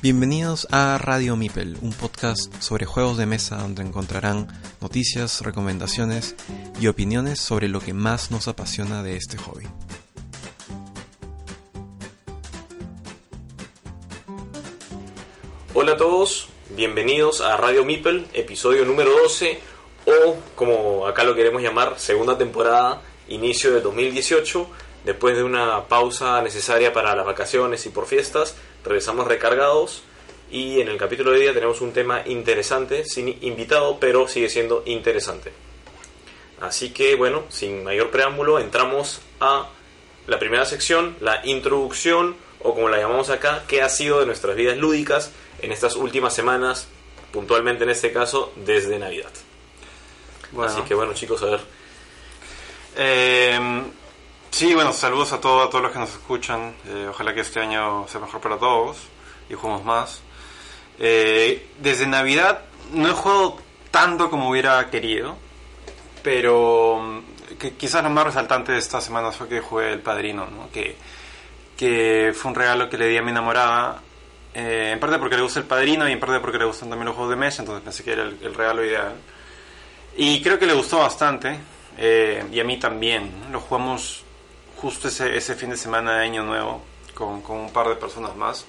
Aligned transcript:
Bienvenidos 0.00 0.68
a 0.70 0.96
Radio 0.96 1.34
Mipel, 1.34 1.76
un 1.82 1.92
podcast 1.92 2.54
sobre 2.62 2.86
juegos 2.86 3.16
de 3.16 3.26
mesa 3.26 3.56
donde 3.56 3.82
encontrarán 3.82 4.46
noticias, 4.80 5.40
recomendaciones 5.40 6.36
y 6.80 6.86
opiniones 6.86 7.40
sobre 7.40 7.66
lo 7.66 7.80
que 7.80 7.94
más 7.94 8.30
nos 8.30 8.46
apasiona 8.46 9.02
de 9.02 9.16
este 9.16 9.36
hobby. 9.38 9.66
Hola 15.74 15.94
a 15.94 15.96
todos, 15.96 16.48
bienvenidos 16.76 17.40
a 17.40 17.56
Radio 17.56 17.84
Mipel, 17.84 18.28
episodio 18.34 18.84
número 18.84 19.10
12 19.22 19.58
o 20.06 20.36
como 20.54 21.08
acá 21.08 21.24
lo 21.24 21.34
queremos 21.34 21.60
llamar, 21.60 21.98
segunda 21.98 22.38
temporada, 22.38 23.02
inicio 23.26 23.74
del 23.74 23.82
2018. 23.82 24.64
Después 25.04 25.36
de 25.36 25.42
una 25.42 25.88
pausa 25.88 26.40
necesaria 26.42 26.92
para 26.92 27.16
las 27.16 27.24
vacaciones 27.24 27.84
y 27.86 27.88
por 27.88 28.06
fiestas, 28.06 28.54
regresamos 28.88 29.26
recargados 29.26 30.02
y 30.50 30.80
en 30.80 30.88
el 30.88 30.96
capítulo 30.96 31.30
de 31.30 31.36
hoy 31.36 31.42
día 31.42 31.52
tenemos 31.52 31.80
un 31.80 31.92
tema 31.92 32.22
interesante, 32.24 33.04
sin 33.04 33.28
invitado, 33.42 34.00
pero 34.00 34.26
sigue 34.26 34.48
siendo 34.48 34.82
interesante. 34.86 35.52
Así 36.60 36.90
que 36.90 37.14
bueno, 37.14 37.44
sin 37.50 37.84
mayor 37.84 38.10
preámbulo, 38.10 38.58
entramos 38.58 39.20
a 39.40 39.68
la 40.26 40.38
primera 40.38 40.64
sección, 40.64 41.16
la 41.20 41.46
introducción, 41.46 42.36
o 42.60 42.74
como 42.74 42.88
la 42.88 42.98
llamamos 42.98 43.30
acá, 43.30 43.64
qué 43.68 43.82
ha 43.82 43.88
sido 43.88 44.20
de 44.20 44.26
nuestras 44.26 44.56
vidas 44.56 44.76
lúdicas 44.76 45.32
en 45.60 45.70
estas 45.70 45.94
últimas 45.94 46.34
semanas, 46.34 46.88
puntualmente 47.30 47.84
en 47.84 47.90
este 47.90 48.12
caso, 48.12 48.52
desde 48.56 48.98
Navidad. 48.98 49.30
Así 50.60 50.80
que 50.82 50.94
bueno 50.94 51.12
chicos, 51.12 51.42
a 51.42 51.46
ver. 51.46 51.60
Eh, 52.96 53.82
sí, 54.50 54.74
bueno, 54.74 54.92
saludos 54.92 55.32
a 55.32 55.40
todos, 55.40 55.66
a 55.66 55.70
todos 55.70 55.82
los 55.82 55.92
que 55.92 55.98
nos 55.98 56.10
escuchan. 56.10 56.74
Eh, 56.86 57.06
ojalá 57.10 57.34
que 57.34 57.40
este 57.40 57.60
año 57.60 58.06
sea 58.08 58.20
mejor 58.20 58.40
para 58.40 58.58
todos 58.58 58.98
y 59.48 59.54
juguemos 59.54 59.84
más. 59.84 60.20
Eh, 60.98 61.68
desde 61.78 62.06
Navidad 62.06 62.62
no 62.92 63.08
he 63.08 63.12
jugado 63.12 63.58
tanto 63.90 64.30
como 64.30 64.50
hubiera 64.50 64.90
querido, 64.90 65.36
pero 66.22 67.00
mm, 67.00 67.56
que 67.58 67.74
quizás 67.74 68.02
lo 68.02 68.10
más 68.10 68.24
resaltante 68.24 68.72
de 68.72 68.78
esta 68.78 69.00
semana 69.00 69.30
fue 69.32 69.48
que 69.48 69.60
jugué 69.60 69.92
El 69.92 70.00
Padrino, 70.00 70.46
¿no? 70.46 70.70
que, 70.70 70.96
que 71.76 72.32
fue 72.34 72.50
un 72.50 72.54
regalo 72.54 72.88
que 72.88 72.98
le 72.98 73.08
di 73.08 73.16
a 73.16 73.22
mi 73.22 73.30
enamorada, 73.30 74.02
eh, 74.54 74.90
en 74.92 75.00
parte 75.00 75.18
porque 75.18 75.36
le 75.36 75.42
gusta 75.42 75.60
El 75.60 75.66
Padrino 75.66 76.08
y 76.08 76.12
en 76.12 76.20
parte 76.20 76.40
porque 76.40 76.58
le 76.58 76.64
gustan 76.64 76.88
también 76.88 77.06
los 77.06 77.14
juegos 77.14 77.30
de 77.30 77.36
mesa, 77.36 77.62
entonces 77.62 77.84
pensé 77.84 78.04
que 78.04 78.12
era 78.12 78.22
el, 78.22 78.38
el 78.42 78.54
regalo 78.54 78.84
ideal. 78.84 79.14
Y 80.16 80.42
creo 80.42 80.58
que 80.58 80.66
le 80.66 80.72
gustó 80.72 80.98
bastante, 80.98 81.58
eh, 81.98 82.44
y 82.52 82.60
a 82.60 82.64
mí 82.64 82.78
también. 82.78 83.30
Lo 83.52 83.60
jugamos 83.60 84.24
justo 84.80 85.08
ese, 85.08 85.36
ese 85.36 85.54
fin 85.54 85.70
de 85.70 85.76
semana 85.76 86.18
de 86.18 86.24
Año 86.24 86.42
Nuevo 86.42 86.82
con, 87.14 87.42
con 87.42 87.58
un 87.58 87.72
par 87.72 87.88
de 87.88 87.96
personas 87.96 88.34
más. 88.36 88.66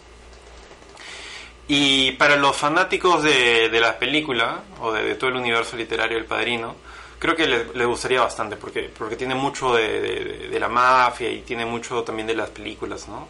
Y 1.67 2.13
para 2.13 2.35
los 2.35 2.55
fanáticos 2.55 3.23
de, 3.23 3.69
de 3.69 3.79
la 3.79 3.99
película 3.99 4.63
o 4.81 4.91
de, 4.91 5.03
de, 5.03 5.15
todo 5.15 5.29
el 5.29 5.35
universo 5.35 5.77
literario 5.77 6.17
del 6.17 6.25
Padrino, 6.25 6.75
creo 7.19 7.35
que 7.35 7.45
les 7.45 7.75
le 7.75 7.85
gustaría 7.85 8.21
bastante 8.21 8.55
porque, 8.55 8.89
porque 8.97 9.15
tiene 9.15 9.35
mucho 9.35 9.75
de, 9.75 10.47
de, 10.49 10.59
la 10.59 10.67
mafia 10.67 11.29
y 11.29 11.41
tiene 11.41 11.65
mucho 11.65 12.03
también 12.03 12.27
de 12.27 12.33
las 12.33 12.49
películas. 12.49 13.07
¿no? 13.07 13.27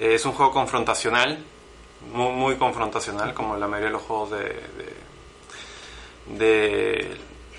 Eh, 0.00 0.14
es 0.14 0.24
un 0.24 0.32
juego 0.32 0.50
confrontacional, 0.50 1.38
muy, 2.12 2.32
muy, 2.32 2.56
confrontacional, 2.56 3.34
como 3.34 3.56
la 3.56 3.68
mayoría 3.68 3.88
de 3.88 3.92
los 3.92 4.02
juegos 4.02 4.30
de, 4.30 4.56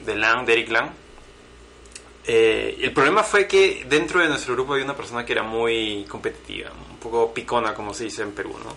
de, 0.04 0.16
Lang, 0.16 0.46
de 0.46 0.54
Eric 0.54 0.72
Lang. 0.72 0.90
Eh, 2.26 2.78
el 2.82 2.92
problema 2.94 3.24
fue 3.24 3.48
que 3.48 3.86
dentro 3.90 4.20
de 4.22 4.28
nuestro 4.30 4.54
grupo 4.54 4.74
había 4.74 4.86
una 4.86 4.96
persona 4.96 5.26
que 5.26 5.34
era 5.34 5.44
muy 5.44 6.06
competitiva, 6.08 6.70
un 6.92 6.98
poco 6.98 7.34
picona, 7.34 7.74
como 7.74 7.94
se 7.94 8.06
dice 8.06 8.22
en 8.22 8.32
Perú, 8.32 8.56
¿no? 8.64 8.76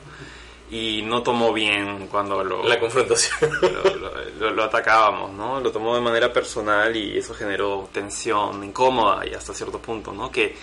y 0.71 1.03
no 1.03 1.23
tomó 1.23 1.53
bien 1.53 2.09
cuando 2.09 2.43
lo... 2.43 2.65
La 2.65 2.81
confrontación. 2.81 3.51
Lo, 3.61 3.85
lo, 3.97 4.13
lo, 4.41 4.51
lo, 4.51 4.65
atacábamos, 4.65 5.33
¿no? 5.33 5.61
Lo 5.61 5.71
tomó 5.71 5.95
de 5.95 6.01
manera 6.01 6.33
personal 6.33 6.97
y 6.97 7.17
eso 7.17 7.33
generó 7.35 7.89
tensión 7.93 8.65
incómoda 8.65 9.27
y 9.27 9.35
hasta 9.35 9.55
cierto 9.55 9.79
punto, 9.79 10.13
¿no? 10.13 10.31
Que 10.33 10.57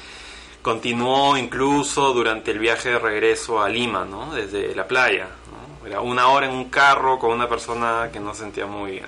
continuó 0.61 1.37
incluso 1.37 2.13
durante 2.13 2.51
el 2.51 2.59
viaje 2.59 2.89
de 2.89 2.99
regreso 2.99 3.61
a 3.61 3.69
Lima, 3.69 4.03
¿no? 4.03 4.33
Desde 4.33 4.75
la 4.75 4.87
playa, 4.87 5.29
¿no? 5.49 5.87
Era 5.87 6.01
una 6.01 6.27
hora 6.27 6.47
en 6.47 6.53
un 6.53 6.69
carro 6.69 7.17
con 7.17 7.31
una 7.31 7.47
persona 7.47 8.09
que 8.11 8.19
no 8.19 8.33
sentía 8.33 8.65
muy 8.65 8.91
bien. 8.91 9.07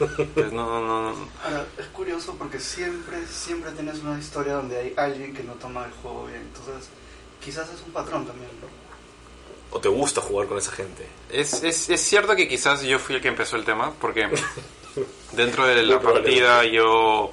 Entonces, 0.00 0.52
no, 0.52 0.80
no, 0.80 1.12
no. 1.12 1.28
Ahora, 1.44 1.66
es 1.78 1.86
curioso 1.86 2.34
porque 2.38 2.58
siempre, 2.58 3.26
siempre 3.26 3.70
tienes 3.72 3.98
una 4.00 4.18
historia 4.18 4.54
donde 4.54 4.78
hay 4.78 4.94
alguien 4.96 5.34
que 5.34 5.42
no 5.42 5.52
toma 5.54 5.84
el 5.84 5.92
juego 5.92 6.26
bien. 6.26 6.42
Entonces, 6.42 6.88
quizás 7.42 7.68
es 7.72 7.80
un 7.86 7.92
patrón 7.92 8.26
también, 8.26 8.50
¿no? 8.60 8.84
o 9.74 9.80
te 9.80 9.88
gusta 9.88 10.20
jugar 10.20 10.46
con 10.46 10.56
esa 10.56 10.70
gente? 10.70 11.04
Es, 11.28 11.64
es, 11.64 11.90
es, 11.90 12.00
cierto 12.00 12.36
que 12.36 12.46
quizás 12.46 12.82
yo 12.82 13.00
fui 13.00 13.16
el 13.16 13.20
que 13.20 13.26
empezó 13.26 13.56
el 13.56 13.64
tema, 13.64 13.92
porque 14.00 14.28
dentro 15.32 15.66
de 15.66 15.82
la 15.82 16.00
partida 16.00 16.64
yo... 16.64 17.32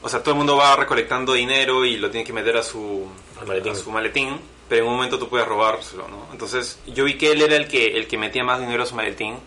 O 0.00 0.08
sea, 0.08 0.22
todo 0.22 0.32
el 0.32 0.38
mundo 0.38 0.56
va 0.56 0.76
recolectando 0.76 1.32
dinero 1.32 1.84
y 1.84 1.96
lo 1.96 2.10
tiene 2.10 2.24
que 2.24 2.32
meter 2.32 2.56
a 2.58 2.62
su, 2.62 3.08
maletín. 3.44 3.72
a 3.72 3.74
su 3.74 3.90
maletín, 3.90 4.38
pero 4.68 4.82
en 4.82 4.88
un 4.88 4.96
momento 4.96 5.18
tú 5.18 5.28
puedes 5.28 5.48
robárselo, 5.48 6.06
¿no? 6.08 6.28
Entonces 6.30 6.78
yo 6.86 7.04
vi 7.04 7.16
que 7.18 7.32
él 7.32 7.42
era 7.42 7.56
el 7.56 7.66
que, 7.66 7.96
el 7.96 8.06
que 8.06 8.18
metía 8.18 8.44
más 8.44 8.60
dinero 8.60 8.82
a 8.82 8.86
su 8.86 8.94
maletín 8.94 9.38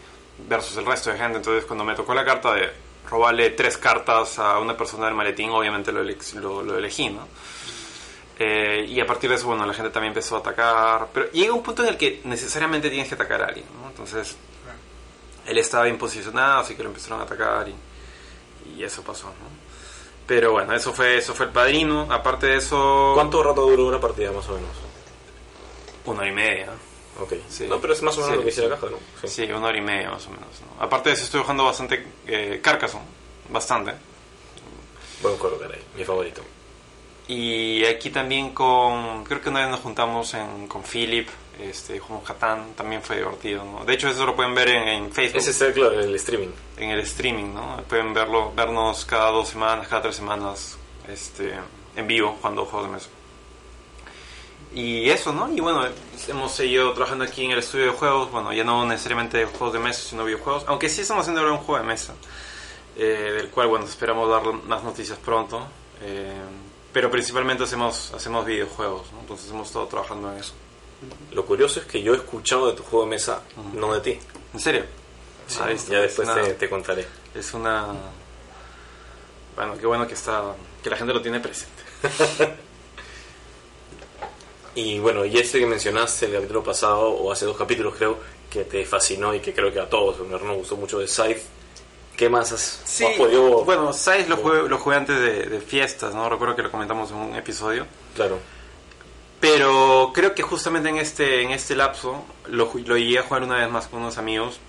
versus 0.47 0.77
el 0.77 0.85
resto 0.85 1.11
de 1.11 1.17
gente. 1.17 1.37
Entonces 1.37 1.65
cuando 1.65 1.83
me 1.83 1.95
tocó 1.95 2.13
la 2.13 2.25
carta 2.25 2.53
de 2.53 2.69
robarle 3.09 3.51
tres 3.51 3.77
cartas 3.77 4.37
a 4.39 4.59
una 4.59 4.75
persona 4.75 5.05
del 5.05 5.15
maletín, 5.15 5.49
obviamente 5.49 5.91
lo, 5.91 6.03
lo, 6.03 6.63
lo 6.63 6.77
elegí, 6.77 7.09
¿no? 7.09 7.27
Eh, 8.39 8.85
y 8.87 8.99
a 8.99 9.05
partir 9.05 9.29
de 9.29 9.35
eso, 9.35 9.47
bueno, 9.47 9.65
la 9.65 9.73
gente 9.73 9.89
también 9.89 10.11
empezó 10.11 10.35
a 10.35 10.39
atacar. 10.39 11.07
Pero 11.13 11.31
llega 11.31 11.53
un 11.53 11.63
punto 11.63 11.83
en 11.83 11.89
el 11.89 11.97
que 11.97 12.21
necesariamente 12.25 12.89
tienes 12.89 13.07
que 13.07 13.15
atacar 13.15 13.41
a 13.41 13.45
alguien, 13.47 13.65
¿no? 13.81 13.89
Entonces, 13.89 14.37
él 15.45 15.57
estaba 15.57 15.85
bien 15.85 15.97
posicionado, 15.97 16.59
así 16.59 16.75
que 16.75 16.83
lo 16.83 16.89
empezaron 16.89 17.21
a 17.21 17.23
atacar 17.23 17.67
y, 17.67 17.75
y 18.77 18.83
eso 18.83 19.01
pasó, 19.01 19.27
¿no? 19.27 19.67
Pero 20.27 20.51
bueno, 20.51 20.75
eso 20.75 20.93
fue, 20.93 21.17
eso 21.17 21.33
fue 21.33 21.45
el 21.45 21.51
padrino. 21.53 22.07
Aparte 22.11 22.47
de 22.47 22.57
eso... 22.57 23.13
¿Cuánto 23.15 23.41
rato 23.41 23.61
duró 23.61 23.87
una 23.87 23.99
partida, 23.99 24.31
más 24.31 24.47
o 24.49 24.55
menos? 24.55 24.69
Una 26.05 26.27
y 26.27 26.31
media. 26.31 26.67
Ok. 27.19 27.33
Sí. 27.49 27.67
No, 27.67 27.79
pero 27.79 27.93
es 27.93 28.01
más 28.01 28.17
o 28.17 28.21
menos 28.21 28.31
sí, 28.31 28.35
lo 28.35 28.41
que 28.41 28.49
dice 28.49 28.61
sí. 28.61 28.67
la 28.67 28.75
caja, 28.75 28.87
¿no? 28.91 29.27
Sí. 29.27 29.43
una 29.51 29.67
hora 29.67 29.77
y 29.77 29.81
media 29.81 30.11
más 30.11 30.25
o 30.27 30.29
menos. 30.29 30.47
¿no? 30.61 30.83
Aparte 30.83 31.09
de 31.09 31.15
eso, 31.15 31.25
estoy 31.25 31.41
jugando 31.41 31.65
bastante 31.65 32.05
eh, 32.25 32.59
Carcassonne. 32.61 33.05
Bastante. 33.49 33.93
Buen 35.21 35.37
juego, 35.37 35.57
caray. 35.57 35.81
Mi 35.95 36.03
favorito. 36.03 36.41
Y 37.27 37.83
aquí 37.85 38.09
también 38.09 38.53
con, 38.53 39.23
creo 39.25 39.41
que 39.41 39.49
una 39.49 39.61
vez 39.61 39.69
nos 39.69 39.81
juntamos 39.81 40.33
en, 40.33 40.67
con 40.67 40.83
Philip, 40.83 41.27
este, 41.59 41.99
con 41.99 42.21
Hatán, 42.25 42.73
también 42.73 43.01
fue 43.01 43.17
divertido, 43.17 43.65
¿no? 43.65 43.83
De 43.83 43.95
hecho 43.95 44.07
eso 44.07 44.25
lo 44.25 44.33
pueden 44.33 44.55
ver 44.55 44.69
en, 44.69 44.87
en 44.87 45.11
Facebook. 45.11 45.41
Ese 45.41 45.51
es 45.51 45.73
claro, 45.73 45.99
en 45.99 46.07
el 46.07 46.15
streaming. 46.15 46.49
En 46.77 46.91
el 46.91 46.99
streaming, 47.01 47.53
¿no? 47.53 47.83
Pueden 47.89 48.13
verlo, 48.13 48.53
vernos 48.55 49.03
cada 49.03 49.31
dos 49.31 49.49
semanas, 49.49 49.87
cada 49.89 50.03
tres 50.03 50.15
semanas, 50.15 50.77
este, 51.07 51.53
en 51.97 52.07
vivo, 52.07 52.37
jugando 52.39 52.65
juegos 52.65 52.87
de 52.87 52.93
mesa. 52.93 53.09
Y 54.73 55.09
eso, 55.09 55.31
¿no? 55.33 55.51
Y 55.51 55.59
bueno, 55.59 55.85
hemos 56.27 56.51
seguido 56.51 56.93
trabajando 56.93 57.23
aquí 57.23 57.45
en 57.45 57.51
el 57.51 57.59
estudio 57.59 57.85
de 57.85 57.91
juegos, 57.91 58.31
bueno, 58.31 58.51
ya 58.53 58.63
no 58.63 58.85
necesariamente 58.85 59.45
juegos 59.45 59.73
de 59.73 59.79
mesa, 59.79 60.01
sino 60.01 60.25
videojuegos, 60.25 60.65
aunque 60.67 60.89
sí 60.89 61.01
estamos 61.01 61.21
haciendo 61.21 61.41
ahora 61.41 61.53
un 61.53 61.59
juego 61.59 61.81
de 61.81 61.87
mesa, 61.87 62.13
eh, 62.97 63.33
del 63.37 63.49
cual, 63.49 63.67
bueno, 63.67 63.85
esperamos 63.85 64.29
dar 64.29 64.53
más 64.63 64.83
noticias 64.83 65.17
pronto. 65.17 65.65
Eh, 66.01 66.41
pero 66.93 67.11
principalmente 67.11 67.63
hacemos, 67.63 68.11
hacemos 68.13 68.45
videojuegos, 68.45 69.11
¿no? 69.13 69.19
entonces 69.19 69.49
hemos 69.51 69.67
estado 69.67 69.87
trabajando 69.87 70.31
en 70.31 70.39
eso. 70.39 70.53
Lo 71.31 71.45
curioso 71.45 71.79
es 71.79 71.85
que 71.85 72.01
yo 72.01 72.13
he 72.13 72.17
escuchado 72.17 72.71
de 72.71 72.73
tu 72.75 72.83
juego 72.83 73.05
de 73.05 73.11
mesa, 73.11 73.43
uh 73.55 73.61
-huh. 73.61 73.73
no 73.73 73.93
de 73.93 73.99
ti. 74.01 74.19
¿En 74.53 74.59
serio? 74.59 74.83
Sí, 75.45 75.59
ah, 75.61 75.71
ya 75.71 76.01
después 76.01 76.27
una, 76.27 76.41
te, 76.41 76.53
te, 76.55 76.69
contaré. 76.69 77.07
Es 77.35 77.53
una... 77.53 77.87
Bueno, 79.55 79.77
qué 79.77 79.85
bueno 79.85 80.07
que 80.07 80.15
está 80.15 80.55
que 80.83 80.89
la 80.89 80.97
gente 80.97 81.13
lo 81.13 81.21
tiene 81.21 81.39
presente. 81.39 81.83
y 84.77 84.99
bueno, 84.99 85.25
y 85.25 85.35
este 85.39 85.59
que 85.59 85.65
mencionaste 85.65 86.27
el 86.27 86.33
capítulo 86.33 86.63
pasado, 86.63 87.09
o 87.09 87.31
hace 87.31 87.45
dos 87.45 87.57
capítulos 87.57 87.95
creo, 87.97 88.19
que 88.47 88.63
te 88.63 88.85
fascinó 88.85 89.33
y 89.33 89.39
que 89.39 89.51
creo 89.51 89.73
que 89.73 89.79
a 89.79 89.89
todos 89.89 90.19
nos 90.27 90.41
gustó 90.55 90.77
mucho 90.77 90.99
de 90.99 91.07
Scythe, 91.07 91.41
¿Qué 92.15 92.29
más 92.29 92.51
has, 92.51 92.81
sí, 92.83 93.05
has 93.05 93.15
podido...? 93.15 93.63
Bueno, 93.63 93.93
Size 93.93 94.27
lo 94.27 94.37
jugué, 94.37 94.67
lo 94.67 94.77
jugué 94.79 94.95
antes 94.95 95.19
de, 95.19 95.43
de, 95.45 95.61
fiestas, 95.61 96.15
¿no? 96.15 96.27
Recuerdo 96.27 96.55
que 96.55 96.63
lo 96.63 96.71
comentamos 96.71 97.11
en 97.11 97.17
un 97.17 97.35
episodio. 97.35 97.85
Claro. 98.15 98.39
Pero 99.39 100.11
creo 100.15 100.33
que 100.33 100.41
justamente 100.41 100.89
en 100.89 100.97
este, 100.97 101.43
en 101.43 101.51
este 101.51 101.75
lapso 101.75 102.25
lo, 102.47 102.71
lo 102.73 102.97
llegué 102.97 103.19
a 103.19 103.23
jugar 103.23 103.43
una 103.43 103.57
vez 103.57 103.69
más 103.69 103.87
con 103.87 104.01
unos 104.01 104.17
amigos 104.17 104.59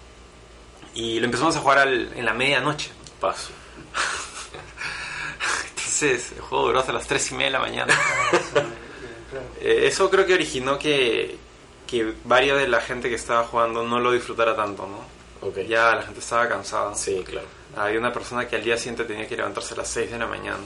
y 0.95 1.21
lo 1.21 1.25
empezamos 1.25 1.57
a 1.57 1.61
jugar 1.61 1.79
al, 1.79 2.13
en 2.15 2.25
la 2.27 2.35
medianoche. 2.35 2.91
Paso. 3.19 3.51
Entonces, 5.71 6.33
el 6.33 6.41
juego 6.43 6.67
duró 6.67 6.81
hasta 6.81 6.93
las 6.93 7.07
3 7.07 7.31
y 7.31 7.35
media 7.35 7.47
de 7.47 7.53
la 7.53 7.61
mañana. 7.61 7.99
eh, 9.61 9.81
eso 9.87 10.09
creo 10.11 10.25
que 10.27 10.35
originó 10.35 10.79
que, 10.79 11.37
que 11.87 12.13
varias 12.25 12.59
de 12.59 12.69
la 12.69 12.81
gente 12.81 13.09
que 13.09 13.15
estaba 13.17 13.45
jugando 13.45 13.83
no 13.83 13.99
lo 14.01 14.13
disfrutara 14.13 14.55
tanto, 14.57 14.87
¿no? 14.87 15.49
Okay. 15.49 15.67
Ya 15.69 15.95
la 15.95 16.03
gente 16.03 16.21
estaba 16.21 16.49
cansada. 16.49 16.95
Sí, 16.95 17.23
claro. 17.25 17.47
Había 17.77 17.99
una 18.01 18.13
persona 18.13 18.49
que 18.49 18.57
al 18.57 18.65
día 18.65 18.77
siguiente 18.77 19.05
tenía 19.05 19.27
que 19.29 19.37
levantarse 19.37 19.75
a 19.75 19.79
las 19.79 19.89
6 19.89 20.11
de 20.11 20.19
la 20.19 20.27
mañana. 20.27 20.59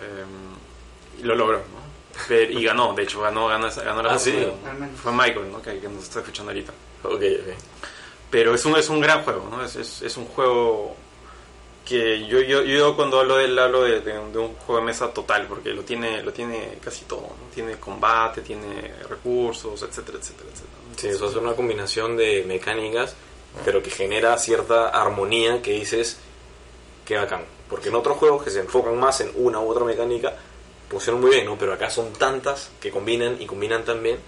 Eh, 0.00 1.20
y 1.20 1.22
lo 1.22 1.34
logró, 1.34 1.58
¿no? 1.58 1.86
Pero- 2.28 2.50
y 2.52 2.64
ganó, 2.64 2.92
de 2.94 3.02
hecho, 3.02 3.20
ganó, 3.20 3.46
ganó, 3.48 3.66
esa- 3.68 3.82
ganó 3.82 4.02
la 4.02 4.14
Ah, 4.14 4.18
sí. 4.18 4.46
Fue 5.02 5.12
Michael, 5.12 5.50
¿no? 5.52 5.62
Que, 5.62 5.78
que 5.78 5.88
nos 5.88 6.04
está 6.04 6.20
escuchando 6.20 6.50
ahorita. 6.50 6.72
Ok, 7.04 7.12
ok. 7.14 7.54
Pero 8.30 8.54
es 8.54 8.64
un, 8.64 8.76
es 8.76 8.88
un 8.88 9.00
gran 9.00 9.22
juego, 9.22 9.48
¿no? 9.50 9.64
Es, 9.64 9.76
es, 9.76 10.02
es 10.02 10.16
un 10.16 10.26
juego 10.26 10.96
que 11.86 12.26
yo, 12.26 12.40
yo, 12.40 12.62
yo 12.64 12.96
cuando 12.96 13.20
hablo 13.20 13.36
de 13.36 13.44
él 13.44 13.58
hablo 13.58 13.82
de, 13.82 14.00
de 14.00 14.18
un- 14.18 14.32
de 14.32 14.38
un 14.40 14.54
juego 14.56 14.80
de 14.80 14.86
mesa 14.86 15.08
total, 15.14 15.46
porque 15.46 15.70
lo 15.70 15.82
tiene, 15.82 16.20
lo 16.22 16.32
tiene 16.32 16.78
casi 16.82 17.04
todo, 17.04 17.20
¿no? 17.22 17.48
Tiene 17.54 17.76
combate, 17.78 18.40
tiene 18.42 18.92
recursos, 19.08 19.80
etcétera, 19.82 20.18
etcétera, 20.18 20.48
etcétera. 20.52 20.76
Sí, 20.96 21.08
eso 21.08 21.28
es 21.30 21.36
una 21.36 21.54
combinación 21.54 22.16
de 22.16 22.44
mecánicas, 22.46 23.14
pero 23.64 23.82
que 23.82 23.90
genera 23.90 24.36
cierta 24.36 24.88
armonía 24.88 25.62
que 25.62 25.72
dices 25.74 26.18
que 27.04 27.16
bacán. 27.16 27.44
Porque 27.70 27.88
en 27.88 27.94
otros 27.94 28.16
juegos 28.16 28.42
que 28.42 28.50
se 28.50 28.60
enfocan 28.60 28.98
más 28.98 29.20
en 29.20 29.30
una 29.36 29.60
u 29.60 29.70
otra 29.70 29.84
mecánica, 29.84 30.34
funcionan 30.90 31.20
muy 31.22 31.30
bien, 31.30 31.46
¿no? 31.46 31.56
Pero 31.56 31.72
acá 31.72 31.88
son 31.88 32.12
tantas 32.14 32.70
que 32.80 32.90
combinan 32.90 33.40
y 33.40 33.46
combinan 33.46 33.84
tan 33.84 34.02
bien 34.02 34.18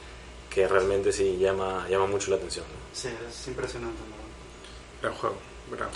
que 0.49 0.66
realmente 0.69 1.12
sí 1.12 1.37
llama, 1.38 1.87
llama 1.90 2.06
mucho 2.06 2.31
la 2.31 2.37
atención. 2.37 2.64
¿no? 2.66 2.78
Sí, 2.96 3.08
es 3.28 3.49
impresionante, 3.49 3.99
¿no? 4.08 5.02
Gran 5.02 5.14
juego, 5.19 5.37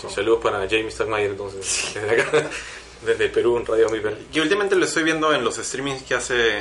Sí, 0.01 0.07
saludos 0.09 0.39
para 0.41 0.67
James 0.69 0.93
Stackmeyer 0.93 1.31
entonces, 1.31 1.91
desde 1.93 2.21
acá, 2.21 2.49
desde 3.05 3.29
Perú 3.29 3.57
en 3.57 3.65
Radio 3.65 3.89
Mipel. 3.89 4.17
Y 4.33 4.39
últimamente 4.39 4.75
lo 4.75 4.85
estoy 4.85 5.03
viendo 5.03 5.33
en 5.33 5.43
los 5.43 5.55
streamings 5.55 6.03
que 6.03 6.15
hace 6.15 6.59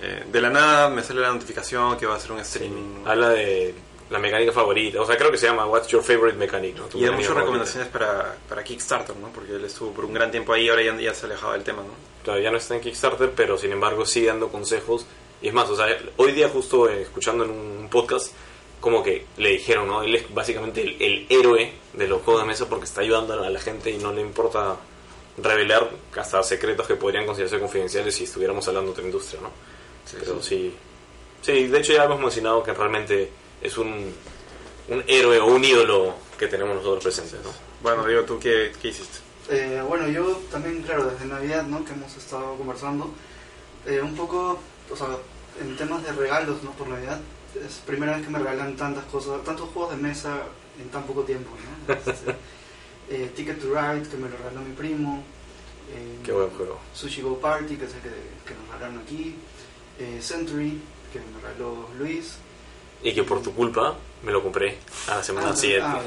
eh, 0.00 0.24
de 0.30 0.40
la 0.40 0.50
nada, 0.50 0.88
me 0.88 1.02
sale 1.02 1.20
la 1.20 1.32
notificación 1.32 1.96
que 1.96 2.06
va 2.06 2.14
a 2.14 2.16
hacer 2.16 2.32
un 2.32 2.40
streaming. 2.40 3.04
Habla 3.04 3.30
de 3.30 3.74
la 4.10 4.18
mecánica 4.18 4.52
favorita, 4.52 5.02
o 5.02 5.06
sea, 5.06 5.16
creo 5.16 5.30
que 5.30 5.36
se 5.36 5.46
llama 5.46 5.66
What's 5.66 5.88
Your 5.88 6.02
Favorite 6.02 6.38
Mechanic, 6.38 6.76
¿no? 6.76 6.88
Y 6.98 7.04
da 7.04 7.12
muchas 7.12 7.34
recomendaciones 7.34 7.88
para, 7.88 8.36
para 8.48 8.64
Kickstarter, 8.64 9.16
¿no? 9.16 9.28
Porque 9.28 9.52
él 9.52 9.64
estuvo 9.64 9.92
por 9.92 10.04
un 10.04 10.14
gran 10.14 10.30
tiempo 10.30 10.52
ahí 10.52 10.64
y 10.64 10.68
ahora 10.70 10.82
ya, 10.82 10.96
ya 10.96 11.12
se 11.12 11.26
ha 11.26 11.28
alejado 11.28 11.52
del 11.52 11.62
tema, 11.62 11.82
¿no? 11.82 11.90
Claro, 12.24 12.40
ya 12.40 12.50
no 12.50 12.56
está 12.56 12.74
en 12.74 12.80
Kickstarter, 12.80 13.32
pero 13.32 13.58
sin 13.58 13.72
embargo 13.72 14.06
sigue 14.06 14.28
dando 14.28 14.48
consejos. 14.48 15.04
Y 15.42 15.48
es 15.48 15.54
más, 15.54 15.68
o 15.68 15.76
sea, 15.76 15.86
hoy 16.16 16.32
día 16.32 16.48
justo 16.48 16.88
eh, 16.88 17.02
escuchando 17.02 17.44
en 17.44 17.50
un 17.50 17.88
podcast, 17.90 18.32
como 18.80 19.02
que 19.02 19.26
le 19.36 19.50
dijeron, 19.50 19.88
¿no? 19.88 20.02
Él 20.02 20.14
es 20.14 20.32
básicamente 20.32 20.82
el, 20.82 20.96
el 21.00 21.26
héroe 21.28 21.72
de 21.92 22.08
los 22.08 22.22
juegos 22.22 22.42
de 22.42 22.48
mesa 22.48 22.68
porque 22.68 22.84
está 22.84 23.00
ayudando 23.00 23.42
a 23.42 23.50
la 23.50 23.60
gente 23.60 23.90
y 23.90 23.98
no 23.98 24.12
le 24.12 24.20
importa 24.20 24.76
revelar 25.42 25.90
hasta 26.16 26.42
secretos 26.42 26.86
que 26.86 26.96
podrían 26.96 27.26
considerarse 27.26 27.58
confidenciales 27.58 28.14
si 28.14 28.24
estuviéramos 28.24 28.66
hablando 28.68 28.90
de 28.90 28.92
otra 28.92 29.04
industria, 29.04 29.40
¿no? 29.40 29.50
pero 30.18 30.42
sí. 30.42 30.74
Sí, 31.42 31.66
de 31.66 31.78
hecho 31.78 31.92
ya 31.92 32.04
hemos 32.04 32.18
mencionado 32.18 32.62
que 32.62 32.72
realmente 32.72 33.30
es 33.60 33.76
un, 33.78 34.12
un 34.88 35.04
héroe 35.06 35.38
o 35.38 35.46
un 35.46 35.64
ídolo 35.64 36.14
que 36.38 36.46
tenemos 36.46 36.76
nosotros 36.76 37.04
presentes, 37.04 37.40
¿no? 37.44 37.50
Bueno, 37.82 38.04
digo, 38.06 38.22
¿tú 38.22 38.38
qué, 38.38 38.72
qué 38.80 38.88
hiciste? 38.88 39.18
Eh, 39.50 39.82
bueno, 39.86 40.08
yo 40.08 40.40
también, 40.50 40.82
claro, 40.82 41.04
desde 41.10 41.26
Navidad, 41.26 41.64
¿no? 41.64 41.84
Que 41.84 41.92
hemos 41.92 42.16
estado 42.16 42.56
conversando, 42.56 43.10
eh, 43.86 44.00
un 44.00 44.16
poco, 44.16 44.58
o 44.90 44.96
sea, 44.96 45.08
en 45.60 45.76
temas 45.76 46.02
de 46.02 46.12
regalos, 46.12 46.62
¿no? 46.62 46.72
Por 46.72 46.88
Navidad, 46.88 47.20
es 47.54 47.74
primera 47.86 48.16
vez 48.16 48.24
que 48.26 48.30
me 48.32 48.38
regalan 48.38 48.76
tantas 48.76 49.04
cosas, 49.06 49.42
tantos 49.44 49.68
juegos 49.70 49.92
de 49.96 50.02
mesa 50.02 50.42
en 50.80 50.88
tan 50.90 51.02
poco 51.04 51.22
tiempo, 51.22 51.50
¿no? 51.86 51.94
Este, 52.06 52.34
eh, 53.10 53.32
Ticket 53.34 53.60
to 53.60 53.68
Ride, 53.68 54.08
que 54.08 54.16
me 54.16 54.28
lo 54.28 54.36
regaló 54.36 54.60
mi 54.60 54.74
primo. 54.74 55.22
eh, 55.94 56.18
Qué 56.24 56.32
buen 56.32 56.50
juego. 56.50 56.78
Sushi 56.94 57.22
Go 57.22 57.38
Party, 57.38 57.76
que 57.76 57.86
es 57.86 57.94
el 57.94 58.00
que, 58.00 58.08
que 58.08 58.54
nos 58.54 58.66
regalaron 58.72 58.98
aquí. 59.02 59.34
eh, 59.98 60.18
Century, 60.20 60.78
que 61.12 61.18
me 61.20 61.40
regaló 61.42 61.88
Luis. 61.98 62.34
Y 63.02 63.14
que 63.14 63.22
por 63.24 63.40
tu 63.42 63.54
culpa 63.54 63.94
me 64.22 64.32
lo 64.32 64.42
compré 64.42 64.76
a 65.08 65.16
la 65.16 65.22
semana 65.22 65.50
Ah, 65.50 65.56
siguiente. 65.56 65.86
ah. 65.88 66.00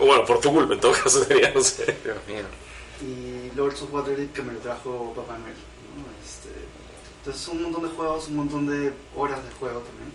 O 0.00 0.06
bueno, 0.06 0.24
por 0.24 0.40
tu 0.40 0.50
culpa, 0.52 0.72
en 0.74 0.80
todo 0.80 0.92
caso 0.92 1.22
sería, 1.24 1.52
no 1.52 1.60
sé. 1.62 1.84
Dios 2.04 2.16
mío. 2.26 2.44
y 3.02 3.54
Lords 3.56 3.82
of 3.82 3.92
Waterdeep 3.92 4.32
que 4.32 4.42
me 4.42 4.52
lo 4.54 4.60
trajo 4.60 5.12
Papá 5.14 5.36
Noel. 5.38 5.52
¿no? 5.54 6.04
Este, 6.24 6.48
entonces 7.18 7.48
un 7.48 7.62
montón 7.64 7.82
de 7.82 7.88
juegos, 7.90 8.28
un 8.28 8.36
montón 8.36 8.66
de 8.66 8.92
horas 9.16 9.42
de 9.44 9.50
juego 9.58 9.80
también. 9.80 10.12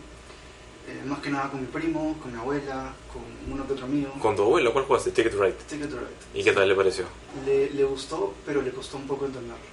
Eh, 0.87 1.01
más 1.05 1.19
que 1.19 1.29
nada 1.29 1.49
con 1.49 1.61
mi 1.61 1.67
primo, 1.67 2.17
con 2.21 2.33
mi 2.33 2.37
abuela, 2.39 2.93
con 3.11 3.21
uno 3.53 3.65
que 3.65 3.73
otro 3.73 3.85
amigo. 3.85 4.11
Con 4.19 4.35
tu 4.35 4.43
abuelo, 4.43 4.73
¿cuál 4.73 4.85
jugaste? 4.85 5.11
Ticket 5.11 5.31
to 5.33 5.41
Ride. 5.41 5.55
Ticket 5.67 5.89
to 5.89 5.97
Ride. 5.97 6.39
¿Y 6.39 6.43
qué 6.43 6.51
tal 6.51 6.67
le 6.67 6.75
pareció? 6.75 7.05
Le, 7.45 7.69
le 7.69 7.83
gustó, 7.85 8.33
pero 8.45 8.61
le 8.61 8.71
costó 8.71 8.97
un 8.97 9.07
poco 9.07 9.25
entenderlo. 9.25 9.63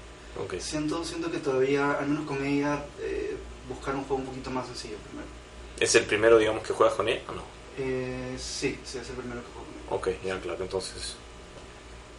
Ok. 0.44 0.54
Siento, 0.60 1.04
siento 1.04 1.30
que 1.30 1.38
todavía, 1.38 1.92
al 1.92 2.06
menos 2.08 2.26
con 2.26 2.44
ella, 2.44 2.84
eh, 3.00 3.36
buscar 3.68 3.96
un 3.96 4.04
juego 4.04 4.22
un 4.22 4.26
poquito 4.26 4.50
más 4.50 4.66
sencillo 4.66 4.96
primero. 5.08 5.26
¿Es 5.80 5.94
el 5.96 6.04
primero, 6.04 6.38
digamos, 6.38 6.62
que 6.62 6.72
juegas 6.72 6.94
con 6.94 7.08
él 7.08 7.20
o 7.28 7.32
no? 7.32 7.42
Eh, 7.78 8.36
sí, 8.38 8.78
sí, 8.84 8.98
es 8.98 9.08
el 9.10 9.16
primero 9.16 9.40
que 9.40 9.48
juego 9.52 9.66
con 9.66 9.74
ella. 9.74 9.94
Ok, 9.96 10.24
ya, 10.24 10.40
claro, 10.40 10.62
entonces. 10.62 11.16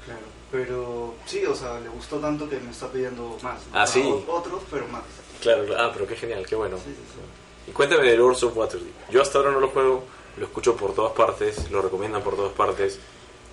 Claro. 0.05 0.21
Pero 0.51 1.15
sí, 1.25 1.45
o 1.45 1.55
sea, 1.55 1.79
le 1.79 1.87
gustó 1.87 2.17
tanto 2.19 2.49
que 2.49 2.59
me 2.59 2.71
está 2.71 2.91
pidiendo 2.91 3.37
más. 3.41 3.61
Ah, 3.71 3.87
sí. 3.87 4.03
Otros, 4.27 4.63
pero 4.69 4.85
más. 4.89 5.03
Claro, 5.41 5.65
claro. 5.65 5.81
ah, 5.81 5.91
pero 5.93 6.07
qué 6.07 6.15
genial, 6.17 6.45
qué 6.45 6.55
bueno. 6.55 6.77
Sí, 6.77 6.83
sí, 6.87 6.95
sí. 6.95 7.19
Y 7.67 7.71
cuéntame 7.71 8.03
de 8.09 8.17
Lords 8.17 8.43
of 8.43 8.55
Waterdeep. 8.57 9.09
Yo 9.11 9.21
hasta 9.21 9.37
ahora 9.37 9.51
no 9.51 9.59
lo 9.59 9.69
juego, 9.69 10.03
lo 10.37 10.45
escucho 10.45 10.75
por 10.75 10.93
todas 10.93 11.13
partes, 11.13 11.69
lo 11.71 11.81
recomiendan 11.81 12.21
por 12.23 12.35
todas 12.35 12.53
partes. 12.53 12.99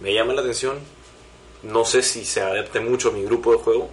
Me 0.00 0.14
llama 0.14 0.32
la 0.34 0.40
atención. 0.40 0.78
No 1.62 1.84
sé 1.84 2.02
si 2.02 2.24
se 2.24 2.40
adapte 2.40 2.80
mucho 2.80 3.08
a 3.08 3.12
mi 3.12 3.24
grupo 3.24 3.52
de 3.52 3.58
juego, 3.58 3.88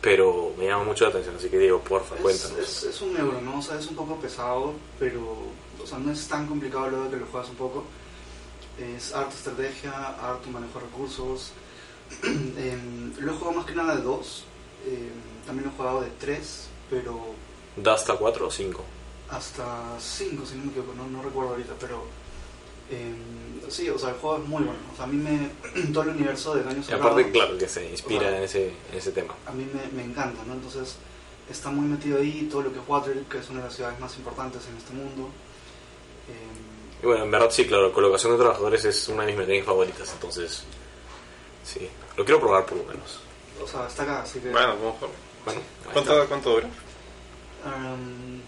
pero 0.00 0.52
me 0.58 0.66
llama 0.66 0.84
mucho 0.84 1.04
la 1.04 1.10
atención. 1.10 1.36
Así 1.36 1.48
que 1.48 1.58
digo, 1.58 1.80
porfa, 1.80 2.16
Es, 2.16 2.20
cuéntanos. 2.20 2.58
es, 2.58 2.82
es 2.82 3.00
un 3.00 3.16
euro, 3.16 3.40
¿no? 3.40 3.58
O 3.58 3.62
sea, 3.62 3.78
es 3.78 3.86
un 3.86 3.96
poco 3.96 4.16
pesado, 4.16 4.74
pero 4.98 5.20
o 5.82 5.86
sea, 5.86 5.98
no 5.98 6.10
es 6.12 6.26
tan 6.26 6.46
complicado 6.46 6.88
luego 6.90 7.10
que 7.10 7.16
lo 7.16 7.26
juegas 7.26 7.48
un 7.50 7.56
poco. 7.56 7.84
Es 8.78 9.14
harta 9.14 9.34
estrategia, 9.34 9.92
harto 10.20 10.50
manejo 10.50 10.78
de 10.80 10.84
recursos. 10.86 11.52
Em, 12.22 13.12
lo 13.20 13.32
he 13.32 13.34
jugado 13.36 13.56
más 13.56 13.66
que 13.66 13.74
nada 13.74 13.96
de 13.96 14.02
dos. 14.02 14.44
Em, 14.86 15.44
también 15.46 15.66
lo 15.68 15.72
he 15.72 15.76
jugado 15.76 16.00
de 16.02 16.10
tres, 16.20 16.68
pero 16.90 17.20
¿Da 17.76 17.94
hasta 17.94 18.14
4 18.16 18.46
o 18.46 18.50
5? 18.50 18.82
Hasta 19.30 19.64
cinco, 20.00 20.44
si 20.46 20.54
no 20.56 20.64
me 20.64 20.70
equivoco, 20.70 20.94
no, 20.94 21.06
no 21.08 21.22
recuerdo 21.22 21.50
ahorita, 21.50 21.72
pero 21.80 22.04
em, 22.90 23.68
sí, 23.70 23.88
o 23.90 23.98
sea, 23.98 24.10
el 24.10 24.16
juego 24.16 24.36
es 24.38 24.44
muy 24.48 24.62
bueno. 24.62 24.78
O 24.92 24.96
sea, 24.96 25.04
a 25.04 25.08
mí 25.08 25.16
me. 25.16 25.50
todo 25.92 26.04
el 26.04 26.10
universo 26.10 26.54
de 26.54 26.62
Daño 26.62 26.78
Y 26.80 26.84
Sagrado. 26.84 27.10
aparte, 27.10 27.30
claro, 27.32 27.58
que 27.58 27.68
se 27.68 27.90
inspira 27.90 28.20
O 28.26 28.28
sea, 28.30 28.38
en, 28.38 28.44
ese, 28.44 28.66
en 28.92 28.98
ese 28.98 29.12
tema. 29.12 29.34
a 29.46 29.52
mí 29.52 29.66
me, 29.72 29.96
me 30.02 30.08
encanta, 30.08 30.42
¿no? 30.46 30.54
Entonces 30.54 30.96
está 31.50 31.70
muy 31.70 31.86
metido 31.86 32.18
ahí 32.18 32.48
todo 32.50 32.62
lo 32.62 32.72
que 32.72 32.78
es 32.80 32.84
Waterdeep, 32.88 33.28
que 33.28 33.38
es 33.38 33.48
una 33.50 33.60
de 33.60 33.66
las 33.66 33.74
ciudades 33.74 33.98
más 34.00 34.16
importantes 34.16 34.62
en 34.70 34.76
este 34.76 34.92
mundo. 34.94 35.28
Eh, 36.28 37.02
Y 37.02 37.06
bueno, 37.06 37.24
en 37.24 37.30
verdad 37.30 37.50
sí, 37.50 37.66
claro, 37.66 37.92
colocación 37.92 38.32
de 38.32 38.38
trabajadores 38.38 38.84
es 38.84 39.08
una 39.08 39.22
de 39.22 39.28
mis 39.28 39.36
mecánicas 39.38 39.66
favoritas, 39.66 40.12
entonces 40.12 40.64
sí, 41.64 41.88
lo 42.16 42.24
quiero 42.24 42.40
probar 42.40 42.64
por 42.66 42.78
lo 42.78 42.84
menos. 42.84 43.20
o 43.62 43.66
sea, 43.66 43.86
está 43.86 44.02
acá, 44.04 44.22
así 44.22 44.40
que... 44.40 44.50
Bueno, 44.50 44.74
vamos 44.76 44.96
a. 45.02 45.06
Bueno, 45.44 45.60
¿Cuánto. 45.92 46.26
¿Cuánto 46.26 46.50
dura? 46.50 46.66
um, 47.66 48.40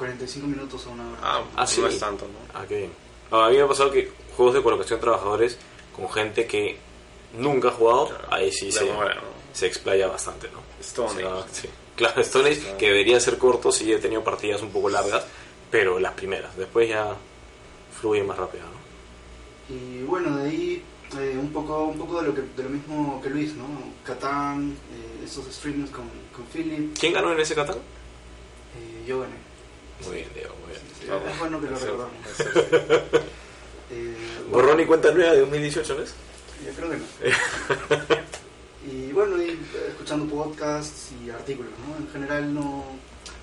45 0.00 0.46
minutos 0.46 0.86
a 0.86 0.88
una 0.90 1.08
hora. 1.08 1.18
Ah, 1.22 1.42
Ah, 1.56 1.66
sí. 1.66 1.80
no 1.80 1.86
es 1.88 1.98
tanto, 1.98 2.24
¿no? 2.26 2.58
Ah, 2.58 2.64
qué 2.66 2.76
bien. 2.78 2.92
Ah, 3.30 3.46
A 3.46 3.50
mí 3.50 3.56
me 3.56 3.62
ha 3.62 3.68
pasado 3.68 3.90
que 3.92 4.10
juegos 4.36 4.54
de 4.54 4.62
colocación 4.62 4.98
de 4.98 5.02
trabajadores 5.02 5.58
con 5.94 6.10
gente 6.10 6.46
que 6.46 6.78
nunca 7.38 7.68
ha 7.68 7.72
jugado, 7.72 8.08
Claro, 8.08 8.24
ahí 8.30 8.50
sí 8.50 8.72
se, 8.72 8.90
se 9.52 9.66
explaya 9.66 10.08
bastante, 10.08 10.48
¿no? 10.50 10.60
Stone 10.80 11.10
O 11.10 11.14
sea, 11.14 11.34
Age. 11.44 11.48
sí. 11.52 11.68
Claro, 11.96 12.20
Stone 12.22 12.48
Age, 12.50 12.76
que 12.78 12.86
debería 12.86 13.20
ser 13.20 13.36
corto, 13.36 13.70
sí 13.70 13.92
he 13.92 13.98
tenido 13.98 14.24
partidas 14.24 14.62
un 14.62 14.70
poco 14.70 14.88
largas, 14.88 15.24
pero 15.70 15.98
las 16.00 16.14
primeras, 16.14 16.56
después 16.56 16.88
ya 16.88 17.14
fluye 18.00 18.24
más 18.24 18.38
rápido, 18.38 18.64
¿no? 18.64 19.74
Y 19.76 20.02
bueno, 20.04 20.36
de 20.38 20.48
ahí 20.48 20.82
eh, 21.18 21.36
un, 21.38 21.52
poco, 21.52 21.84
un 21.84 21.98
poco 21.98 22.22
de 22.22 22.28
lo, 22.28 22.34
que, 22.34 22.40
de 22.56 22.62
lo 22.62 22.70
mismo 22.70 23.20
que 23.22 23.28
Luis, 23.30 23.54
¿no? 23.54 23.66
Catán, 24.04 24.72
eh, 24.94 25.24
estos 25.24 25.44
streams 25.54 25.90
con, 25.90 26.08
con 26.34 26.44
Philip, 26.46 26.96
¿Quién 26.98 27.12
ganó 27.12 27.32
en 27.32 27.40
ese 27.40 27.54
Catán? 27.54 27.76
eh, 27.76 29.04
yo 29.06 29.20
gané. 29.20 29.49
Muy 30.06 30.16
bien, 30.16 30.28
Diego, 30.34 30.54
muy 30.60 30.70
bien. 30.70 30.82
Sí, 30.98 31.30
es 31.30 31.38
bueno 31.38 31.60
que 31.60 31.66
lo 31.70 31.78
recordamos. 31.78 33.20
Eh, 33.92 34.14
Borrón 34.48 34.78
y 34.78 34.86
cuenta 34.86 35.10
nueva 35.10 35.32
de 35.32 35.40
2018, 35.40 35.96
¿ves? 35.96 36.14
Yo 36.64 36.72
creo 36.74 36.90
que 36.90 36.96
no. 36.96 37.04
y 38.92 39.12
bueno, 39.12 39.42
y 39.42 39.50
eh, 39.50 39.58
escuchando 39.88 40.32
podcasts 40.32 41.10
y 41.24 41.28
artículos, 41.30 41.72
¿no? 41.88 41.96
En 41.96 42.12
general 42.12 42.54
no... 42.54 42.84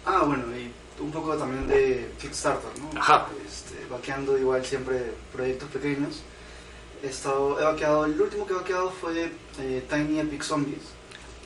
Ah, 0.06 0.24
bueno, 0.24 0.46
y 0.56 0.72
un 1.02 1.12
poco 1.12 1.36
también 1.36 1.68
de 1.68 2.12
Kickstarter, 2.20 2.72
¿no? 2.80 2.98
Ajá. 3.00 3.28
Este, 3.46 3.86
vaqueando 3.90 4.38
igual 4.38 4.66
siempre 4.66 5.12
proyectos 5.34 5.70
pequeños. 5.70 6.22
He, 7.04 7.08
estado, 7.08 7.60
he 7.60 7.64
vaqueado, 7.64 8.06
el 8.06 8.20
último 8.20 8.48
que 8.48 8.54
he 8.54 8.56
vaqueado 8.56 8.90
fue 8.92 9.30
eh, 9.60 9.84
Tiny 9.90 10.20
Epic 10.20 10.44
Zombies. 10.44 10.84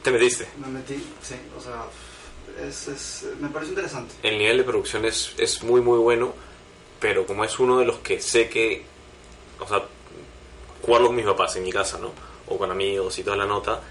Te 0.03 0.11
metiste. 0.11 0.47
Me 0.59 0.67
metí, 0.67 0.95
sí, 1.21 1.35
o 1.57 1.61
sea, 1.61 1.85
es, 2.67 2.87
es, 2.87 3.25
me 3.39 3.49
parece 3.49 3.71
interesante. 3.71 4.13
El 4.23 4.37
nivel 4.37 4.57
de 4.57 4.63
producción 4.63 5.05
es, 5.05 5.33
es 5.37 5.63
muy 5.63 5.81
muy 5.81 5.97
bueno, 5.99 6.33
pero 6.99 7.25
como 7.25 7.43
es 7.43 7.59
uno 7.59 7.79
de 7.79 7.85
los 7.85 7.97
que 7.99 8.21
sé 8.21 8.49
que, 8.49 8.83
o 9.59 9.67
sea, 9.67 9.83
jugarlo 10.81 11.07
con 11.07 11.15
mis 11.15 11.25
papás 11.25 11.55
en 11.55 11.63
mi 11.63 11.71
casa, 11.71 11.97
¿no? 11.97 12.11
O 12.47 12.57
con 12.57 12.71
amigos 12.71 13.17
y 13.19 13.23
toda 13.23 13.37
la 13.37 13.45
nota, 13.45 13.81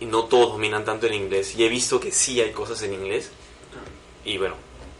y 0.00 0.06
no 0.06 0.24
todos 0.24 0.52
dominan 0.52 0.84
tanto 0.84 1.06
el 1.06 1.14
inglés, 1.14 1.54
y 1.56 1.64
he 1.64 1.68
visto 1.68 1.98
que 2.00 2.12
sí 2.12 2.40
hay 2.40 2.52
cosas 2.52 2.82
en 2.82 2.92
inglés, 2.92 3.30
y 4.24 4.38
bueno, 4.38 4.54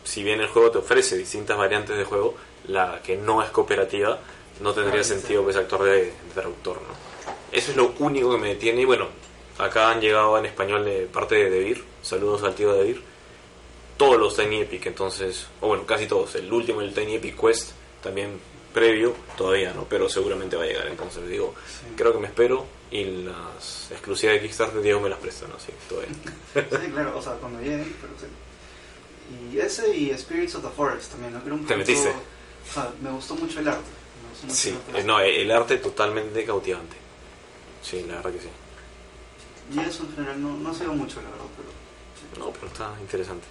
si 0.04 0.22
bien 0.22 0.40
el 0.40 0.48
juego 0.48 0.70
te 0.70 0.78
ofrece 0.78 1.16
distintas 1.16 1.58
variantes 1.58 1.96
de 1.96 2.04
juego, 2.04 2.36
la 2.68 3.02
que 3.02 3.16
no 3.16 3.42
es 3.42 3.50
cooperativa 3.50 4.18
no 4.60 4.72
tendría 4.72 5.02
Ah, 5.02 5.04
sentido 5.04 5.42
pues 5.42 5.56
actuar 5.56 5.82
de, 5.82 5.92
de 6.04 6.12
traductor, 6.32 6.76
¿no? 6.76 7.06
Eso 7.52 7.72
es 7.72 7.76
lo 7.76 7.92
único 7.98 8.30
que 8.30 8.38
me 8.38 8.48
detiene, 8.48 8.82
y 8.82 8.84
bueno, 8.84 9.08
acá 9.58 9.90
han 9.90 10.00
llegado 10.00 10.36
en 10.38 10.46
español 10.46 10.84
de 10.84 11.06
parte 11.06 11.34
de 11.36 11.50
Debir, 11.50 11.84
saludos 12.02 12.42
al 12.42 12.54
tío 12.54 12.72
Debir, 12.72 13.02
todos 13.96 14.18
los 14.18 14.36
Tiny 14.36 14.60
Epic, 14.60 14.86
entonces, 14.86 15.46
o 15.60 15.68
bueno, 15.68 15.86
casi 15.86 16.06
todos. 16.06 16.34
El 16.34 16.52
último, 16.52 16.80
el 16.82 16.92
Tiny 16.92 17.14
Epic 17.16 17.40
Quest, 17.40 17.70
también 18.02 18.38
previo, 18.74 19.14
todavía 19.38 19.72
no, 19.72 19.84
pero 19.84 20.06
seguramente 20.08 20.54
va 20.56 20.64
a 20.64 20.66
llegar. 20.66 20.86
Entonces 20.86 21.26
digo, 21.28 21.54
creo 21.96 22.12
que 22.12 22.18
me 22.18 22.26
espero 22.26 22.66
y 22.90 23.04
las 23.04 23.90
exclusivas 23.90 24.34
de 24.36 24.42
Kickstarter 24.42 24.82
Diego 24.82 25.00
me 25.00 25.08
las 25.08 25.18
presta, 25.18 25.46
¿no? 25.48 25.58
Sí, 25.58 25.72
todavía. 25.88 26.10
Sí, 26.84 26.92
claro, 26.92 27.16
o 27.16 27.22
sea, 27.22 27.32
cuando 27.34 27.58
lleguen, 27.60 27.96
pero 28.00 28.12
sí. 28.20 28.26
Y 29.52 29.58
ese 29.58 29.96
y 29.96 30.16
Spirits 30.16 30.54
of 30.56 30.62
the 30.62 30.70
Forest 30.70 31.12
también, 31.12 31.32
¿no? 31.32 31.40
Era 31.44 31.54
un 31.54 31.66
¿Te 31.66 31.74
metiste? 31.76 32.10
O 32.10 32.72
sea, 32.74 32.90
me 33.00 33.10
gustó 33.10 33.34
mucho 33.34 33.60
el 33.60 33.68
arte. 33.68 33.80
Mucho 34.42 34.54
Sí, 34.54 34.68
el 34.68 34.76
arte. 34.76 35.00
eh, 35.00 35.04
no, 35.04 35.20
el 35.20 35.50
arte 35.50 35.78
totalmente 35.78 36.44
cautivante. 36.44 36.96
Sí, 37.82 38.04
la 38.06 38.16
verdad 38.16 38.32
que 38.32 38.40
sí. 38.40 38.48
Y 39.74 39.78
eso 39.80 40.04
en 40.04 40.14
general 40.14 40.40
no, 40.42 40.56
no 40.56 40.72
sigo 40.74 40.94
mucho, 40.94 41.16
la 41.22 41.30
verdad, 41.30 41.44
pero... 41.56 42.44
No, 42.46 42.52
pero 42.52 42.66
está 42.68 42.92
interesante. 43.00 43.46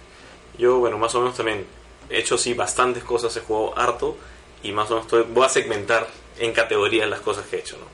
Yo, 0.58 0.78
bueno, 0.78 0.96
más 0.98 1.14
o 1.14 1.20
menos 1.20 1.36
también 1.36 1.66
he 2.08 2.18
hecho 2.20 2.38
sí 2.38 2.54
bastantes 2.54 3.04
cosas, 3.04 3.36
he 3.36 3.40
jugado 3.40 3.78
harto 3.78 4.16
y 4.62 4.72
más 4.72 4.90
o 4.90 4.94
menos 4.94 5.06
estoy- 5.06 5.26
voy 5.32 5.44
a 5.44 5.48
segmentar 5.48 6.08
en 6.38 6.52
categorías 6.52 7.08
las 7.08 7.20
cosas 7.20 7.46
que 7.46 7.56
he 7.56 7.58
hecho, 7.60 7.76
¿no? 7.78 7.86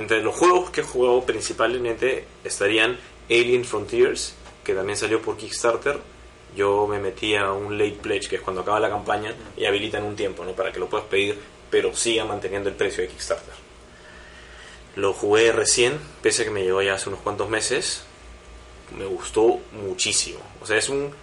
Entre 0.00 0.22
los 0.22 0.34
juegos 0.34 0.70
que 0.70 0.80
he 0.80 0.84
jugado 0.84 1.22
principalmente 1.24 2.26
estarían 2.44 2.98
Alien 3.30 3.64
Frontiers, 3.64 4.34
que 4.64 4.74
también 4.74 4.96
salió 4.96 5.20
por 5.22 5.36
Kickstarter. 5.36 5.98
Yo 6.56 6.86
me 6.86 6.98
metí 6.98 7.34
a 7.36 7.52
un 7.52 7.76
late 7.78 7.98
pledge, 8.02 8.28
que 8.28 8.36
es 8.36 8.42
cuando 8.42 8.62
acaba 8.62 8.80
la 8.80 8.88
campaña 8.88 9.34
y 9.56 9.64
habilitan 9.66 10.02
un 10.04 10.16
tiempo, 10.16 10.44
¿no? 10.44 10.52
Para 10.52 10.72
que 10.72 10.80
lo 10.80 10.88
puedas 10.88 11.06
pedir, 11.06 11.38
pero 11.70 11.94
siga 11.94 12.24
manteniendo 12.24 12.68
el 12.68 12.74
precio 12.74 13.02
de 13.02 13.08
Kickstarter. 13.08 13.54
Lo 14.98 15.12
jugué 15.12 15.52
recién, 15.52 15.96
pese 16.22 16.42
a 16.42 16.44
que 16.46 16.50
me 16.50 16.64
llegó 16.64 16.82
ya 16.82 16.94
hace 16.94 17.08
unos 17.08 17.20
cuantos 17.20 17.48
meses. 17.48 18.02
Me 18.98 19.04
gustó 19.04 19.60
muchísimo. 19.70 20.40
O 20.60 20.66
sea, 20.66 20.76
es 20.76 20.88
un. 20.88 21.14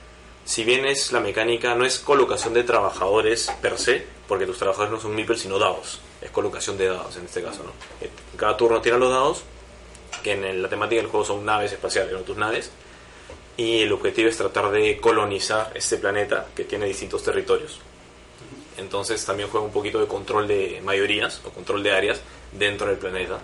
Si 0.46 0.64
bien 0.64 0.86
es 0.86 1.12
la 1.12 1.20
mecánica, 1.20 1.76
no 1.76 1.84
es 1.84 2.00
colocación 2.00 2.54
de 2.54 2.64
trabajadores 2.64 3.52
per 3.62 3.78
se, 3.78 4.06
porque 4.30 4.46
tus 4.46 4.60
trabajadores 4.60 4.94
no 4.94 5.02
son 5.02 5.14
meeples 5.14 5.42
sino 5.42 5.60
dados. 5.60 6.00
Es 6.22 6.32
colocación 6.32 6.78
de 6.78 6.88
dados 6.88 7.18
en 7.18 7.26
este 7.26 7.44
caso, 7.44 7.64
¿no? 7.64 7.72
Eh, 8.00 8.10
Cada 8.38 8.56
turno 8.56 8.80
tiran 8.80 9.02
los 9.02 9.12
dados, 9.12 9.44
que 10.24 10.32
en 10.32 10.62
la 10.62 10.70
temática 10.70 11.02
del 11.02 11.12
juego 11.12 11.26
son 11.26 11.44
naves 11.44 11.74
espaciales, 11.74 12.14
¿no? 12.14 12.20
Tus 12.20 12.38
naves. 12.38 12.72
Y 13.58 13.82
el 13.82 13.92
objetivo 13.92 14.30
es 14.30 14.38
tratar 14.38 14.72
de 14.72 15.02
colonizar 15.02 15.74
este 15.76 15.98
planeta 15.98 16.48
que 16.56 16.64
tiene 16.64 16.86
distintos 16.86 17.24
territorios. 17.24 17.80
Entonces 18.78 19.26
también 19.26 19.50
juega 19.50 19.66
un 19.66 19.74
poquito 19.74 20.00
de 20.00 20.08
control 20.08 20.48
de 20.48 20.80
mayorías 20.82 21.42
o 21.44 21.50
control 21.50 21.84
de 21.84 21.92
áreas 21.92 22.22
dentro 22.54 22.88
del 22.88 23.00
planeta. 23.00 23.42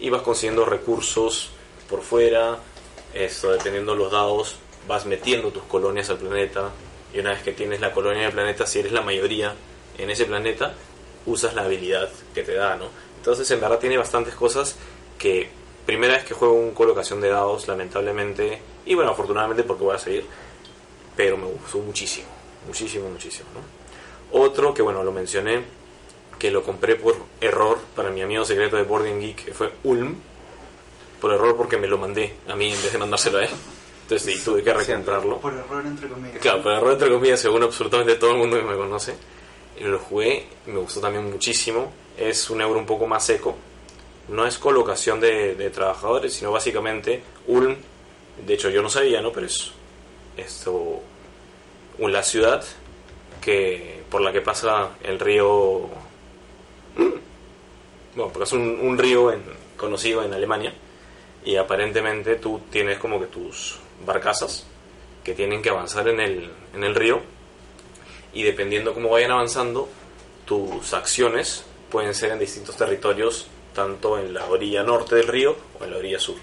Y 0.00 0.10
vas 0.10 0.22
consiguiendo 0.22 0.64
recursos 0.64 1.50
por 1.88 2.02
fuera, 2.02 2.58
esto 3.14 3.50
dependiendo 3.52 3.92
de 3.92 3.98
los 3.98 4.12
dados, 4.12 4.56
vas 4.86 5.06
metiendo 5.06 5.50
tus 5.50 5.64
colonias 5.64 6.10
al 6.10 6.18
planeta. 6.18 6.70
Y 7.12 7.20
una 7.20 7.30
vez 7.30 7.42
que 7.42 7.52
tienes 7.52 7.80
la 7.80 7.92
colonia 7.92 8.24
del 8.24 8.32
planeta, 8.32 8.66
si 8.66 8.80
eres 8.80 8.92
la 8.92 9.00
mayoría 9.00 9.54
en 9.96 10.10
ese 10.10 10.26
planeta, 10.26 10.74
usas 11.26 11.54
la 11.54 11.62
habilidad 11.62 12.08
que 12.34 12.42
te 12.42 12.54
da, 12.54 12.76
¿no? 12.76 12.86
Entonces 13.16 13.50
en 13.50 13.60
verdad 13.60 13.78
tiene 13.78 13.96
bastantes 13.96 14.34
cosas 14.34 14.76
que 15.18 15.48
primera 15.84 16.14
vez 16.14 16.24
que 16.24 16.34
juego 16.34 16.54
un 16.54 16.72
colocación 16.72 17.20
de 17.20 17.30
dados, 17.30 17.66
lamentablemente, 17.66 18.60
y 18.86 18.94
bueno, 18.94 19.10
afortunadamente 19.10 19.64
porque 19.64 19.84
voy 19.84 19.96
a 19.96 19.98
seguir, 19.98 20.24
pero 21.16 21.36
me 21.36 21.46
gustó 21.46 21.78
muchísimo, 21.78 22.28
muchísimo, 22.66 23.08
muchísimo, 23.08 23.48
¿no? 23.54 24.38
Otro 24.38 24.74
que 24.74 24.82
bueno, 24.82 25.02
lo 25.02 25.12
mencioné, 25.12 25.64
que 26.38 26.50
lo 26.50 26.62
compré 26.62 26.96
por 26.96 27.16
error 27.40 27.78
para 27.94 28.10
mi 28.10 28.22
amigo 28.22 28.44
secreto 28.44 28.76
de 28.76 28.84
Boarding 28.84 29.20
Geek, 29.20 29.44
que 29.46 29.54
fue 29.54 29.72
Ulm, 29.84 30.16
por 31.20 31.32
error 31.32 31.56
porque 31.56 31.76
me 31.76 31.86
lo 31.86 31.98
mandé 31.98 32.34
a 32.48 32.54
mí 32.54 32.72
en 32.72 32.82
vez 32.82 32.92
de 32.92 32.98
mandárselo 32.98 33.38
a 33.38 33.44
él. 33.44 33.50
Entonces 34.02 34.34
sí, 34.34 34.44
tuve 34.44 34.62
que 34.62 34.72
recomprarlo. 34.72 35.38
Por 35.38 35.52
error, 35.52 35.84
entre 35.84 36.08
comillas. 36.08 36.38
Claro, 36.38 36.62
por 36.62 36.72
error 36.72 36.92
entre 36.92 37.10
comillas, 37.10 37.40
según 37.40 37.62
absolutamente 37.62 38.14
todo 38.14 38.30
el 38.30 38.38
mundo 38.38 38.56
que 38.56 38.62
me 38.62 38.76
conoce. 38.76 39.14
Lo 39.80 39.98
jugué, 39.98 40.46
me 40.66 40.78
gustó 40.78 41.00
también 41.00 41.30
muchísimo. 41.30 41.92
Es 42.16 42.48
un 42.50 42.60
euro 42.60 42.78
un 42.78 42.86
poco 42.86 43.06
más 43.06 43.24
seco. 43.24 43.56
No 44.28 44.46
es 44.46 44.58
colocación 44.58 45.20
de, 45.20 45.54
de 45.54 45.70
trabajadores, 45.70 46.32
sino 46.34 46.52
básicamente 46.52 47.22
Ulm. 47.46 47.76
De 48.46 48.54
hecho, 48.54 48.70
yo 48.70 48.82
no 48.82 48.88
sabía, 48.88 49.20
¿no? 49.20 49.32
Pero 49.32 49.46
es 49.46 49.72
esto. 50.36 51.02
La 51.98 52.22
ciudad 52.22 52.64
que 53.40 54.02
por 54.10 54.20
la 54.20 54.32
que 54.32 54.40
pasa 54.40 54.90
el 55.02 55.18
río. 55.18 55.88
Bueno, 58.14 58.32
porque 58.32 58.44
es 58.44 58.52
un, 58.52 58.78
un 58.80 58.98
río 58.98 59.30
en- 59.32 59.42
conocido 59.76 60.24
en 60.24 60.32
Alemania. 60.34 60.72
Y 61.44 61.56
aparentemente 61.56 62.36
tú 62.36 62.60
tienes 62.70 62.98
como 62.98 63.20
que 63.20 63.26
tus 63.26 63.78
barcazas 64.04 64.66
que 65.22 65.34
tienen 65.34 65.62
que 65.62 65.70
avanzar 65.70 66.08
en 66.08 66.20
el, 66.20 66.50
en 66.74 66.84
el 66.84 66.94
río 66.94 67.20
y 68.32 68.42
dependiendo 68.42 68.92
cómo 68.92 69.10
vayan 69.10 69.30
avanzando, 69.30 69.88
tus 70.44 70.92
acciones 70.94 71.64
pueden 71.90 72.14
ser 72.14 72.32
en 72.32 72.38
distintos 72.38 72.76
territorios, 72.76 73.46
tanto 73.74 74.18
en 74.18 74.34
la 74.34 74.44
orilla 74.46 74.82
norte 74.82 75.14
del 75.16 75.28
río 75.28 75.56
o 75.80 75.84
en 75.84 75.90
la 75.92 75.96
orilla 75.98 76.18
sur. 76.18 76.36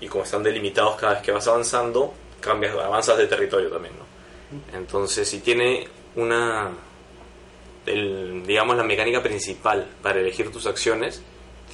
Y 0.00 0.06
como 0.08 0.24
están 0.24 0.42
delimitados 0.42 0.96
cada 0.96 1.14
vez 1.14 1.22
que 1.22 1.32
vas 1.32 1.46
avanzando, 1.48 2.14
cambias, 2.40 2.74
avanzas 2.76 3.18
de 3.18 3.26
territorio 3.26 3.70
también, 3.70 3.94
¿no? 3.98 4.76
Entonces, 4.78 5.28
si 5.28 5.40
tiene 5.40 5.88
una, 6.14 6.70
el- 7.86 8.42
digamos, 8.46 8.76
la 8.76 8.82
mecánica 8.84 9.22
principal 9.22 9.86
para 10.02 10.20
elegir 10.20 10.50
tus 10.52 10.66
acciones, 10.66 11.22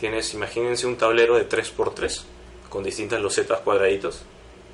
tienes, 0.00 0.32
imagínense 0.34 0.86
un 0.86 0.96
tablero 0.96 1.36
de 1.36 1.44
3x3 1.48 2.24
con 2.68 2.82
distintas 2.84 3.20
losetas 3.20 3.60
cuadraditos. 3.60 4.22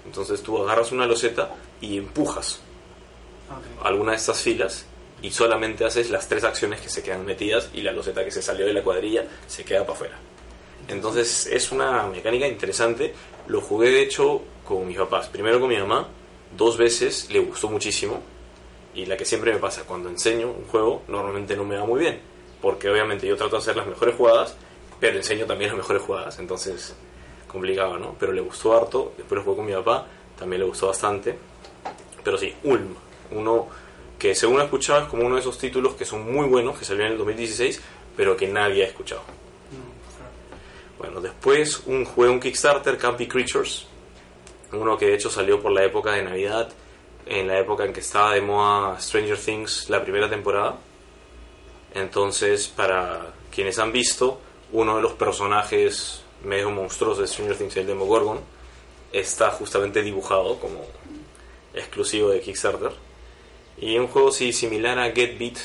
Entonces 0.07 0.43
tú 0.43 0.59
agarras 0.63 0.93
una 0.93 1.07
loseta 1.07 1.55
y 1.81 1.99
empujas 1.99 2.61
alguna 3.83 4.13
de 4.13 4.19
estas 4.19 4.41
filas 4.41 4.87
y 5.23 5.31
solamente 5.31 5.85
haces 5.85 6.11
las 6.11 6.29
tres 6.29 6.45
acciones 6.45 6.81
que 6.81 6.89
se 6.89 7.03
quedan 7.03 7.25
metidas 7.25 7.71
y 7.75 7.81
la 7.83 7.93
loseta 7.93 8.25
que 8.25 8.31
se 8.31 8.43
salió 8.43 8.67
de 8.67 8.73
la 8.73 8.83
cuadrilla 8.83 9.25
se 9.47 9.65
queda 9.65 9.81
para 9.81 9.93
afuera. 9.95 10.17
Entonces 10.87 11.47
es 11.47 11.71
una 11.73 12.07
mecánica 12.07 12.47
interesante. 12.47 13.15
Lo 13.49 13.61
jugué 13.61 13.91
de 13.91 14.03
hecho 14.03 14.43
con 14.65 14.87
mis 14.87 14.97
papás. 14.97 15.29
Primero 15.29 15.61
con 15.61 15.69
mi 15.69 15.77
mamá, 15.77 16.09
dos 16.57 16.77
veces, 16.79 17.29
le 17.31 17.41
gustó 17.41 17.69
muchísimo. 17.69 18.23
Y 18.95 19.07
la 19.07 19.17
que 19.17 19.25
siempre 19.25 19.53
me 19.53 19.59
pasa, 19.59 19.85
cuando 19.85 20.09
enseño 20.09 20.51
un 20.51 20.65
juego, 20.65 21.03
normalmente 21.09 21.57
no 21.57 21.65
me 21.65 21.77
va 21.77 21.85
muy 21.85 22.01
bien. 22.01 22.21
Porque 22.61 22.91
obviamente 22.91 23.27
yo 23.27 23.37
trato 23.37 23.57
de 23.57 23.63
hacer 23.63 23.77
las 23.77 23.87
mejores 23.87 24.15
jugadas, 24.15 24.57
pero 24.99 25.17
enseño 25.17 25.47
también 25.47 25.71
las 25.71 25.79
mejores 25.79 26.03
jugadas. 26.03 26.39
Entonces, 26.39 26.95
complicado, 27.47 27.99
¿no? 27.99 28.17
Pero 28.19 28.33
le 28.33 28.41
gustó 28.41 28.77
harto. 28.77 29.13
Después 29.17 29.39
lo 29.39 29.45
jugué 29.45 29.57
con 29.57 29.67
mi 29.67 29.73
papá, 29.73 30.07
también 30.39 30.61
le 30.61 30.67
gustó 30.67 30.89
bastante. 30.89 31.39
Pero 32.25 32.37
sí, 32.37 32.55
Ulm, 32.65 32.95
uno 33.31 33.69
que 34.19 34.35
según 34.35 34.61
he 34.61 34.65
escuchado 34.65 35.03
es 35.03 35.09
como 35.09 35.25
uno 35.25 35.37
de 35.37 35.41
esos 35.41 35.59
títulos 35.59 35.95
que 35.95 36.05
son 36.05 36.33
muy 36.33 36.47
buenos, 36.47 36.79
que 36.79 36.85
salió 36.85 37.05
en 37.07 37.13
el 37.13 37.19
2016, 37.19 37.81
pero 38.17 38.37
que 38.37 38.49
nadie 38.49 38.85
ha 38.85 38.89
escuchado. 38.89 39.23
Bueno, 40.99 41.21
después 41.21 41.83
un 41.87 42.05
juego, 42.05 42.33
un 42.33 42.41
Kickstarter, 42.41 42.99
Campy 42.99 43.29
Creatures, 43.29 43.87
uno 44.73 44.99
que 44.99 45.07
de 45.07 45.15
hecho 45.15 45.31
salió 45.31 45.63
por 45.63 45.71
la 45.71 45.85
época 45.85 46.13
de 46.13 46.23
Navidad, 46.23 46.69
en 47.29 47.47
la 47.47 47.59
época 47.59 47.85
en 47.85 47.93
que 47.93 48.01
estaba 48.01 48.35
de 48.35 48.41
moda 48.41 48.99
Stranger 49.01 49.39
Things, 49.39 49.91
la 49.91 50.03
primera 50.03 50.29
temporada. 50.31 50.77
Entonces, 51.95 52.69
para 52.69 53.35
quienes 53.51 53.79
han 53.79 53.93
visto, 53.93 54.41
uno 54.73 54.97
de 54.97 55.03
los 55.03 55.13
personajes 55.13 56.23
medio 56.43 56.71
monstruosos 56.71 57.19
de 57.19 57.27
Stranger 57.27 57.57
Things, 57.57 57.77
el 57.77 57.87
Demogorgon, 57.87 58.41
está 59.13 59.51
justamente 59.51 60.03
dibujado 60.03 60.59
como 60.59 60.85
exclusivo 61.75 62.31
de 62.31 62.41
Kickstarter. 62.41 62.93
Y 63.79 63.99
un 63.99 64.09
juego 64.09 64.33
sí, 64.33 64.53
similar 64.53 64.99
a 64.99 65.11
Get 65.13 65.39
Beat, 65.39 65.59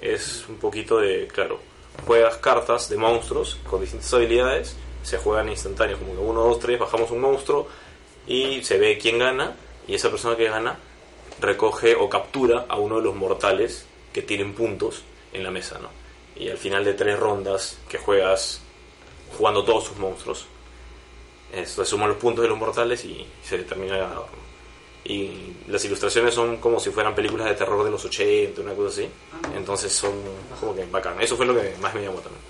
es 0.00 0.44
un 0.48 0.56
poquito 0.56 0.98
de, 0.98 1.28
claro, 1.28 1.60
juegas 2.06 2.36
cartas 2.38 2.88
de 2.88 2.96
monstruos 2.96 3.58
con 3.68 3.80
distintas 3.80 4.12
habilidades, 4.12 4.76
se 5.02 5.18
juegan 5.18 5.48
instantáneos, 5.48 5.98
como 5.98 6.12
que 6.12 6.18
1, 6.18 6.40
2, 6.40 6.58
3, 6.60 6.78
bajamos 6.78 7.10
un 7.10 7.20
monstruo 7.20 7.68
y 8.26 8.62
se 8.64 8.78
ve 8.78 8.98
quién 8.98 9.18
gana, 9.18 9.54
y 9.86 9.94
esa 9.94 10.10
persona 10.10 10.36
que 10.36 10.48
gana 10.48 10.78
recoge 11.40 11.94
o 11.94 12.08
captura 12.08 12.66
a 12.68 12.76
uno 12.76 12.96
de 12.96 13.02
los 13.02 13.14
mortales 13.14 13.86
que 14.12 14.22
tienen 14.22 14.54
puntos 14.54 15.02
en 15.32 15.42
la 15.42 15.50
mesa, 15.50 15.78
¿no? 15.78 15.88
Y 16.36 16.48
al 16.48 16.58
final 16.58 16.84
de 16.84 16.94
tres 16.94 17.18
rondas 17.18 17.78
que 17.88 17.98
juegas 17.98 18.60
jugando 19.36 19.64
todos 19.64 19.88
tus 19.88 19.96
monstruos, 19.98 20.46
se 21.64 21.84
suman 21.84 22.08
los 22.08 22.18
puntos 22.18 22.42
de 22.42 22.48
los 22.48 22.58
mortales 22.58 23.04
y 23.04 23.24
se 23.42 23.58
determina 23.58 23.94
el 23.94 24.00
ganador. 24.00 24.26
¿no? 24.26 24.44
Y 25.04 25.56
las 25.68 25.84
ilustraciones 25.84 26.34
son 26.34 26.56
como 26.56 26.80
si 26.80 26.90
fueran 26.90 27.14
películas 27.14 27.48
de 27.48 27.54
terror 27.54 27.84
de 27.84 27.90
los 27.90 28.04
80, 28.04 28.62
una 28.62 28.72
cosa 28.74 28.88
así. 28.88 29.08
Entonces 29.54 29.92
son 29.92 30.12
como 30.58 30.74
que 30.74 30.84
bacán. 30.86 31.20
Eso 31.20 31.36
fue 31.36 31.46
lo 31.46 31.54
que 31.54 31.74
más 31.80 31.94
me 31.94 32.02
llamó 32.02 32.18
también. 32.20 32.42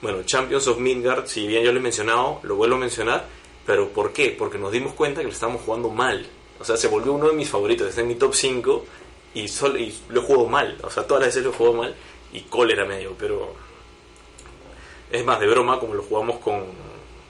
Bueno, 0.00 0.22
Champions 0.24 0.66
of 0.66 0.78
Midgard, 0.78 1.26
si 1.26 1.46
bien 1.46 1.62
yo 1.62 1.72
lo 1.72 1.78
he 1.78 1.82
mencionado, 1.82 2.40
lo 2.42 2.56
vuelvo 2.56 2.76
a 2.76 2.78
mencionar, 2.78 3.26
pero 3.66 3.90
¿por 3.90 4.12
qué? 4.12 4.34
Porque 4.36 4.58
nos 4.58 4.72
dimos 4.72 4.94
cuenta 4.94 5.20
que 5.20 5.26
lo 5.26 5.32
estábamos 5.32 5.62
jugando 5.62 5.90
mal. 5.90 6.26
O 6.64 6.66
sea, 6.66 6.78
se 6.78 6.88
volvió 6.88 7.12
uno 7.12 7.28
de 7.28 7.34
mis 7.34 7.50
favoritos, 7.50 7.86
está 7.88 8.00
en 8.00 8.08
mi 8.08 8.14
top 8.14 8.32
5 8.34 8.84
y, 9.34 9.48
sol- 9.48 9.78
y 9.78 9.94
lo 10.08 10.22
jugado 10.22 10.46
mal. 10.46 10.78
O 10.82 10.90
sea, 10.90 11.06
todas 11.06 11.20
las 11.22 11.28
veces 11.28 11.44
lo 11.44 11.52
jugado 11.52 11.76
mal 11.76 11.94
y 12.32 12.40
cólera 12.40 12.86
medio, 12.86 13.14
pero 13.18 13.52
es 15.10 15.22
más 15.26 15.38
de 15.40 15.46
broma 15.46 15.78
como 15.78 15.92
lo 15.94 16.02
jugamos 16.02 16.38
con, 16.38 16.64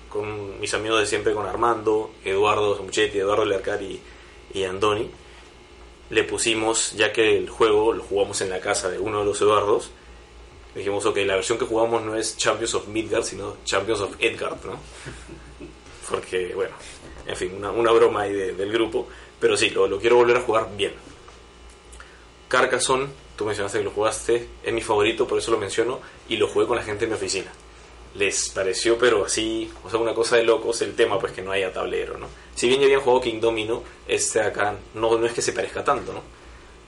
con 0.08 0.60
mis 0.60 0.72
amigos 0.72 1.00
de 1.00 1.06
siempre, 1.06 1.34
con 1.34 1.46
Armando, 1.46 2.12
Eduardo 2.24 2.76
Samuchetti, 2.76 3.18
Eduardo 3.18 3.44
Lercar 3.44 3.82
y, 3.82 4.00
y 4.54 4.62
Andoni. 4.62 5.10
le 6.10 6.22
pusimos, 6.24 6.92
ya 6.92 7.12
que 7.12 7.36
el 7.36 7.50
juego 7.50 7.92
lo 7.92 8.04
jugamos 8.04 8.40
en 8.40 8.50
la 8.50 8.60
casa 8.60 8.88
de 8.88 9.00
uno 9.00 9.18
de 9.18 9.24
los 9.24 9.40
Eduardos, 9.40 9.90
dijimos, 10.76 11.04
ok, 11.06 11.16
la 11.26 11.34
versión 11.34 11.58
que 11.58 11.64
jugamos 11.66 12.02
no 12.02 12.14
es 12.14 12.36
Champions 12.36 12.74
of 12.74 12.86
Midgard, 12.86 13.24
sino 13.24 13.56
Champions 13.64 14.00
of 14.00 14.14
Edgard, 14.20 14.64
¿no? 14.64 14.78
Porque, 16.08 16.52
bueno, 16.54 16.74
en 17.26 17.36
fin, 17.36 17.54
una, 17.56 17.70
una 17.70 17.90
broma 17.92 18.22
ahí 18.22 18.32
de- 18.32 18.52
del 18.54 18.70
grupo, 18.72 19.08
pero 19.44 19.58
sí, 19.58 19.68
lo, 19.68 19.86
lo 19.86 19.98
quiero 20.00 20.16
volver 20.16 20.38
a 20.38 20.40
jugar 20.40 20.74
bien. 20.74 20.94
Carcassonne, 22.48 23.08
tú 23.36 23.44
mencionaste 23.44 23.76
que 23.76 23.84
lo 23.84 23.90
jugaste, 23.90 24.48
es 24.62 24.72
mi 24.72 24.80
favorito, 24.80 25.26
por 25.26 25.38
eso 25.38 25.50
lo 25.50 25.58
menciono, 25.58 26.00
y 26.30 26.38
lo 26.38 26.48
jugué 26.48 26.66
con 26.66 26.76
la 26.78 26.82
gente 26.82 27.04
en 27.04 27.10
mi 27.10 27.16
oficina. 27.16 27.52
Les 28.14 28.48
pareció, 28.48 28.96
pero 28.96 29.26
así, 29.26 29.70
o 29.84 29.90
sea, 29.90 30.00
una 30.00 30.14
cosa 30.14 30.36
de 30.36 30.44
locos 30.44 30.80
el 30.80 30.94
tema, 30.96 31.18
pues 31.18 31.32
que 31.32 31.42
no 31.42 31.52
haya 31.52 31.70
tablero, 31.70 32.16
¿no? 32.16 32.26
Si 32.54 32.68
bien 32.68 32.80
ya 32.80 32.86
habían 32.86 33.00
jugado 33.02 33.20
King 33.20 33.38
Domino, 33.38 33.82
este 34.08 34.40
acá 34.40 34.76
no, 34.94 35.18
no 35.18 35.26
es 35.26 35.34
que 35.34 35.42
se 35.42 35.52
parezca 35.52 35.84
tanto, 35.84 36.14
¿no? 36.14 36.22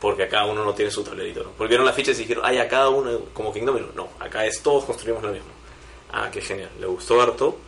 Porque 0.00 0.22
acá 0.22 0.46
uno 0.46 0.64
no 0.64 0.72
tiene 0.72 0.90
su 0.90 1.04
tablerito, 1.04 1.42
¿no? 1.42 1.50
Porque 1.50 1.68
vieron 1.68 1.84
las 1.84 1.94
fichas 1.94 2.16
y 2.18 2.22
dijeron, 2.22 2.42
ay, 2.46 2.56
a 2.56 2.68
cada 2.68 2.88
uno 2.88 3.20
como 3.34 3.52
King 3.52 3.66
Domino. 3.66 3.88
No, 3.94 4.08
acá 4.18 4.46
es 4.46 4.62
todos 4.62 4.86
construimos 4.86 5.22
lo 5.22 5.30
mismo. 5.32 5.50
Ah, 6.10 6.30
qué 6.32 6.40
genial, 6.40 6.70
le 6.80 6.86
gustó 6.86 7.20
harto. 7.20 7.58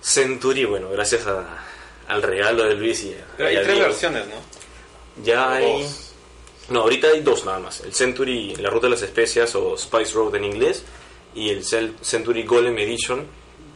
Century, 0.00 0.64
bueno, 0.64 0.88
gracias 0.88 1.26
a- 1.26 1.66
al 2.10 2.22
regalo 2.22 2.64
de 2.64 2.74
Luis 2.74 3.04
y 3.04 3.12
a, 3.12 3.24
Pero 3.36 3.48
hay 3.48 3.56
tres 3.62 3.78
versiones, 3.78 4.26
¿no? 4.26 5.22
Ya 5.22 5.52
hay. 5.52 5.82
Dos. 5.82 6.12
No, 6.68 6.80
ahorita 6.82 7.08
hay 7.08 7.20
dos 7.20 7.44
nada 7.44 7.60
más. 7.60 7.80
El 7.80 7.94
Century, 7.94 8.56
la 8.56 8.68
ruta 8.68 8.86
de 8.86 8.92
las 8.92 9.02
especias 9.02 9.54
o 9.54 9.76
Spice 9.76 10.14
Road 10.14 10.34
en 10.34 10.44
inglés. 10.44 10.84
Y 11.34 11.50
el 11.50 11.64
Century 11.64 12.44
Golem 12.44 12.76
Edition, 12.78 13.26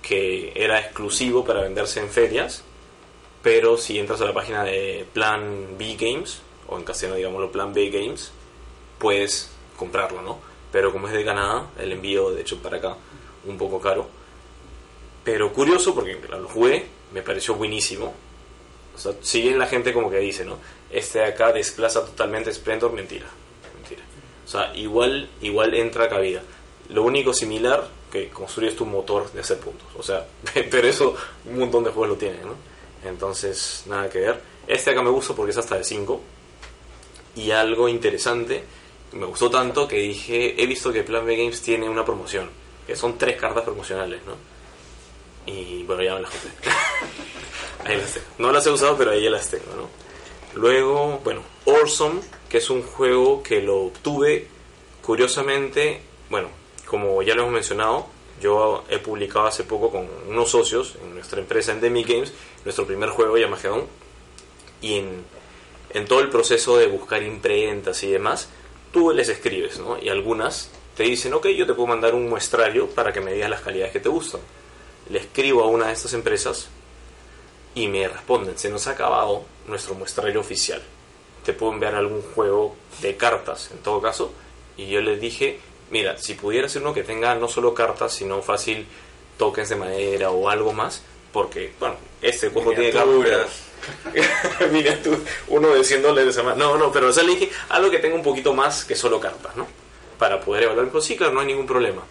que 0.02 0.52
era 0.56 0.80
exclusivo 0.80 1.44
para 1.44 1.62
venderse 1.62 2.00
en 2.00 2.08
ferias. 2.08 2.64
Pero 3.42 3.78
si 3.78 3.98
entras 3.98 4.20
a 4.20 4.24
la 4.24 4.34
página 4.34 4.64
de 4.64 5.06
Plan 5.12 5.76
B 5.78 5.96
Games, 5.98 6.40
o 6.66 6.76
en 6.76 6.84
castellano 6.84 7.16
digámoslo 7.16 7.52
Plan 7.52 7.72
B 7.72 7.90
Games, 7.90 8.32
puedes 8.98 9.50
comprarlo, 9.76 10.22
¿no? 10.22 10.40
Pero 10.72 10.90
como 10.92 11.06
es 11.06 11.14
de 11.14 11.24
Canadá, 11.24 11.68
el 11.78 11.92
envío 11.92 12.30
de 12.30 12.40
hecho 12.40 12.58
para 12.58 12.78
acá, 12.78 12.96
un 13.46 13.56
poco 13.56 13.80
caro. 13.80 14.08
Pero 15.22 15.52
curioso 15.52 15.94
porque 15.94 16.18
lo 16.28 16.48
jugué, 16.48 16.86
me 17.12 17.22
pareció 17.22 17.54
buenísimo. 17.54 18.14
O 18.94 18.98
sea, 18.98 19.12
si 19.20 19.42
bien 19.42 19.58
la 19.58 19.66
gente 19.66 19.92
como 19.92 20.10
que 20.10 20.18
dice, 20.18 20.44
¿no? 20.44 20.58
Este 20.90 21.18
de 21.18 21.26
acá 21.26 21.52
desplaza 21.52 22.04
totalmente 22.04 22.52
Splendor, 22.52 22.92
mentira. 22.92 23.26
Mentira. 23.74 24.02
O 24.44 24.48
sea, 24.48 24.74
igual, 24.76 25.28
igual 25.40 25.74
entra 25.74 26.08
cabida. 26.08 26.42
Lo 26.90 27.02
único 27.02 27.32
similar 27.32 27.88
que 28.12 28.28
construyes 28.28 28.76
tu 28.76 28.86
motor 28.86 29.32
de 29.32 29.40
hacer 29.40 29.58
puntos. 29.58 29.88
O 29.96 30.02
sea, 30.02 30.26
pero 30.70 30.86
eso 30.86 31.16
un 31.46 31.58
montón 31.58 31.84
de 31.84 31.90
juegos 31.90 32.10
lo 32.10 32.16
tienen, 32.16 32.42
¿no? 32.42 32.54
Entonces, 33.04 33.82
nada 33.86 34.08
que 34.08 34.20
ver. 34.20 34.40
Este 34.66 34.90
acá 34.90 35.02
me 35.02 35.10
gusta 35.10 35.34
porque 35.34 35.50
es 35.50 35.58
hasta 35.58 35.76
de 35.76 35.84
5. 35.84 36.20
Y 37.36 37.50
algo 37.50 37.88
interesante, 37.88 38.64
me 39.12 39.26
gustó 39.26 39.50
tanto 39.50 39.88
que 39.88 39.96
dije, 39.96 40.62
he 40.62 40.66
visto 40.66 40.92
que 40.92 41.02
Plan 41.02 41.26
B 41.26 41.36
Games 41.36 41.60
tiene 41.60 41.88
una 41.88 42.04
promoción, 42.04 42.48
que 42.86 42.94
son 42.94 43.18
tres 43.18 43.36
cartas 43.36 43.64
promocionales, 43.64 44.20
¿no? 44.24 44.34
Y 45.46 45.82
bueno, 45.82 46.02
ya 46.02 46.14
me 46.14 46.22
las 46.22 46.30
compré. 46.30 46.50
No 48.38 48.52
las 48.52 48.66
he 48.66 48.70
usado, 48.70 48.96
pero 48.96 49.10
ahí 49.10 49.28
las 49.28 49.48
tengo, 49.48 49.74
¿no? 49.76 49.88
Luego, 50.54 51.20
bueno, 51.24 51.42
Orson, 51.64 52.20
que 52.48 52.58
es 52.58 52.70
un 52.70 52.82
juego 52.82 53.42
que 53.42 53.60
lo 53.60 53.78
obtuve 53.86 54.46
curiosamente, 55.02 56.00
bueno, 56.30 56.48
como 56.86 57.20
ya 57.22 57.34
lo 57.34 57.42
hemos 57.42 57.54
mencionado, 57.54 58.06
yo 58.40 58.84
he 58.88 58.98
publicado 58.98 59.46
hace 59.46 59.64
poco 59.64 59.90
con 59.90 60.08
unos 60.28 60.50
socios 60.50 60.96
en 61.02 61.14
nuestra 61.14 61.40
empresa 61.40 61.72
Endemic 61.72 62.06
Games 62.06 62.32
nuestro 62.64 62.86
primer 62.86 63.10
juego 63.10 63.36
Yamagedon 63.36 63.86
y 64.80 64.94
en, 64.94 65.24
en 65.90 66.04
todo 66.06 66.20
el 66.20 66.28
proceso 66.28 66.76
de 66.76 66.86
buscar 66.86 67.22
imprentas 67.22 68.02
y 68.02 68.10
demás, 68.10 68.48
tú 68.92 69.12
les 69.12 69.28
escribes, 69.28 69.78
¿no? 69.78 69.98
Y 70.00 70.08
algunas 70.08 70.70
te 70.96 71.04
dicen, 71.04 71.34
ok, 71.34 71.48
yo 71.48 71.66
te 71.66 71.74
puedo 71.74 71.88
mandar 71.88 72.14
un 72.14 72.28
muestrario 72.28 72.88
para 72.88 73.12
que 73.12 73.20
me 73.20 73.32
digas 73.32 73.50
las 73.50 73.60
calidades 73.60 73.92
que 73.92 74.00
te 74.00 74.08
gustan. 74.08 74.40
Le 75.10 75.18
escribo 75.18 75.62
a 75.62 75.66
una 75.66 75.88
de 75.88 75.92
estas 75.92 76.14
empresas 76.14 76.68
y 77.74 77.88
me 77.88 78.06
responden, 78.08 78.56
se 78.58 78.70
nos 78.70 78.86
ha 78.86 78.92
acabado 78.92 79.44
nuestro 79.66 79.94
muestrario 79.94 80.40
oficial. 80.40 80.82
Te 81.44 81.52
puedo 81.52 81.72
enviar 81.72 81.94
algún 81.94 82.22
juego 82.22 82.76
de 83.00 83.16
cartas, 83.16 83.70
en 83.72 83.78
todo 83.78 84.00
caso. 84.00 84.32
Y 84.76 84.86
yo 84.88 85.00
les 85.00 85.20
dije, 85.20 85.58
mira, 85.90 86.16
si 86.18 86.34
pudiera 86.34 86.68
ser 86.68 86.82
uno 86.82 86.94
que 86.94 87.02
tenga 87.02 87.34
no 87.34 87.48
solo 87.48 87.74
cartas, 87.74 88.14
sino 88.14 88.42
fácil 88.42 88.86
tokens 89.36 89.68
de 89.68 89.76
madera 89.76 90.30
o 90.30 90.48
algo 90.48 90.72
más, 90.72 91.02
porque, 91.32 91.72
bueno, 91.80 91.96
este 92.22 92.48
juego 92.48 92.72
tiene 92.72 92.92
cartas. 92.92 93.64
Miniatura, 94.72 95.18
uno 95.48 95.68
de 95.68 95.84
100 95.84 96.02
dólares 96.02 96.38
a 96.38 96.42
más. 96.42 96.56
No, 96.56 96.78
no, 96.78 96.90
pero 96.90 97.08
o 97.08 97.12
sea, 97.12 97.22
le 97.22 97.32
dije 97.32 97.50
algo 97.68 97.90
que 97.90 97.98
tenga 97.98 98.14
un 98.14 98.22
poquito 98.22 98.54
más 98.54 98.84
que 98.84 98.94
solo 98.94 99.20
cartas, 99.20 99.54
¿no? 99.56 99.66
Para 100.18 100.40
poder 100.40 100.62
evaluar. 100.62 100.88
Pues 100.88 101.04
sí, 101.04 101.16
claro, 101.16 101.34
no 101.34 101.40
hay 101.40 101.46
ningún 101.46 101.66
problema. 101.66 102.02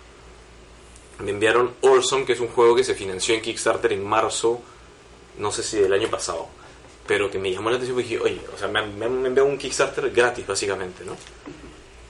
Me 1.20 1.32
enviaron 1.32 1.74
Orson, 1.82 2.26
que 2.26 2.34
es 2.34 2.40
un 2.40 2.50
juego 2.50 2.76
que 2.76 2.84
se 2.84 2.96
financió 2.96 3.34
en 3.34 3.42
Kickstarter 3.42 3.94
en 3.94 4.04
marzo, 4.06 4.62
no 5.38 5.52
sé 5.52 5.64
si 5.64 5.78
del 5.78 5.94
año 5.94 6.10
pasado, 6.10 6.48
pero 7.08 7.30
que 7.30 7.40
me 7.40 7.52
llamó 7.52 7.70
la 7.70 7.78
atención 7.78 7.96
porque 7.96 8.10
dije, 8.10 8.24
oye, 8.24 8.42
o 8.54 8.58
sea, 8.58 8.68
me 8.68 8.86
me 8.86 9.06
han 9.06 9.40
un 9.40 9.58
Kickstarter 9.58 10.12
gratis, 10.12 10.46
básicamente, 10.48 11.04
¿no? 11.06 11.16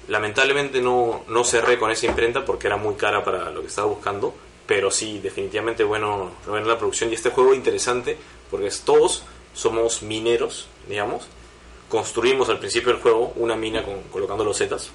Lamentablemente 0.08 0.82
no, 0.82 1.24
no 1.28 1.44
cerré 1.44 1.80
con 1.80 1.90
esa 1.90 2.06
imprenta 2.06 2.44
porque 2.44 2.68
era 2.68 2.78
muy 2.78 2.96
cara 2.96 3.24
para 3.24 3.50
lo 3.50 3.62
que 3.62 3.68
estaba 3.68 3.88
buscando, 3.88 4.34
pero 4.68 4.92
sí, 4.92 5.20
definitivamente 5.20 5.84
bueno, 5.84 6.32
bueno 6.46 6.68
la 6.68 6.78
producción 6.78 7.10
y 7.10 7.14
este 7.14 7.30
juego 7.30 7.54
interesante 7.54 8.18
porque 8.52 8.70
todos 8.84 9.24
somos 9.54 10.04
mineros, 10.04 10.68
digamos. 10.88 11.28
Construimos 11.90 12.50
al 12.50 12.60
principio 12.60 12.92
del 12.92 13.02
juego 13.02 13.34
una 13.36 13.56
mina 13.56 13.84
colocando 14.12 14.44
los 14.44 14.58
zetas 14.58 14.90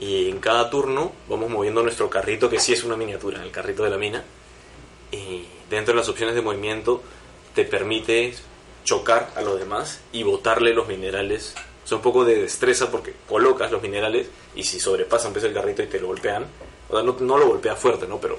y 0.00 0.28
en 0.28 0.38
cada 0.38 0.70
turno 0.70 1.12
vamos 1.28 1.50
moviendo 1.50 1.82
nuestro 1.82 2.08
carrito 2.10 2.48
que 2.48 2.60
sí 2.60 2.72
es 2.72 2.84
una 2.84 2.96
miniatura, 2.96 3.42
el 3.42 3.50
carrito 3.50 3.82
de 3.82 3.90
la 3.90 3.98
mina 3.98 4.24
dentro 5.70 5.94
de 5.94 6.00
las 6.00 6.08
opciones 6.08 6.34
de 6.34 6.42
movimiento 6.42 7.02
te 7.54 7.64
permite 7.64 8.34
chocar 8.84 9.32
a 9.36 9.40
los 9.40 9.58
demás 9.58 10.00
y 10.12 10.22
botarle 10.22 10.74
los 10.74 10.88
minerales. 10.88 11.54
O 11.84 11.86
sea, 11.86 11.96
un 11.96 12.02
poco 12.02 12.24
de 12.24 12.42
destreza 12.42 12.90
porque 12.90 13.14
colocas 13.28 13.70
los 13.70 13.82
minerales 13.82 14.28
y 14.54 14.64
si 14.64 14.80
sobrepasan 14.80 15.32
pues, 15.32 15.44
el 15.44 15.52
carrito 15.52 15.82
y 15.82 15.86
te 15.86 16.00
lo 16.00 16.06
golpean, 16.08 16.46
o 16.88 16.94
sea, 16.94 17.02
no, 17.02 17.16
no 17.20 17.38
lo 17.38 17.46
golpea 17.46 17.76
fuerte, 17.76 18.06
¿no? 18.06 18.18
Pero 18.18 18.38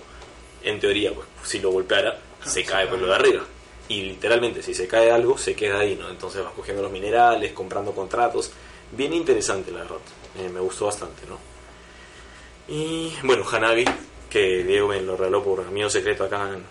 en 0.64 0.80
teoría, 0.80 1.14
pues, 1.14 1.28
si 1.44 1.60
lo 1.60 1.72
golpeara, 1.72 2.20
se 2.44 2.64
cae 2.64 2.88
por 2.88 3.00
lo 3.00 3.08
de 3.08 3.16
arriba. 3.16 3.44
Y 3.88 4.02
literalmente, 4.02 4.64
si 4.64 4.74
se 4.74 4.88
cae 4.88 5.12
algo, 5.12 5.38
se 5.38 5.56
queda 5.56 5.80
ahí, 5.80 5.96
¿no? 5.96 6.10
Entonces 6.10 6.44
vas 6.44 6.54
cogiendo 6.54 6.82
los 6.82 6.92
minerales, 6.92 7.54
comprando 7.54 7.92
contratos. 7.92 8.52
Bien 8.92 9.14
interesante, 9.14 9.72
la 9.72 9.80
verdad. 9.80 9.98
Eh, 10.40 10.50
me 10.50 10.60
gustó 10.60 10.86
bastante, 10.86 11.22
¿no? 11.28 11.38
Y 12.68 13.14
bueno, 13.24 13.46
Hanabi, 13.48 13.86
que 14.30 14.64
Diego 14.64 14.88
me 14.88 15.02
lo 15.02 15.16
regaló 15.16 15.44
por 15.44 15.62
amigo 15.62 15.90
secreto 15.90 16.24
acá 16.24 16.50
en, 16.50 16.64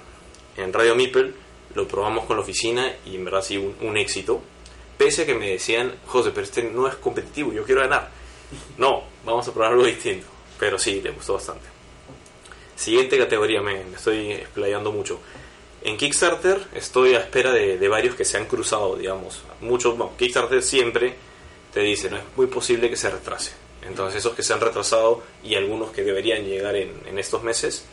en 0.57 0.73
Radio 0.73 0.95
Mipel, 0.95 1.35
lo 1.75 1.89
probamos 1.89 2.25
con 2.25 2.37
la 2.37 2.43
oficina 2.43 2.95
y 3.05 3.17
en 3.17 3.25
verdad 3.25 3.43
sí 3.43 3.57
un, 3.57 3.97
éxito. 3.97 4.41
Pese 4.97 5.23
a 5.23 5.27
que 5.27 5.35
me 5.35 5.51
decían, 5.51 5.95
José, 6.07 6.31
pero 6.31 6.45
este 6.45 6.63
no 6.63 6.87
es 6.87 6.95
competitivo, 6.97 7.53
yo 7.53 7.65
quiero 7.65 7.81
ganar. 7.81 8.11
No, 8.79 9.05
vamos 9.25 9.47
a 9.49 9.53
probar 9.53 9.73
algo 9.73 9.85
distinto. 9.85 10.27
Pero 10.59 10.79
sí, 10.79 11.01
le 11.01 11.11
gustó 11.11 11.35
bastante. 11.35 11.67
Siguiente 12.77 13.19
categoría, 13.19 13.61
me, 13.61 13.81
estoy 13.95 14.33
explayando 14.33 14.93
mucho. 14.93 15.21
En 15.83 15.97
Kickstarter 15.97 16.65
estoy 16.75 17.15
a 17.15 17.19
espera 17.19 17.53
de, 17.53 17.77
de 17.77 17.89
varios 17.89 18.15
que 18.15 18.25
se 18.25 18.37
han 18.37 18.47
cruzado, 18.47 18.97
digamos. 18.97 19.43
Muchos, 19.61 19.97
bueno, 19.99 20.13
Kickstarter 20.17 20.63
siempre 20.63 21.15
te 21.73 21.81
dice, 21.81 22.09
no 22.09 22.17
es 22.17 22.23
muy 22.37 22.47
posible 22.47 22.89
que 22.89 22.97
se 22.97 23.11
retrase. 23.11 23.53
Entonces 23.83 24.21
esos 24.21 24.35
que 24.35 24.43
se 24.43 24.53
han 24.53 24.61
retrasado 24.61 25.23
y 25.43 25.57
algunos 25.57 25.91
que 25.91 26.03
deberían 26.03 26.45
llegar 26.45 26.77
en, 26.77 26.93
en 27.07 27.19
estos 27.19 27.43
meses, 27.43 27.85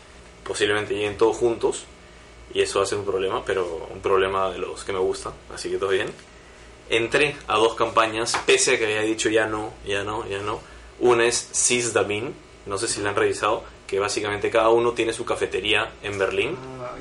posiblemente 0.44 0.94
lleguen 0.94 1.18
todos 1.18 1.36
juntos. 1.36 1.84
Y 2.54 2.60
eso 2.60 2.84
ser 2.84 2.98
un 2.98 3.04
problema, 3.04 3.44
pero 3.44 3.88
un 3.90 4.00
problema 4.00 4.50
de 4.50 4.58
los 4.58 4.84
que 4.84 4.92
me 4.92 4.98
gusta, 4.98 5.32
así 5.54 5.70
que 5.70 5.78
todo 5.78 5.90
bien. 5.90 6.12
Entré 6.90 7.36
a 7.48 7.56
dos 7.56 7.74
campañas, 7.74 8.36
pese 8.44 8.74
a 8.74 8.78
que 8.78 8.84
había 8.84 9.00
dicho 9.02 9.30
ya 9.30 9.46
no, 9.46 9.72
ya 9.86 10.04
no, 10.04 10.26
ya 10.28 10.40
no. 10.40 10.60
Una 11.00 11.24
es 11.24 11.48
Sis 11.52 11.92
Davin, 11.92 12.34
no 12.66 12.76
sé 12.76 12.88
si 12.88 13.00
la 13.00 13.10
han 13.10 13.16
revisado, 13.16 13.64
que 13.86 13.98
básicamente 13.98 14.50
cada 14.50 14.68
uno 14.68 14.92
tiene 14.92 15.12
su 15.12 15.24
cafetería 15.24 15.92
en 16.02 16.18
Berlín 16.18 16.56
Ah, 16.82 16.96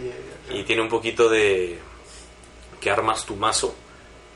y 0.54 0.64
tiene 0.64 0.82
un 0.82 0.90
poquito 0.90 1.30
de 1.30 1.80
que 2.80 2.90
armas 2.90 3.26
tu 3.26 3.36
mazo, 3.36 3.74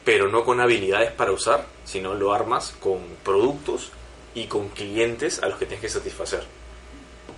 pero 0.04 0.28
no 0.28 0.43
con 0.43 0.60
habilidades 0.60 1.12
para 1.12 1.32
usar, 1.32 1.65
sino 1.84 2.13
lo 2.13 2.34
armas 2.34 2.75
con 2.80 2.99
productos 3.23 3.91
y 4.34 4.45
con 4.45 4.69
clientes 4.69 5.41
a 5.41 5.47
los 5.47 5.58
que 5.58 5.65
tienes 5.65 5.82
que 5.82 5.89
satisfacer. 5.89 6.43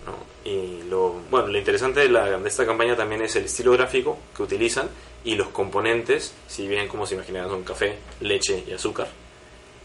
¿No? 0.08 0.16
Y 0.50 0.84
lo, 0.90 1.22
bueno, 1.30 1.48
lo 1.48 1.58
interesante 1.58 2.00
de, 2.00 2.10
la, 2.10 2.40
de 2.40 2.48
esta 2.50 2.66
campaña 2.66 2.96
también 2.96 3.22
es 3.22 3.36
el 3.36 3.46
estilo 3.46 3.74
gráfico 3.74 4.18
que 4.36 4.44
utilizan 4.44 4.90
y 5.24 5.36
los 5.36 5.50
componentes, 5.50 6.34
si 6.48 6.68
bien 6.68 6.88
como 6.88 7.06
se 7.06 7.16
imaginan 7.16 7.50
son 7.50 7.64
café, 7.64 7.98
leche 8.22 8.64
y 8.66 8.72
azúcar, 8.72 9.10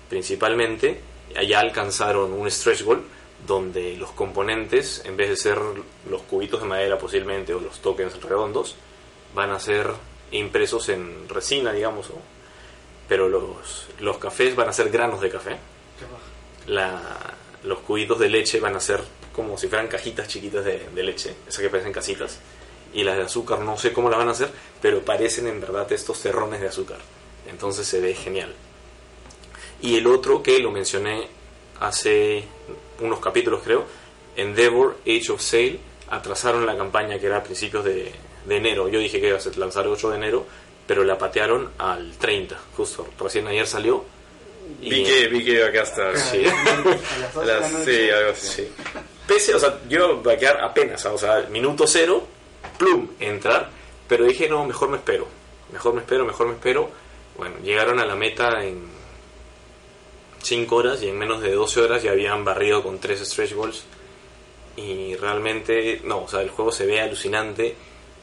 principalmente, 0.08 1.00
allá 1.36 1.60
alcanzaron 1.60 2.32
un 2.32 2.50
stretch 2.50 2.82
goal 2.84 3.02
donde 3.46 3.96
los 3.96 4.12
componentes, 4.12 5.02
en 5.04 5.16
vez 5.16 5.28
de 5.28 5.36
ser 5.36 5.58
los 6.08 6.22
cubitos 6.22 6.62
de 6.62 6.68
madera 6.68 6.96
posiblemente 6.96 7.52
o 7.52 7.60
los 7.60 7.80
tokens 7.80 8.22
redondos, 8.22 8.76
van 9.34 9.50
a 9.50 9.58
ser 9.58 9.90
impresos 10.30 10.88
en 10.88 11.28
resina, 11.28 11.72
digamos, 11.72 12.08
o 12.10 12.18
pero 13.08 13.28
los, 13.28 13.88
los 14.00 14.16
cafés 14.18 14.56
van 14.56 14.68
a 14.68 14.72
ser 14.72 14.88
granos 14.88 15.20
de 15.20 15.28
café. 15.28 15.56
La, 16.66 17.00
los 17.64 17.80
cubitos 17.80 18.18
de 18.18 18.28
leche 18.28 18.60
van 18.60 18.76
a 18.76 18.80
ser 18.80 19.02
como 19.32 19.56
si 19.58 19.68
fueran 19.68 19.88
cajitas 19.88 20.28
chiquitas 20.28 20.64
de, 20.64 20.88
de 20.94 21.02
leche, 21.02 21.34
esas 21.48 21.60
que 21.60 21.68
parecen 21.70 21.92
casitas. 21.92 22.38
Y 22.94 23.04
las 23.04 23.16
de 23.16 23.22
azúcar 23.22 23.60
no 23.60 23.78
sé 23.78 23.92
cómo 23.92 24.10
las 24.10 24.18
van 24.18 24.28
a 24.28 24.32
hacer, 24.32 24.50
pero 24.80 25.00
parecen 25.02 25.46
en 25.48 25.60
verdad 25.60 25.90
estos 25.92 26.20
terrones 26.20 26.60
de 26.60 26.68
azúcar. 26.68 26.98
Entonces 27.48 27.86
se 27.86 28.00
ve 28.00 28.14
genial. 28.14 28.52
Y 29.80 29.96
el 29.96 30.06
otro 30.06 30.42
que 30.42 30.58
lo 30.58 30.70
mencioné 30.70 31.26
hace 31.80 32.44
unos 33.00 33.18
capítulos 33.20 33.62
creo, 33.64 33.84
Endeavor 34.36 34.98
Age 35.06 35.32
of 35.32 35.40
Sail, 35.42 35.80
atrasaron 36.08 36.64
la 36.66 36.76
campaña 36.76 37.18
que 37.18 37.26
era 37.26 37.38
a 37.38 37.42
principios 37.42 37.84
de, 37.84 38.12
de 38.46 38.56
enero. 38.56 38.88
Yo 38.88 38.98
dije 39.00 39.20
que 39.20 39.28
iba 39.28 39.38
a 39.38 39.40
ser- 39.40 39.56
lanzar 39.58 39.86
el 39.86 39.92
8 39.92 40.10
de 40.10 40.16
enero, 40.16 40.46
pero 40.86 41.02
la 41.04 41.16
patearon 41.18 41.70
al 41.78 42.12
30, 42.18 42.58
justo. 42.76 43.08
Recién 43.18 43.46
ayer 43.48 43.66
salió. 43.66 44.04
y- 44.80 44.90
Vi 44.90 45.04
que, 45.04 45.28
vi 45.28 45.44
que 45.44 45.64
acá 45.64 45.82
hasta... 45.82 46.16
Sí. 46.16 46.44
A 46.46 47.18
las 47.18 47.34
12 47.34 47.40
de 47.40 47.46
la 47.46 47.60
las- 47.60 47.72
noche. 47.72 47.84
sí, 48.04 48.10
algo 48.10 48.30
así. 48.30 48.46
Sí. 48.48 48.68
O 49.54 49.58
sea, 49.58 49.80
yo 49.88 50.20
iba 50.22 50.32
a 50.32 50.36
quedar 50.36 50.60
apenas, 50.60 51.04
o 51.06 51.16
sea, 51.16 51.46
minuto 51.50 51.86
cero, 51.86 52.26
plum, 52.78 53.08
entrar, 53.18 53.70
pero 54.06 54.26
dije, 54.26 54.48
no, 54.48 54.64
mejor 54.66 54.90
me 54.90 54.98
espero, 54.98 55.26
mejor 55.72 55.94
me 55.94 56.00
espero, 56.00 56.24
mejor 56.24 56.48
me 56.48 56.54
espero. 56.54 56.90
Bueno, 57.36 57.56
llegaron 57.62 57.98
a 57.98 58.04
la 58.04 58.14
meta 58.14 58.62
en 58.62 58.84
5 60.42 60.76
horas 60.76 61.02
y 61.02 61.08
en 61.08 61.18
menos 61.18 61.40
de 61.40 61.52
12 61.52 61.80
horas 61.80 62.02
ya 62.02 62.10
habían 62.10 62.44
barrido 62.44 62.82
con 62.82 62.98
3 62.98 63.20
stretch 63.20 63.54
goals. 63.54 63.84
Y 64.76 65.14
realmente, 65.16 66.02
no, 66.04 66.24
o 66.24 66.28
sea, 66.28 66.42
el 66.42 66.50
juego 66.50 66.70
se 66.70 66.84
ve 66.84 67.00
alucinante. 67.00 67.74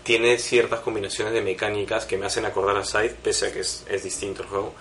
Tiene 0.04 0.38
ciertas 0.38 0.80
combinaciones 0.82 1.34
de 1.34 1.42
mecánicas 1.42 2.06
que 2.06 2.18
me 2.18 2.28
hacen 2.28 2.46
acordar 2.46 2.78
a 2.78 2.86
Scythe, 2.86 3.16
pese 3.24 3.48
a 3.48 3.52
que 3.54 3.62
es, 3.62 3.86
es 3.90 4.04
distinto 4.04 4.44
el 4.44 4.48
juego. 4.48 4.74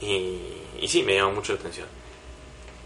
Y, 0.00 0.38
y 0.80 0.88
sí, 0.88 1.02
me 1.02 1.14
llama 1.14 1.32
mucho 1.32 1.54
la 1.54 1.60
atención. 1.60 1.86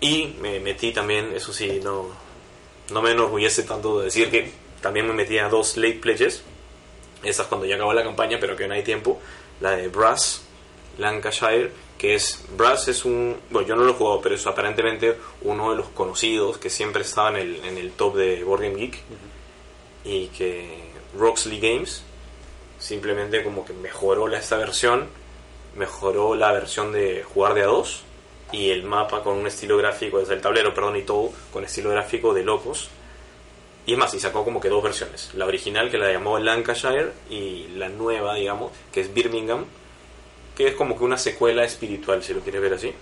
Y 0.01 0.37
me 0.41 0.61
metí 0.61 0.93
también, 0.93 1.33
eso 1.35 1.53
sí, 1.53 1.81
no, 1.83 2.28
no 2.91 3.03
me 3.03 3.11
enorgullece 3.11 3.63
tanto 3.63 3.99
de 3.99 4.07
decir 4.07 4.31
que 4.31 4.51
también 4.81 5.07
me 5.07 5.13
metí 5.13 5.39
a 5.39 5.49
dos 5.49 5.77
late 5.77 5.99
pledges. 6.01 6.43
Esas 7.23 7.47
cuando 7.47 7.67
ya 7.67 7.75
acabó 7.75 7.93
la 7.93 8.05
campaña, 8.05 8.39
pero 8.41 8.57
que 8.57 8.69
no 8.69 8.75
hay 8.75 8.83
tiempo. 8.83 9.21
La 9.61 9.73
de 9.73 9.89
Brass, 9.89 10.43
Lancashire, 10.99 11.73
que 11.99 12.15
es. 12.15 12.45
Brass 12.57 12.89
es 12.89 13.05
un. 13.05 13.37
Bueno, 13.51 13.69
yo 13.69 13.77
no 13.77 13.85
lo 13.85 13.91
he 13.91 13.95
jugado, 13.95 14.21
pero 14.21 14.35
es 14.35 14.47
aparentemente 14.47 15.17
uno 15.43 15.71
de 15.71 15.77
los 15.77 15.89
conocidos 15.89 16.59
que 16.59 16.71
siempre 16.71 17.03
estaba 17.03 17.31
en 17.31 17.37
el, 17.37 17.65
en 17.65 17.77
el 17.77 17.93
top 17.93 18.17
de 18.17 18.45
Board 18.45 18.63
Game 18.63 18.77
Geek. 18.77 18.99
Y 20.05 20.29
que 20.29 20.91
Roxley 21.19 21.59
Games 21.59 22.05
simplemente 22.79 23.43
como 23.43 23.65
que 23.65 23.73
mejoró 23.73 24.29
la, 24.29 24.39
esta 24.39 24.57
versión, 24.57 25.09
mejoró 25.77 26.35
la 26.35 26.53
versión 26.53 26.93
de 26.93 27.25
jugar 27.25 27.55
de 27.55 27.63
a 27.63 27.67
dos 27.67 28.05
y 28.53 28.71
el 28.71 28.83
mapa 28.83 29.23
con 29.23 29.37
un 29.37 29.47
estilo 29.47 29.77
gráfico, 29.77 30.19
desde 30.19 30.35
el 30.35 30.41
tablero, 30.41 30.73
perdón, 30.75 30.97
y 30.97 31.03
todo, 31.03 31.33
con 31.53 31.65
estilo 31.65 31.91
gráfico 31.91 32.33
de 32.33 32.45
locos. 32.45 32.89
Y 33.87 33.93
es 33.93 33.99
más, 33.99 34.13
y 34.15 34.21
sacó 34.21 34.45
como 34.45 34.61
que 34.61 34.69
dos 34.69 34.83
versiones. 34.83 35.31
La 35.35 35.47
original 35.47 35.91
que 35.91 35.99
la 35.99 36.13
llamó 36.13 36.39
Lancashire 36.39 37.13
y 37.31 37.69
la 37.77 37.89
nueva, 37.89 38.35
digamos, 38.35 38.73
que 38.93 39.01
es 39.01 39.13
Birmingham, 39.13 39.65
que 40.57 40.69
es 40.69 40.75
como 40.75 40.97
que 40.97 41.05
una 41.05 41.17
secuela 41.17 41.65
espiritual, 41.65 42.23
si 42.23 42.35
lo 42.35 42.41
quieres 42.41 42.61
ver 42.61 42.75
así. 42.75 42.93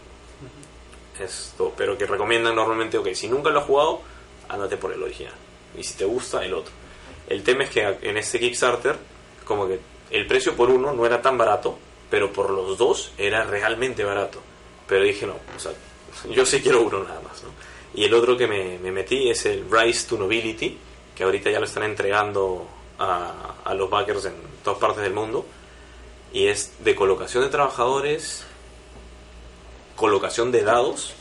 Esto, 1.19 1.73
pero 1.77 1.97
que 1.97 2.07
recomiendan 2.07 2.55
normalmente, 2.55 2.99
ok, 2.99 3.09
si 3.15 3.27
nunca 3.27 3.51
lo 3.51 3.61
has 3.61 3.67
jugado, 3.67 4.03
ándate 4.49 4.77
por 4.77 4.93
el 4.93 5.03
original. 5.03 5.33
Y 5.77 5.83
si 5.83 5.95
te 5.95 6.05
gusta, 6.05 6.45
el 6.45 6.55
otro. 6.55 6.73
El 7.29 7.43
tema 7.43 7.65
es 7.65 7.71
que 7.71 7.99
en 8.03 8.17
este 8.17 8.39
Kickstarter, 8.39 8.97
como 9.45 9.67
que 9.67 9.81
el 10.11 10.27
precio 10.27 10.55
por 10.55 10.71
uno 10.71 10.93
no 10.93 11.07
era 11.07 11.21
tan 11.21 11.37
barato, 11.37 11.79
pero 12.11 12.33
por 12.33 12.51
los 12.51 12.79
dos 12.79 13.13
era 13.19 13.45
realmente 13.45 14.05
barato. 14.05 14.41
Pero 14.89 15.05
dije, 15.05 15.27
no, 15.27 15.35
o 15.35 15.59
sea, 15.59 15.73
yo 16.31 16.47
sí 16.47 16.61
quiero 16.61 16.83
uno 16.83 17.03
nada 17.03 17.21
más, 17.21 17.43
¿no? 17.43 17.51
Y 17.95 18.05
el 18.05 18.15
otro 18.15 18.37
que 18.37 18.47
me, 18.47 18.79
me 18.79 18.93
metí 18.93 19.31
es 19.31 19.47
el 19.47 19.65
Rise 19.71 20.09
to 20.09 20.19
Nobility, 20.19 20.79
que 21.15 21.25
ahorita 21.25 21.51
ya 21.51 21.59
lo 21.59 21.67
están 21.67 21.85
entregando 21.85 22.67
a, 22.99 23.55
a 23.65 23.75
los 23.75 23.89
backers 23.89 24.27
en 24.27 24.35
todas 24.63 24.79
partes 24.79 25.03
del 25.03 25.15
mundo. 25.15 25.47
Y 26.33 26.49
es 26.49 26.85
de 26.85 26.95
colocación 26.95 27.45
de 27.45 27.49
trabajadores, 27.49 28.45
colocación 29.97 30.53
de 30.53 30.63
dados, 30.63 31.15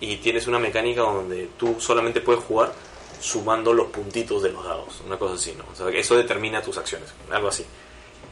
y 0.00 0.16
tienes 0.16 0.48
una 0.48 0.58
mecánica 0.58 1.02
donde 1.02 1.48
tú 1.56 1.76
solamente 1.78 2.20
puedes 2.20 2.42
jugar 2.42 2.72
sumando 3.20 3.72
los 3.72 3.86
puntitos 3.86 4.42
de 4.42 4.50
los 4.50 4.64
dados, 4.64 5.00
una 5.06 5.16
cosa 5.16 5.34
así, 5.34 5.54
¿no? 5.56 5.64
O 5.72 5.76
sea, 5.76 5.88
eso 5.90 6.16
determina 6.16 6.60
tus 6.60 6.76
acciones, 6.76 7.14
algo 7.30 7.48
así. 7.48 7.64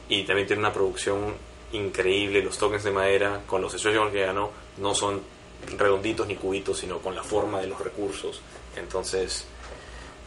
Y 0.09 0.23
también 0.23 0.45
tiene 0.47 0.59
una 0.59 0.73
producción 0.73 1.33
increíble, 1.73 2.41
los 2.41 2.57
tokens 2.57 2.83
de 2.83 2.91
madera 2.91 3.41
con 3.45 3.61
los 3.61 3.73
stretch 3.73 4.11
que 4.11 4.25
ganó 4.25 4.51
no 4.77 4.93
son 4.93 5.21
redonditos 5.77 6.27
ni 6.27 6.35
cubitos, 6.35 6.79
sino 6.79 6.99
con 6.99 7.15
la 7.15 7.23
forma 7.23 7.59
de 7.59 7.67
los 7.67 7.79
recursos. 7.79 8.41
Entonces, 8.75 9.45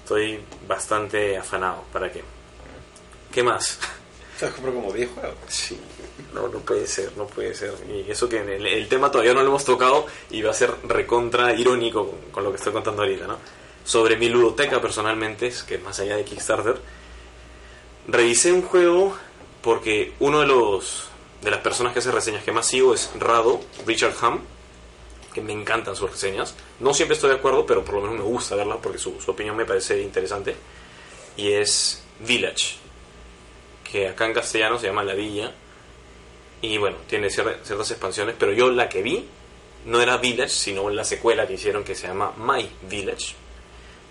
estoy 0.02 0.40
bastante 0.66 1.36
afanado. 1.36 1.84
¿Para 1.92 2.10
qué? 2.10 2.22
¿Qué 3.32 3.42
más? 3.42 3.78
Se 4.38 4.50
compró 4.50 4.74
como 4.74 4.92
10 4.92 5.10
juegos. 5.10 5.36
Sí, 5.48 5.78
no, 6.32 6.48
no 6.48 6.58
puede 6.60 6.86
ser, 6.86 7.16
no 7.16 7.26
puede 7.26 7.54
ser. 7.54 7.74
Y 7.88 8.10
eso 8.10 8.28
que 8.28 8.40
el, 8.40 8.66
el 8.66 8.88
tema 8.88 9.10
todavía 9.10 9.32
no 9.32 9.42
lo 9.42 9.48
hemos 9.48 9.64
tocado 9.64 10.06
y 10.30 10.42
va 10.42 10.50
a 10.50 10.54
ser 10.54 10.74
recontra 10.84 11.54
irónico 11.54 12.10
con, 12.10 12.18
con 12.30 12.44
lo 12.44 12.50
que 12.50 12.56
estoy 12.56 12.72
contando 12.72 13.02
ahorita, 13.02 13.26
¿no? 13.26 13.38
Sobre 13.84 14.16
mi 14.16 14.28
ludoteca 14.28 14.80
personalmente, 14.80 15.46
es 15.46 15.62
que 15.62 15.78
más 15.78 16.00
allá 16.00 16.16
de 16.16 16.24
Kickstarter, 16.24 16.80
revisé 18.08 18.52
un 18.52 18.62
juego 18.62 19.16
porque 19.62 20.14
uno 20.20 20.40
de 20.40 20.46
los 20.46 21.08
de 21.44 21.50
las 21.50 21.60
personas 21.60 21.92
que 21.92 21.98
hace 21.98 22.10
reseñas 22.10 22.42
que 22.42 22.52
más 22.52 22.66
sigo 22.66 22.94
es 22.94 23.10
Rado, 23.18 23.60
Richard 23.86 24.14
Ham, 24.22 24.40
que 25.34 25.42
me 25.42 25.52
encantan 25.52 25.94
sus 25.94 26.10
reseñas. 26.10 26.54
No 26.80 26.94
siempre 26.94 27.14
estoy 27.14 27.30
de 27.30 27.36
acuerdo, 27.36 27.66
pero 27.66 27.84
por 27.84 27.96
lo 27.96 28.00
menos 28.00 28.16
me 28.16 28.22
gusta 28.24 28.56
verlas 28.56 28.78
porque 28.82 28.98
su, 28.98 29.20
su 29.20 29.30
opinión 29.30 29.54
me 29.56 29.66
parece 29.66 30.00
interesante. 30.00 30.56
Y 31.36 31.52
es 31.52 32.02
Village, 32.20 32.76
que 33.90 34.08
acá 34.08 34.26
en 34.26 34.32
castellano 34.34 34.78
se 34.78 34.86
llama 34.86 35.04
La 35.04 35.14
Villa. 35.14 35.52
Y 36.62 36.78
bueno, 36.78 36.96
tiene 37.08 37.28
cier- 37.28 37.58
ciertas 37.62 37.90
expansiones, 37.90 38.36
pero 38.38 38.52
yo 38.52 38.70
la 38.70 38.88
que 38.88 39.02
vi 39.02 39.26
no 39.84 40.00
era 40.00 40.16
Village, 40.16 40.48
sino 40.48 40.88
la 40.88 41.04
secuela 41.04 41.46
que 41.46 41.54
hicieron 41.54 41.84
que 41.84 41.94
se 41.94 42.06
llama 42.06 42.32
My 42.38 42.66
Village, 42.88 43.34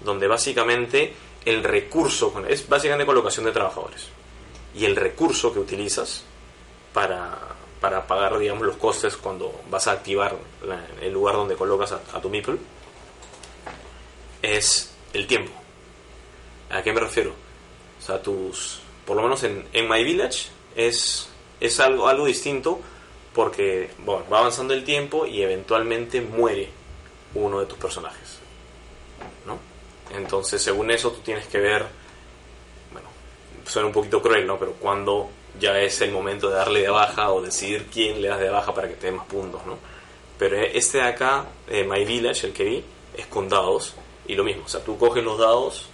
donde 0.02 0.28
básicamente 0.28 1.14
el 1.46 1.64
recurso, 1.64 2.32
es 2.48 2.70
básicamente 2.70 3.08
colocación 3.08 3.46
de 3.46 3.52
trabajadores. 3.54 4.04
Y 4.76 4.86
el 4.86 4.96
recurso 4.96 5.52
que 5.52 5.60
utilizas 5.60 6.26
para, 6.94 7.38
para 7.82 8.06
pagar, 8.08 8.38
digamos, 8.38 8.66
los 8.66 8.78
costes 8.78 9.18
cuando 9.18 9.62
vas 9.70 9.88
a 9.88 9.94
activar 9.94 10.36
la- 10.66 10.86
el 11.02 11.12
lugar 11.12 11.36
donde 11.36 11.56
colocas 11.56 11.92
a, 11.92 12.22
tu 12.22 12.30
meeple 12.30 12.58
es 14.42 14.94
el 15.14 15.28
tiempo. 15.28 15.52
¿A 16.70 16.82
qué 16.82 16.92
me 16.94 17.00
refiero? 17.00 17.34
O 18.00 18.02
sea, 18.06 18.22
tus. 18.22 18.80
Por 19.06 19.16
lo 19.18 19.24
menos 19.24 19.44
en, 19.44 19.66
en 19.74 19.88
My 19.90 20.04
Village 20.04 20.48
es, 20.76 21.28
es 21.60 21.80
algo, 21.80 22.08
algo 22.08 22.26
distinto 22.26 22.80
porque 23.34 23.92
bueno, 24.00 24.26
va 24.32 24.40
avanzando 24.40 24.74
el 24.74 24.84
tiempo 24.84 25.26
y 25.26 25.42
eventualmente 25.42 26.22
muere 26.22 26.70
uno 27.34 27.60
de 27.60 27.66
tus 27.66 27.78
personajes. 27.78 28.40
¿No? 29.46 29.58
Entonces, 30.16 30.62
según 30.62 30.92
eso, 30.92 31.12
tú 31.12 31.22
tienes 31.22 31.48
que 31.48 31.60
ver. 31.60 31.86
Bueno, 32.92 33.08
suena 33.66 33.88
un 33.88 33.94
poquito 33.94 34.22
cruel, 34.22 34.46
¿no? 34.46 34.58
Pero 34.60 34.74
cuando 34.74 35.30
ya 35.60 35.80
es 35.80 36.02
el 36.02 36.12
momento 36.12 36.50
de 36.50 36.56
darle 36.56 36.82
de 36.82 36.90
baja 36.90 37.32
o 37.32 37.42
decidir 37.42 37.88
quién 37.92 38.22
le 38.22 38.28
das 38.30 38.40
de 38.40 38.50
baja 38.50 38.74
para 38.74 38.88
que 38.88 38.96
te 38.96 39.08
dé 39.08 39.12
más 39.12 39.28
puntos, 39.28 39.66
¿no? 39.66 39.78
Pero 40.38 40.58
este 40.58 40.98
de 40.98 41.04
acá, 41.04 41.46
eh, 41.68 41.84
My 41.84 42.04
Village, 42.06 42.48
el 42.48 42.54
que 42.54 42.64
vi, 42.64 42.84
es 43.16 43.28
con 43.28 43.48
dados 43.48 43.94
y 44.28 44.36
lo 44.36 44.44
mismo. 44.44 44.64
O 44.66 44.68
sea, 44.68 44.84
tú 44.84 44.98
coges 44.98 45.24
los 45.24 45.38
dados, 45.38 45.88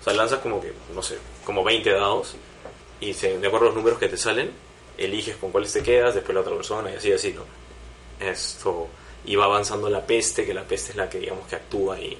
o 0.00 0.04
sea, 0.04 0.12
lanzas 0.14 0.38
como 0.40 0.60
que, 0.60 0.72
no 0.94 1.02
sé, 1.02 1.18
como 1.44 1.64
20 1.64 1.90
dados 1.92 2.34
y 3.00 3.12
se- 3.14 3.38
de 3.38 3.46
acuerdo 3.46 3.66
a 3.66 3.68
los 3.70 3.76
números 3.76 3.98
que 3.98 4.08
te 4.08 4.16
salen, 4.16 4.52
eliges 4.96 5.36
con 5.36 5.50
cuáles 5.50 5.72
te 5.72 5.82
quedas, 5.82 6.14
después 6.14 6.34
la 6.34 6.42
otra 6.42 6.54
persona 6.54 6.90
y 6.92 6.96
así, 6.96 7.12
así, 7.12 7.32
¿no? 7.32 7.42
Esto, 8.24 8.88
y 9.24 9.34
va 9.36 9.46
avanzando 9.46 9.88
la 9.90 10.04
peste, 10.06 10.44
que 10.46 10.54
la 10.54 10.62
peste 10.64 10.90
es 10.90 10.96
la 10.96 11.08
que 11.08 11.18
digamos 11.18 11.46
que 11.48 11.56
actúa 11.56 11.98
y, 12.00 12.16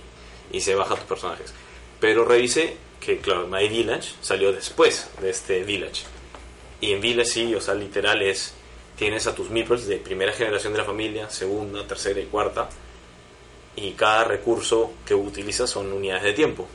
y 0.52 0.60
se 0.60 0.74
baja 0.74 0.94
a 0.94 0.96
tus 0.96 1.06
personajes. 1.06 1.52
Pero 2.00 2.24
revisé 2.24 2.76
que, 3.00 3.18
claro, 3.18 3.46
My 3.46 3.68
Village 3.68 4.14
salió 4.20 4.52
después 4.52 5.08
de 5.20 5.30
este 5.30 5.62
Village. 5.62 6.04
Y 6.80 6.92
en 6.92 7.00
Village 7.00 7.30
sí, 7.30 7.54
o 7.54 7.60
sea, 7.60 7.74
literal 7.74 8.22
es, 8.22 8.54
tienes 8.96 9.26
a 9.26 9.34
tus 9.34 9.50
meeples 9.50 9.86
de 9.86 9.96
primera 9.98 10.32
generación 10.32 10.72
de 10.72 10.78
la 10.78 10.84
familia, 10.84 11.28
segunda, 11.30 11.86
tercera 11.86 12.20
y 12.20 12.24
cuarta, 12.24 12.68
y 13.76 13.92
cada 13.92 14.24
recurso 14.24 14.92
que 15.04 15.14
utilizas 15.14 15.70
son 15.70 15.92
unidades 15.92 16.24
de 16.24 16.32
tiempo. 16.32 16.66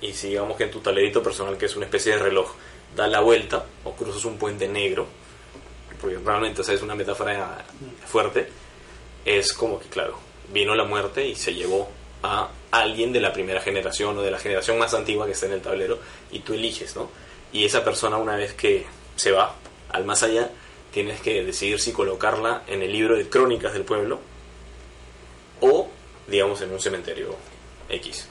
Y 0.00 0.12
si 0.12 0.28
digamos 0.28 0.56
que 0.56 0.64
en 0.64 0.70
tu 0.70 0.80
tablerito 0.80 1.22
personal, 1.22 1.56
que 1.56 1.66
es 1.66 1.76
una 1.76 1.86
especie 1.86 2.12
de 2.12 2.18
reloj, 2.18 2.52
da 2.94 3.06
la 3.06 3.20
vuelta 3.20 3.64
o 3.84 3.92
cruzas 3.92 4.24
un 4.24 4.38
puente 4.38 4.68
negro, 4.68 5.06
porque 6.00 6.18
realmente 6.18 6.60
o 6.60 6.64
es 6.64 6.82
una 6.82 6.94
metáfora 6.94 7.64
fuerte, 8.06 8.48
es 9.24 9.52
como 9.52 9.80
que, 9.80 9.88
claro, 9.88 10.18
vino 10.52 10.74
la 10.74 10.84
muerte 10.84 11.26
y 11.26 11.34
se 11.34 11.54
llevó 11.54 11.88
a 12.22 12.48
alguien 12.70 13.12
de 13.12 13.20
la 13.20 13.32
primera 13.32 13.60
generación 13.60 14.16
o 14.18 14.22
de 14.22 14.30
la 14.30 14.38
generación 14.38 14.78
más 14.78 14.94
antigua 14.94 15.26
que 15.26 15.32
está 15.32 15.46
en 15.46 15.52
el 15.52 15.60
tablero 15.60 15.98
y 16.30 16.40
tú 16.40 16.54
eliges, 16.54 16.94
¿no? 16.96 17.10
Y 17.52 17.64
esa 17.64 17.84
persona 17.84 18.16
una 18.16 18.36
vez 18.36 18.54
que 18.54 18.86
se 19.16 19.32
va 19.32 19.54
al 19.90 20.04
más 20.04 20.22
allá, 20.22 20.50
tienes 20.92 21.20
que 21.20 21.44
decidir 21.44 21.80
si 21.80 21.92
colocarla 21.92 22.62
en 22.66 22.82
el 22.82 22.92
libro 22.92 23.16
de 23.16 23.28
crónicas 23.28 23.72
del 23.72 23.84
pueblo 23.84 24.18
o, 25.60 25.88
digamos, 26.26 26.60
en 26.62 26.72
un 26.72 26.80
cementerio 26.80 27.34
X. 27.88 28.28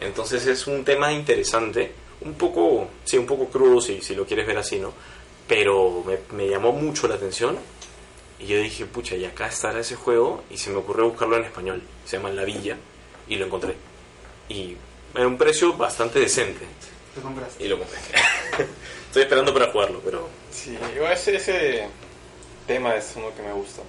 Entonces 0.00 0.46
es 0.46 0.66
un 0.66 0.84
tema 0.84 1.12
interesante, 1.12 1.92
un 2.20 2.34
poco, 2.34 2.88
sí, 3.04 3.16
un 3.16 3.26
poco 3.26 3.48
crudo 3.48 3.80
si, 3.80 4.00
si 4.00 4.14
lo 4.14 4.26
quieres 4.26 4.46
ver 4.46 4.58
así, 4.58 4.78
¿no? 4.78 4.92
Pero 5.48 6.02
me, 6.04 6.18
me 6.36 6.48
llamó 6.48 6.72
mucho 6.72 7.08
la 7.08 7.14
atención 7.14 7.58
y 8.38 8.46
yo 8.46 8.58
dije, 8.58 8.84
pucha, 8.84 9.16
y 9.16 9.24
acá 9.24 9.48
estará 9.48 9.80
ese 9.80 9.96
juego 9.96 10.44
y 10.50 10.58
se 10.58 10.70
me 10.70 10.76
ocurrió 10.76 11.08
buscarlo 11.08 11.36
en 11.36 11.44
español. 11.44 11.82
Se 12.04 12.16
llama 12.16 12.30
La 12.30 12.44
Villa 12.44 12.76
y 13.28 13.36
lo 13.36 13.46
encontré. 13.46 13.74
Y 14.48 14.76
era 15.14 15.26
un 15.26 15.38
precio 15.38 15.74
bastante 15.74 16.18
decente 16.20 16.66
Te 17.16 17.20
compraste. 17.22 17.64
y 17.64 17.68
lo 17.68 17.78
compré. 17.78 17.98
Estoy 19.08 19.22
esperando 19.22 19.52
para 19.52 19.72
jugarlo, 19.72 20.00
pero 20.04 20.28
Sí, 20.52 20.78
igual 20.94 21.12
ese, 21.12 21.34
ese 21.36 21.88
tema 22.66 22.94
es 22.94 23.12
uno 23.16 23.34
que 23.34 23.42
me 23.42 23.52
gusta. 23.52 23.82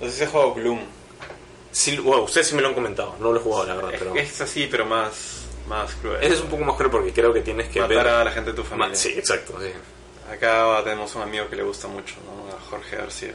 No 0.00 0.06
sé 0.08 0.12
si 0.16 0.24
has 0.24 0.30
jugado 0.30 0.52
Gloom. 0.54 0.80
sí, 1.70 1.96
wow, 1.98 2.22
ustedes 2.24 2.48
sí 2.48 2.54
me 2.54 2.62
lo 2.62 2.68
han 2.68 2.74
comentado. 2.74 3.14
No 3.20 3.32
lo 3.32 3.38
he 3.40 3.42
jugado, 3.42 3.64
la 3.66 3.74
verdad, 3.76 3.90
pero 3.98 4.16
Es 4.16 4.40
así, 4.40 4.66
pero 4.70 4.84
más, 4.84 5.44
más 5.68 5.92
cruel. 5.94 6.22
ese 6.22 6.34
es 6.34 6.40
un 6.40 6.48
poco 6.48 6.64
más 6.64 6.76
cruel 6.76 6.90
porque 6.90 7.12
creo 7.12 7.32
que 7.32 7.40
tienes 7.42 7.68
que 7.68 7.80
Matar 7.80 7.96
ver 7.96 8.06
a 8.08 8.24
la 8.24 8.30
gente 8.32 8.50
de 8.50 8.56
tu 8.56 8.64
familia. 8.64 8.88
Ma- 8.90 8.94
Sí, 8.96 9.10
exacto. 9.16 9.56
sí. 9.60 9.68
Acá 10.32 10.80
tenemos 10.84 11.14
un 11.14 11.22
amigo 11.22 11.48
que 11.48 11.56
le 11.56 11.62
gusta 11.62 11.88
mucho, 11.88 12.14
¿no? 12.26 12.56
A 12.56 12.60
Jorge 12.70 12.96
García. 12.96 13.34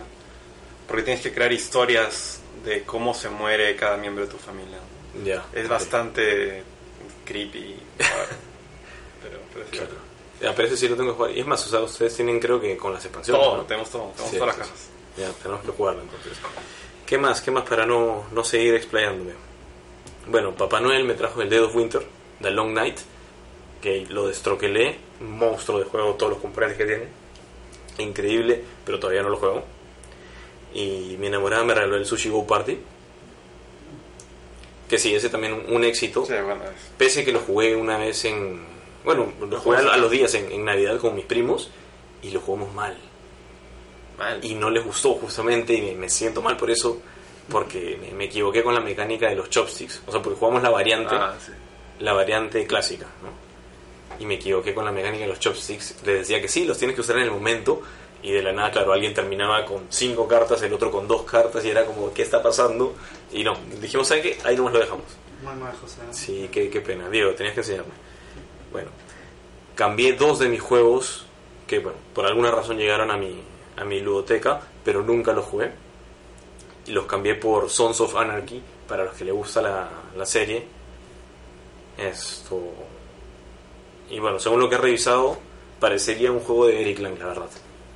Porque 0.87 1.03
tienes 1.03 1.21
que 1.21 1.31
crear 1.33 1.51
historias 1.53 2.39
de 2.65 2.83
cómo 2.83 3.13
se 3.13 3.29
muere 3.29 3.75
cada 3.75 3.97
miembro 3.97 4.25
de 4.25 4.31
tu 4.31 4.37
familia. 4.37 4.79
Ya. 5.23 5.45
Es 5.53 5.65
ok. 5.65 5.71
bastante 5.71 6.63
creepy. 7.25 7.75
raro. 9.57 9.65
pero, 9.65 9.65
pero 9.65 9.65
es 9.65 9.69
Claro. 9.71 9.87
cierto. 9.87 10.07
Ya, 10.41 10.55
pero 10.55 10.67
ese 10.67 10.77
sí 10.77 10.87
lo 10.87 10.95
tengo 10.95 11.11
que 11.11 11.15
jugar. 11.17 11.31
Y 11.31 11.39
es 11.39 11.47
más, 11.47 11.65
o 11.65 11.69
sea, 11.69 11.79
ustedes 11.81 12.15
tienen 12.15 12.39
creo 12.39 12.61
que 12.61 12.77
con 12.77 12.93
las 12.93 13.03
expansiones. 13.03 13.41
Todo, 13.43 13.57
¿no? 13.57 13.63
tenemos 13.63 13.89
todo, 13.89 14.11
tenemos 14.11 14.31
Sí, 14.31 14.37
todas 14.37 14.53
sí, 14.55 14.59
las 14.59 14.67
cajas. 14.69 14.83
sí. 15.15 15.21
Ya, 15.21 15.31
tenemos 15.41 15.63
que 15.65 15.71
jugarlo 15.71 16.01
entonces. 16.03 16.33
¿Qué 17.05 17.17
más? 17.17 17.41
¿Qué 17.41 17.49
más 17.51 17.63
para 17.63 17.85
no, 17.85 18.25
no 18.31 18.43
seguir 18.43 18.75
explayándome? 18.75 19.31
Bueno, 20.27 20.53
Papá 20.53 20.79
Noel 20.79 21.05
me 21.05 21.13
trajo 21.15 21.41
el 21.41 21.49
Dead 21.49 21.63
of 21.63 21.75
Winter, 21.75 22.05
The 22.41 22.51
Long 22.51 22.73
Night, 22.73 22.97
que 23.81 24.05
lo 24.09 24.27
destroquelé, 24.27 24.97
monstruo 25.21 25.79
de 25.79 25.85
juego, 25.85 26.13
todos 26.15 26.33
los 26.33 26.41
componentes 26.41 26.77
que 26.77 26.85
tiene. 26.85 27.05
Increíble, 27.97 28.61
pero 28.85 28.99
todavía 28.99 29.23
no 29.23 29.29
lo 29.29 29.37
juego. 29.37 29.63
Y 30.73 31.15
mi 31.17 31.27
enamorada 31.27 31.63
me 31.63 31.73
regaló 31.73 31.95
el 31.95 32.05
Sushi 32.05 32.29
Go 32.29 32.45
Party. 32.45 32.77
Que 34.89 34.97
sí, 34.99 35.15
ese 35.15 35.29
también 35.29 35.53
un, 35.53 35.75
un 35.75 35.83
éxito. 35.83 36.25
Sí, 36.25 36.33
bueno, 36.33 36.63
es- 36.65 36.91
Pese 36.97 37.25
que 37.25 37.31
lo 37.31 37.39
jugué 37.39 37.75
una 37.75 37.97
vez 37.97 38.23
en. 38.25 38.76
Bueno, 39.07 39.31
lo 39.49 39.59
jugué 39.59 39.77
a, 39.77 39.93
a 39.93 39.97
los 39.97 40.11
días 40.11 40.33
en, 40.33 40.51
en 40.51 40.65
Navidad 40.65 40.97
con 40.99 41.15
mis 41.15 41.23
primos 41.25 41.69
y 42.21 42.31
lo 42.31 42.41
jugamos 42.41 42.73
mal. 42.73 42.97
mal. 44.17 44.43
Y 44.43 44.53
no 44.55 44.69
les 44.69 44.83
gustó 44.83 45.13
justamente 45.13 45.73
y 45.73 45.81
me, 45.81 45.93
me 45.93 46.09
siento 46.09 46.41
mal 46.41 46.57
por 46.57 46.69
eso, 46.69 46.99
porque 47.49 47.97
me, 48.01 48.11
me 48.11 48.25
equivoqué 48.25 48.63
con 48.63 48.73
la 48.73 48.81
mecánica 48.81 49.29
de 49.29 49.35
los 49.35 49.49
chopsticks. 49.49 50.01
O 50.07 50.11
sea, 50.11 50.21
porque 50.21 50.37
jugamos 50.37 50.61
la 50.61 50.69
variante, 50.71 51.15
Ah, 51.15 51.33
sí. 51.39 51.53
la 51.99 52.11
variante 52.11 52.67
clásica, 52.67 53.05
¿no? 53.23 53.47
Y 54.19 54.25
me 54.25 54.33
equivoqué 54.35 54.73
con 54.73 54.83
la 54.83 54.91
mecánica 54.91 55.23
de 55.23 55.29
los 55.29 55.39
chopsticks. 55.39 55.95
Les 56.05 56.19
decía 56.19 56.41
que 56.41 56.47
sí, 56.49 56.65
los 56.65 56.77
tienes 56.77 56.93
que 56.95 57.01
usar 57.01 57.15
en 57.17 57.23
el 57.23 57.31
momento. 57.31 57.81
Y 58.23 58.31
de 58.31 58.41
la 58.41 58.51
nada, 58.51 58.71
claro, 58.71 58.91
alguien 58.91 59.13
terminaba 59.13 59.63
con 59.63 59.85
cinco 59.89 60.27
cartas, 60.27 60.61
el 60.63 60.73
otro 60.73 60.91
con 60.91 61.07
dos 61.07 61.21
cartas, 61.23 61.63
y 61.63 61.69
era 61.69 61.85
como, 61.85 62.11
¿qué 62.13 62.23
está 62.23 62.41
pasando? 62.43 62.95
Y 63.31 63.43
no, 63.43 63.55
dijimos, 63.79 64.07
¿saben 64.07 64.23
qué? 64.23 64.37
Ahí 64.43 64.55
nomás 64.57 64.73
lo 64.73 64.79
dejamos. 64.79 65.05
Muy 65.43 65.53
mal, 65.55 65.71
José. 65.79 66.01
Sí, 66.11 66.49
qué, 66.51 66.67
qué 66.69 66.81
pena. 66.81 67.07
Diego, 67.09 67.31
tenías 67.35 67.53
que 67.53 67.59
enseñarme. 67.61 67.91
Bueno, 68.77 68.91
cambié 69.73 70.13
dos 70.13 70.37
de 70.37 70.49
mis 70.49 70.61
juegos 70.61 71.25
que, 71.65 71.79
bueno, 71.79 71.97
por 72.13 72.27
alguna 72.27 72.51
razón 72.51 72.77
llegaron 72.77 73.09
a 73.09 73.17
mi, 73.17 73.41
a 73.75 73.83
mi 73.83 74.01
ludoteca, 74.01 74.61
pero 74.85 75.01
nunca 75.01 75.33
los 75.33 75.45
jugué. 75.45 75.71
Y 76.85 76.91
los 76.91 77.07
cambié 77.07 77.33
por 77.33 77.71
Sons 77.71 77.99
of 78.01 78.15
Anarchy, 78.15 78.61
para 78.87 79.05
los 79.05 79.15
que 79.15 79.25
les 79.25 79.33
gusta 79.33 79.63
la, 79.63 79.89
la 80.15 80.25
serie. 80.27 80.63
Esto. 81.97 82.61
Y 84.11 84.19
bueno, 84.19 84.37
según 84.37 84.59
lo 84.59 84.69
que 84.69 84.75
he 84.75 84.77
revisado, 84.77 85.39
parecería 85.79 86.31
un 86.31 86.41
juego 86.41 86.67
de 86.67 86.79
Eric 86.79 86.99
Lang, 86.99 87.17
la 87.17 87.25
verdad. 87.25 87.49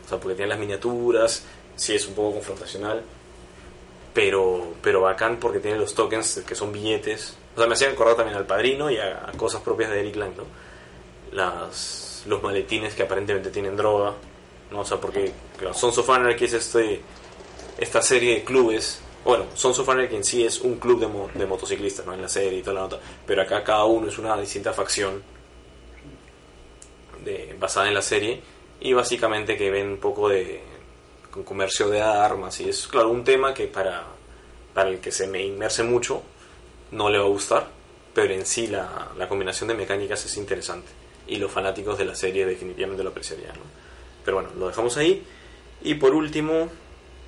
O 0.03 0.09
sea, 0.09 0.19
porque 0.19 0.33
tiene 0.33 0.49
las 0.49 0.57
miniaturas, 0.57 1.45
sí 1.75 1.93
es 1.93 2.07
un 2.07 2.15
poco 2.15 2.33
confrontacional, 2.33 3.03
pero, 4.15 4.73
pero 4.81 5.01
bacán 5.01 5.37
porque 5.37 5.59
tiene 5.59 5.77
los 5.77 5.93
tokens 5.93 6.41
que 6.43 6.55
son 6.55 6.71
billetes. 6.71 7.37
O 7.55 7.59
sea, 7.59 7.67
me 7.67 7.75
hacían 7.75 7.91
acordar 7.91 8.15
también 8.15 8.35
al 8.35 8.47
padrino 8.47 8.89
y 8.89 8.97
a, 8.97 9.29
a 9.29 9.31
cosas 9.33 9.61
propias 9.61 9.91
de 9.91 9.99
Eric 9.99 10.15
Lang, 10.15 10.35
¿no? 10.35 10.70
Las, 11.31 12.23
los 12.25 12.41
maletines 12.43 12.93
que 12.93 13.03
aparentemente 13.03 13.49
tienen 13.51 13.75
droga, 13.77 14.13
¿no? 14.71 14.79
O 14.81 14.85
sea, 14.85 14.97
porque 14.99 15.31
claro, 15.57 15.73
Sons 15.73 15.97
of 15.97 16.09
Anarchy 16.09 16.45
es 16.45 16.53
este, 16.53 17.01
esta 17.77 18.01
serie 18.01 18.35
de 18.35 18.43
clubes. 18.43 18.99
Bueno, 19.23 19.45
Sons 19.53 19.79
of 19.79 19.87
Anarchy 19.89 20.15
en 20.15 20.23
sí 20.23 20.43
es 20.45 20.59
un 20.61 20.75
club 20.77 20.99
de, 20.99 21.07
mo- 21.07 21.29
de 21.33 21.45
motociclistas, 21.45 22.05
¿no? 22.05 22.13
En 22.13 22.21
la 22.21 22.27
serie 22.27 22.59
y 22.59 22.61
toda 22.61 22.73
la 22.75 22.81
nota. 22.81 22.99
Pero 23.25 23.41
acá 23.43 23.63
cada 23.63 23.85
uno 23.85 24.07
es 24.07 24.17
una 24.17 24.35
distinta 24.39 24.73
facción 24.73 25.23
de, 27.23 27.55
basada 27.59 27.87
en 27.87 27.93
la 27.93 28.01
serie 28.01 28.41
y 28.79 28.93
básicamente 28.93 29.57
que 29.57 29.69
ven 29.69 29.89
un 29.89 29.97
poco 29.97 30.29
de 30.29 30.61
con 31.29 31.43
comercio 31.43 31.87
de 31.87 32.01
armas 32.01 32.59
y 32.59 32.67
es 32.69 32.87
claro 32.87 33.09
un 33.09 33.23
tema 33.23 33.53
que 33.53 33.67
para 33.67 34.03
para 34.73 34.89
el 34.89 34.99
que 34.99 35.11
se 35.11 35.27
me 35.27 35.41
inmerse 35.43 35.83
mucho 35.83 36.23
no 36.91 37.09
le 37.09 37.19
va 37.19 37.25
a 37.25 37.27
gustar 37.27 37.67
pero 38.13 38.33
en 38.33 38.45
sí 38.45 38.67
la, 38.67 39.09
la 39.17 39.29
combinación 39.29 39.67
de 39.69 39.75
mecánicas 39.75 40.25
es 40.25 40.35
interesante 40.37 40.89
y 41.31 41.37
los 41.37 41.51
fanáticos 41.51 41.97
de 41.97 42.05
la 42.05 42.13
serie 42.15 42.45
definitivamente 42.45 43.03
lo 43.03 43.09
apreciarían 43.09 43.55
¿no? 43.55 43.61
pero 44.23 44.37
bueno 44.37 44.49
lo 44.57 44.67
dejamos 44.67 44.95
ahí 44.97 45.23
y 45.83 45.95
por 45.95 46.13
último 46.13 46.69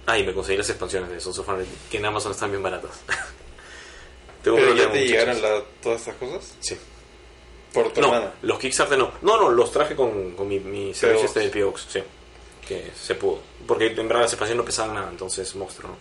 ahí 0.05 0.23
me 0.23 0.33
conseguí 0.33 0.57
las 0.57 0.69
expansiones 0.69 1.09
de 1.09 1.19
Sons 1.19 1.39
of 1.39 1.49
Anarchy 1.49 1.71
que 1.89 1.97
en 1.97 2.05
Amazon 2.05 2.31
están 2.33 2.51
bien 2.51 2.61
baratas 2.63 3.01
Tengo 4.43 4.57
¿Pero 4.57 4.75
ya 4.75 4.83
te 4.83 4.87
muchachos. 4.89 5.07
llegaron 5.09 5.41
la- 5.41 5.61
todas 5.81 5.99
estas 6.01 6.15
cosas? 6.15 6.55
sí 6.59 6.77
Por 7.73 7.93
tu 7.93 8.01
no, 8.01 8.07
hermana. 8.13 8.33
los 8.41 8.59
Kickstarter 8.59 8.97
no. 8.97 9.11
No, 9.21 9.37
no, 9.37 9.49
los 9.49 9.71
traje 9.71 9.95
con, 9.95 10.31
con 10.31 10.47
mi, 10.49 10.59
mi 10.59 10.93
servicio 10.93 11.27
este 11.27 11.39
del 11.39 11.49
P.O.X., 11.49 11.85
sí. 11.89 11.99
Que 12.67 12.91
se 12.93 13.15
pudo. 13.15 13.39
Porque 13.65 13.87
en 13.87 13.95
verdad 14.07 14.23
las 14.23 14.33
expansiones 14.33 14.57
no 14.57 14.65
pesaban 14.65 14.95
nada, 14.95 15.09
entonces 15.09 15.55
monstruo, 15.55 15.91
¿no? 15.91 15.97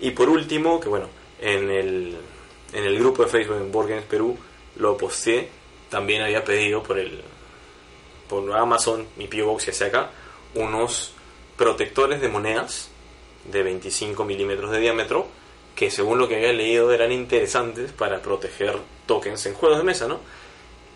Y 0.00 0.10
por 0.12 0.28
último, 0.30 0.80
que 0.80 0.88
bueno, 0.88 1.08
en 1.40 1.70
el, 1.70 2.16
en 2.72 2.84
el 2.84 2.98
grupo 2.98 3.22
de 3.24 3.28
Facebook 3.28 3.56
en 3.58 3.70
Board 3.70 3.88
Games 3.88 4.04
Perú 4.06 4.38
lo 4.76 4.96
posteé. 4.96 5.48
También 5.90 6.22
había 6.22 6.42
pedido 6.42 6.82
por 6.82 6.98
el 6.98 7.20
por 8.32 8.50
Amazon, 8.56 9.06
mi 9.18 9.26
P.O.Box 9.26 9.66
que 9.66 9.70
hace 9.72 9.84
acá, 9.84 10.08
unos 10.54 11.12
protectores 11.58 12.22
de 12.22 12.28
monedas 12.28 12.88
de 13.44 13.62
25 13.62 14.24
milímetros 14.24 14.70
de 14.70 14.78
diámetro 14.78 15.26
que 15.74 15.90
según 15.90 16.18
lo 16.18 16.28
que 16.28 16.36
había 16.36 16.54
leído 16.54 16.92
eran 16.92 17.12
interesantes 17.12 17.92
para 17.92 18.22
proteger 18.22 18.78
tokens 19.04 19.44
en 19.44 19.52
juegos 19.52 19.76
de 19.76 19.84
mesa, 19.84 20.08
¿no? 20.08 20.18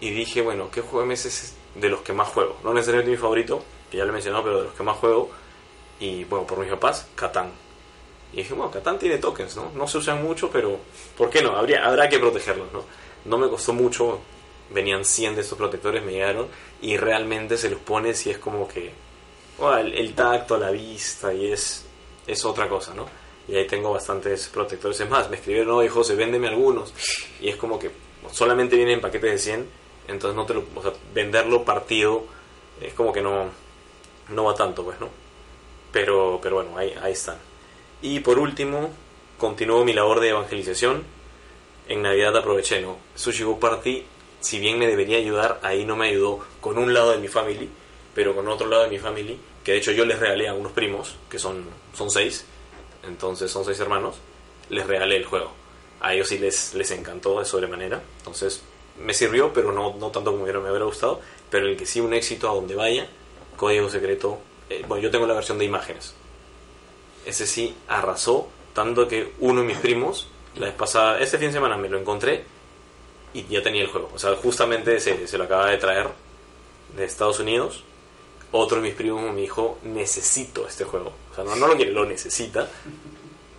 Y 0.01 0.12
dije, 0.12 0.40
bueno, 0.40 0.70
¿qué 0.70 0.81
juego 0.81 1.01
de 1.01 1.09
mesa 1.09 1.29
es 1.29 1.55
de 1.75 1.90
los 1.90 2.01
que 2.01 2.14
más 2.14 2.29
juego? 2.29 2.57
No 2.64 2.72
necesariamente 2.72 3.11
mi 3.11 3.18
favorito, 3.18 3.62
que 3.90 3.99
ya 3.99 4.05
lo 4.05 4.11
he 4.11 4.14
mencionado, 4.14 4.42
pero 4.42 4.59
de 4.61 4.64
los 4.64 4.72
que 4.72 4.83
más 4.83 4.96
juego. 4.96 5.31
Y 6.01 6.25
bueno, 6.25 6.46
por 6.46 6.59
mis 6.59 6.70
papás, 6.70 7.07
Catán. 7.14 7.51
Y 8.33 8.38
dije, 8.38 8.55
bueno, 8.55 8.70
Catán 8.70 8.99
tiene 8.99 9.18
tokens, 9.18 9.57
¿no? 9.57 9.72
No 9.75 9.87
se 9.87 9.99
usan 9.99 10.22
mucho, 10.22 10.49
pero 10.51 10.79
¿por 11.18 11.29
qué 11.29 11.42
no? 11.42 11.55
Habría, 11.55 11.87
habrá 11.87 12.09
que 12.09 12.18
protegerlos, 12.18 12.72
¿no? 12.72 12.85
No 13.27 13.37
me 13.37 13.49
costó 13.51 13.75
mucho, 13.75 14.20
venían 14.70 15.05
100 15.05 15.37
de 15.37 15.40
estos 15.42 15.59
protectores, 15.59 16.05
me 16.05 16.12
llegaron, 16.12 16.48
y 16.81 16.96
realmente 16.96 17.57
se 17.57 17.70
los 17.70 17.81
pones 17.81 18.26
y 18.26 18.31
es 18.31 18.38
como 18.38 18.68
que, 18.68 18.92
bueno, 19.59 19.79
el, 19.79 19.94
el 19.94 20.14
tacto, 20.14 20.57
la 20.59 20.70
vista, 20.70 21.33
y 21.33 21.52
es, 21.52 21.85
es 22.26 22.44
otra 22.44 22.68
cosa, 22.68 22.94
¿no? 22.94 23.07
Y 23.48 23.57
ahí 23.57 23.66
tengo 23.66 23.92
bastantes 23.92 24.48
protectores. 24.48 24.98
Es 25.00 25.09
más, 25.09 25.31
me 25.31 25.37
escribieron, 25.37 25.76
oye 25.76 25.88
José, 25.88 26.16
véndeme 26.16 26.48
algunos. 26.48 26.92
Y 27.40 27.48
es 27.48 27.57
como 27.57 27.79
que 27.79 27.90
solamente 28.33 28.74
vienen 28.74 28.94
en 28.94 29.00
paquetes 29.00 29.31
de 29.31 29.38
100, 29.38 29.68
entonces 30.09 30.37
no 30.37 30.44
te 30.46 30.55
lo, 30.55 30.64
o 30.74 30.83
sea, 30.83 30.92
venderlo 31.14 31.64
partido 31.64 32.24
es 32.81 32.92
como 32.94 33.12
que 33.12 33.22
no, 33.22 33.46
no 34.29 34.44
va 34.44 34.55
tanto, 34.55 34.85
pues, 34.85 35.00
¿no? 35.00 35.09
Pero, 35.92 36.38
pero 36.42 36.57
bueno, 36.57 36.76
ahí, 36.76 36.94
ahí 37.00 37.12
están. 37.12 37.38
Y 38.02 38.20
por 38.20 38.38
último, 38.38 38.90
continúo 39.38 39.85
mi 39.85 39.92
labor 39.92 40.20
de 40.20 40.31
evangelización. 40.31 41.05
En 41.88 42.02
Navidad 42.02 42.37
aproveché, 42.37 42.81
¿no? 42.83 42.98
Sushi 43.14 43.44
Go 43.44 43.59
Party, 43.59 44.05
si 44.40 44.59
bien 44.59 44.79
me 44.79 44.87
debería 44.87 45.18
ayudar, 45.18 45.61
ahí 45.62 45.85
no 45.85 45.96
me 45.96 46.09
ayudó 46.09 46.40
con 46.61 46.79
un 46.79 46.92
lado 46.92 47.12
de 47.12 47.18
mi 47.18 47.29
family, 47.29 47.68
pero 48.14 48.35
con 48.35 48.49
otro 48.49 48.66
lado 48.68 48.85
de 48.85 48.90
mi 48.90 48.99
family, 48.99 49.38
que 49.64 49.72
de 49.72 49.79
hecho 49.79 49.92
yo 49.92 50.05
les 50.05 50.18
regalé 50.18 50.49
a 50.49 50.55
unos 50.55 50.72
primos, 50.72 51.16
que 51.29 51.38
son, 51.38 51.64
son 51.94 52.11
seis, 52.11 52.44
entonces 53.03 53.51
son 53.51 53.64
seis 53.64 53.79
hermanos, 53.81 54.16
les 54.68 54.87
regalé 54.87 55.16
el 55.16 55.25
juego. 55.25 55.53
A 56.01 56.14
ellos 56.14 56.29
sí 56.29 56.38
les, 56.38 56.75
les 56.75 56.90
encantó 56.90 57.38
de 57.38 57.44
sobremanera, 57.44 58.03
entonces 58.18 58.62
me 58.99 59.14
sirvió, 59.14 59.53
pero 59.53 59.72
no, 59.72 59.94
no 59.99 60.11
tanto 60.11 60.33
como 60.33 60.44
me 60.44 60.51
hubiera 60.51 60.85
gustado, 60.85 61.20
pero 61.51 61.66
el 61.66 61.77
que 61.77 61.87
sí 61.87 62.01
un 62.01 62.14
éxito 62.14 62.51
a 62.51 62.55
donde 62.55 62.75
vaya, 62.75 63.09
código 63.57 63.88
secreto, 63.88 64.38
eh, 64.70 64.85
bueno, 64.87 65.03
yo 65.03 65.11
tengo 65.11 65.27
la 65.27 65.35
versión 65.35 65.59
de 65.59 65.64
imágenes, 65.64 66.14
ese 67.25 67.46
sí 67.46 67.75
arrasó, 67.88 68.49
tanto 68.72 69.09
que 69.09 69.33
uno 69.40 69.61
de 69.62 69.66
mis 69.66 69.79
primos, 69.79 70.29
la 70.57 70.72
pasada, 70.72 71.18
este 71.18 71.38
fin 71.38 71.49
de 71.49 71.55
semana 71.55 71.77
me 71.77 71.88
lo 71.88 71.99
encontré 71.99 72.44
y 73.37 73.46
ya 73.49 73.62
tenía 73.62 73.83
el 73.83 73.88
juego. 73.88 74.11
O 74.14 74.18
sea, 74.18 74.35
justamente 74.37 74.99
se, 75.01 75.27
se 75.27 75.38
lo 75.38 75.44
acaba 75.44 75.70
de 75.70 75.77
traer 75.77 76.09
de 76.96 77.05
Estados 77.05 77.40
Unidos. 77.40 77.85
otro 78.53 78.79
de 78.79 78.85
mis 78.85 78.94
primos 78.94 79.22
me 79.33 79.40
dijo, 79.40 79.79
necesito 79.83 80.66
este 80.66 80.85
juego. 80.85 81.12
O 81.31 81.35
sea, 81.35 81.44
no, 81.44 81.57
no 81.57 81.68
lo 81.68 81.77
quiere, 81.77 81.92
lo 81.92 82.07
necesita. 82.07 82.68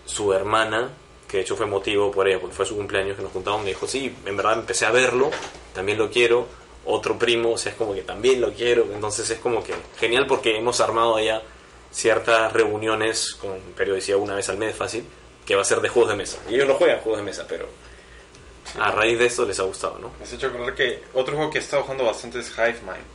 Su 0.05 0.33
hermana, 0.33 0.89
que 1.27 1.37
de 1.37 1.43
hecho 1.43 1.55
fue 1.55 1.65
motivo 1.65 2.11
por 2.11 2.27
ella, 2.27 2.39
porque 2.39 2.55
fue 2.55 2.65
su 2.65 2.75
cumpleaños 2.75 3.17
que 3.17 3.21
nos 3.21 3.31
juntamos, 3.31 3.61
me 3.61 3.69
dijo, 3.69 3.87
sí, 3.87 4.15
en 4.25 4.37
verdad 4.37 4.59
empecé 4.59 4.85
a 4.85 4.91
verlo, 4.91 5.29
también 5.73 5.97
lo 5.97 6.09
quiero. 6.09 6.47
Otro 6.85 7.19
primo, 7.19 7.51
o 7.51 7.57
sea, 7.57 7.73
es 7.73 7.77
como 7.77 7.93
que 7.93 8.01
también 8.01 8.39
lo 8.39 8.53
quiero. 8.53 8.87
Entonces 8.93 9.29
es 9.29 9.39
como 9.39 9.61
que 9.61 9.73
genial 9.99 10.25
porque 10.25 10.57
hemos 10.57 10.79
armado 10.79 11.19
ya 11.19 11.41
ciertas 11.91 12.53
reuniones 12.53 13.35
con 13.35 13.59
periodicidad 13.75 14.19
una 14.19 14.35
vez 14.35 14.47
al 14.49 14.57
mes 14.57 14.75
fácil, 14.75 15.03
que 15.45 15.55
va 15.55 15.61
a 15.61 15.65
ser 15.65 15.81
de 15.81 15.89
juegos 15.89 16.11
de 16.11 16.17
mesa. 16.17 16.37
Y 16.49 16.55
ellos 16.55 16.67
no 16.67 16.75
juegan 16.75 16.99
juegos 16.99 17.19
de 17.19 17.25
mesa, 17.25 17.45
pero 17.47 17.67
a 18.79 18.91
raíz 18.91 19.17
de 19.19 19.25
esto 19.25 19.45
les 19.45 19.59
ha 19.59 19.63
gustado, 19.63 19.97
¿no? 19.99 20.11
Me 20.17 20.25
has 20.25 20.33
hecho 20.33 20.47
acordar 20.47 20.75
que 20.75 21.03
otro 21.13 21.35
juego 21.35 21.51
que 21.51 21.57
he 21.59 21.61
estado 21.61 21.83
jugando 21.83 22.05
bastante 22.05 22.39
es 22.39 22.51
Hive 22.57 22.79
Mind. 22.81 23.05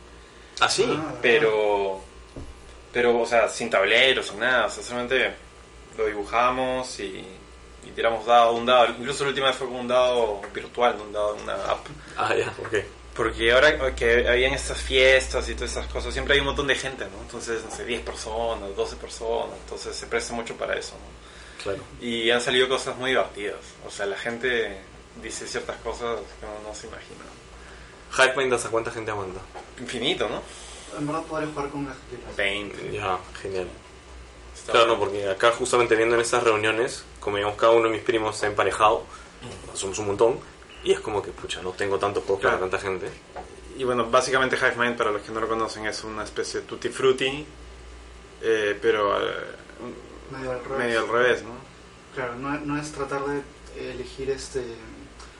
Ah, 0.59 0.69
sí. 0.69 0.85
Ah, 0.87 1.13
Pero, 1.21 2.01
pero, 2.91 3.19
o 3.19 3.25
sea, 3.25 3.47
sin 3.49 3.69
tableros, 3.69 4.27
sin 4.27 4.39
nada. 4.39 4.67
O 4.67 4.69
sea, 4.69 4.83
solamente 4.83 5.33
lo 5.97 6.05
dibujamos 6.05 6.99
y, 6.99 7.25
y 7.85 7.91
tiramos 7.95 8.25
dado, 8.25 8.53
un 8.53 8.65
dado. 8.65 8.87
Incluso 8.97 9.23
la 9.23 9.29
última 9.29 9.47
vez 9.47 9.55
fue 9.55 9.67
con 9.67 9.77
un 9.77 9.87
dado 9.87 10.41
virtual, 10.53 10.95
no 10.97 11.03
un 11.03 11.13
dado, 11.13 11.35
una 11.35 11.53
app. 11.53 11.85
Ah, 12.17 12.35
ya, 12.35 12.47
ok. 12.65 12.75
Porque 13.15 13.51
ahora 13.51 13.93
que 13.95 14.27
habían 14.27 14.53
estas 14.53 14.79
fiestas 14.79 15.47
y 15.47 15.53
todas 15.53 15.71
esas 15.71 15.85
cosas, 15.87 16.13
siempre 16.13 16.33
hay 16.33 16.39
un 16.39 16.47
montón 16.47 16.65
de 16.67 16.75
gente, 16.75 17.05
¿no? 17.05 17.21
Entonces, 17.21 17.63
no 17.63 17.75
sé, 17.75 17.85
10 17.85 18.01
personas, 18.01 18.75
12 18.75 18.95
personas, 18.95 19.55
entonces 19.63 19.95
se 19.95 20.07
presta 20.07 20.33
mucho 20.33 20.55
para 20.55 20.75
eso, 20.75 20.93
¿no? 20.93 21.61
Claro. 21.63 21.83
Y 22.01 22.29
han 22.31 22.41
salido 22.41 22.67
cosas 22.67 22.97
muy 22.97 23.11
divertidas. 23.11 23.59
O 23.85 23.91
sea, 23.91 24.07
la 24.07 24.17
gente 24.17 24.81
dice 25.21 25.47
ciertas 25.47 25.77
cosas 25.77 26.19
que 26.39 26.45
uno 26.45 26.55
no 26.69 26.73
se 26.75 26.87
imagina. 26.87 27.23
Hypemind, 28.17 28.53
¿hasta 28.53 28.69
cuánta 28.69 28.91
gente 28.91 29.11
aguanta? 29.11 29.39
Infinito, 29.79 30.29
¿no? 30.29 30.41
En 30.97 31.07
verdad 31.07 31.23
podría 31.23 31.49
jugar 31.49 31.69
con 31.69 31.85
las 31.85 31.95
que 31.97 32.17
20. 32.37 32.91
Ya, 32.91 33.17
genial. 33.41 33.67
Está 34.55 34.71
Claro, 34.73 34.87
no, 34.87 34.95
bueno. 34.97 35.11
porque 35.11 35.29
acá 35.29 35.51
justamente 35.51 35.95
viendo 35.95 36.15
en 36.15 36.21
estas 36.21 36.43
reuniones, 36.43 37.03
como 37.19 37.37
digamos 37.37 37.57
cada 37.57 37.71
uno 37.73 37.85
de 37.85 37.93
mis 37.95 38.03
primos 38.03 38.35
está 38.35 38.47
emparejado, 38.47 39.03
somos 39.73 39.97
un 39.99 40.07
montón, 40.07 40.39
y 40.83 40.91
es 40.91 40.99
como 40.99 41.21
que, 41.23 41.31
pucha, 41.31 41.61
no 41.63 41.71
tengo 41.71 41.97
tantos 41.97 42.23
juegos 42.23 42.43
para 42.43 42.57
Claro. 42.57 42.69
tanta 42.69 42.85
gente. 42.85 43.09
Y 43.77 43.83
bueno, 43.83 44.05
básicamente 44.09 44.55
Hive 44.55 44.75
Mind, 44.77 44.95
para 44.95 45.09
los 45.11 45.23
que 45.23 45.31
no 45.31 45.39
lo 45.39 45.47
conocen, 45.47 45.87
es 45.87 46.03
una 46.03 46.23
especie 46.23 46.59
de 46.61 46.67
tutti 46.67 46.89
frutti, 46.89 47.45
eh, 48.43 48.77
pero 48.79 49.17
eh, 49.19 49.33
medio 50.31 50.51
al 50.51 50.63
revés. 50.63 50.77
medio 50.77 50.99
al 50.99 51.07
revés, 51.07 51.43
¿no? 51.43 51.51
Claro, 52.13 52.35
no, 52.35 52.51
no 52.59 52.79
es 52.79 52.91
tratar 52.91 53.21
de 53.25 53.41
elegir 53.89 54.29
este 54.29 54.63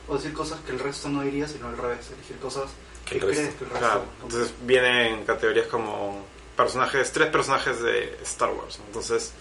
o 0.08 0.16
decir 0.16 0.34
cosas 0.34 0.60
que 0.62 0.72
el 0.72 0.80
resto 0.80 1.10
no 1.10 1.22
diría, 1.22 1.48
sino 1.48 1.68
al 1.68 1.78
revés, 1.78 2.10
elegir 2.12 2.38
cosas 2.38 2.70
Que 3.06 3.20
crees 3.20 3.38
resto. 3.38 3.58
que 3.60 3.64
el 3.66 3.70
resto. 3.72 3.86
Claro, 3.86 4.06
entonces 4.24 4.54
vienen 4.64 5.26
categorías 5.26 5.68
como 5.68 6.26
personajes, 6.58 7.12
tres 7.12 7.30
personajes 7.30 7.82
de 7.82 8.18
Star 8.24 8.50
Wars. 8.52 8.80
Entonces 8.88 9.34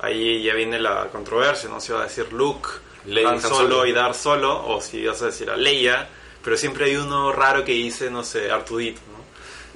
ahí 0.00 0.42
ya 0.42 0.54
viene 0.54 0.78
la 0.80 1.08
controversia, 1.12 1.68
¿no? 1.68 1.80
Si 1.80 1.92
va 1.92 2.00
a 2.00 2.04
decir 2.04 2.32
Luke, 2.32 2.68
Leia 3.06 3.30
Han 3.30 3.40
Solo 3.40 3.56
Solo. 3.56 3.86
y 3.86 3.92
Dar 3.92 4.14
Solo, 4.14 4.66
o 4.68 4.80
si 4.80 5.06
vas 5.06 5.20
a 5.22 5.26
decir 5.26 5.48
a 5.50 5.56
Leia, 5.56 6.08
pero 6.42 6.56
siempre 6.56 6.86
hay 6.86 6.96
uno 6.96 7.32
raro 7.32 7.64
que 7.64 7.72
dice, 7.72 8.10
no 8.10 8.22
sé, 8.24 8.50
Artudito, 8.50 9.00
¿no? 9.12 9.16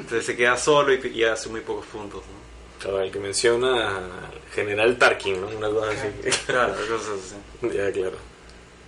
Entonces 0.02 0.24
se 0.26 0.36
queda 0.36 0.56
solo 0.56 0.94
y, 0.94 1.06
y 1.08 1.24
hace 1.24 1.48
muy 1.50 1.60
pocos 1.60 1.84
puntos, 1.86 2.22
¿no? 2.22 2.40
Claro, 2.80 3.02
el 3.02 3.10
que 3.12 3.18
menciona 3.18 3.98
al 3.98 4.40
General 4.54 4.96
Tarkin, 4.96 5.38
¿no? 5.40 5.48
Una 5.48 5.68
cosa 5.68 5.90
así. 5.90 6.30
Claro, 6.46 6.72
cosas 6.74 7.08
así. 7.26 7.68
ya, 7.76 7.92
claro. 7.92 8.16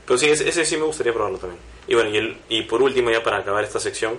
Pero 0.06 0.18
sí, 0.18 0.28
ese, 0.28 0.48
ese 0.48 0.64
sí 0.64 0.76
me 0.76 0.84
gustaría 0.84 1.12
probarlo 1.12 1.38
también. 1.38 1.60
Y 1.86 1.94
bueno, 1.94 2.10
y, 2.10 2.16
el- 2.16 2.36
y 2.48 2.62
por 2.62 2.82
último, 2.82 3.10
ya 3.10 3.22
para 3.22 3.38
acabar 3.38 3.62
esta 3.64 3.80
sección, 3.80 4.14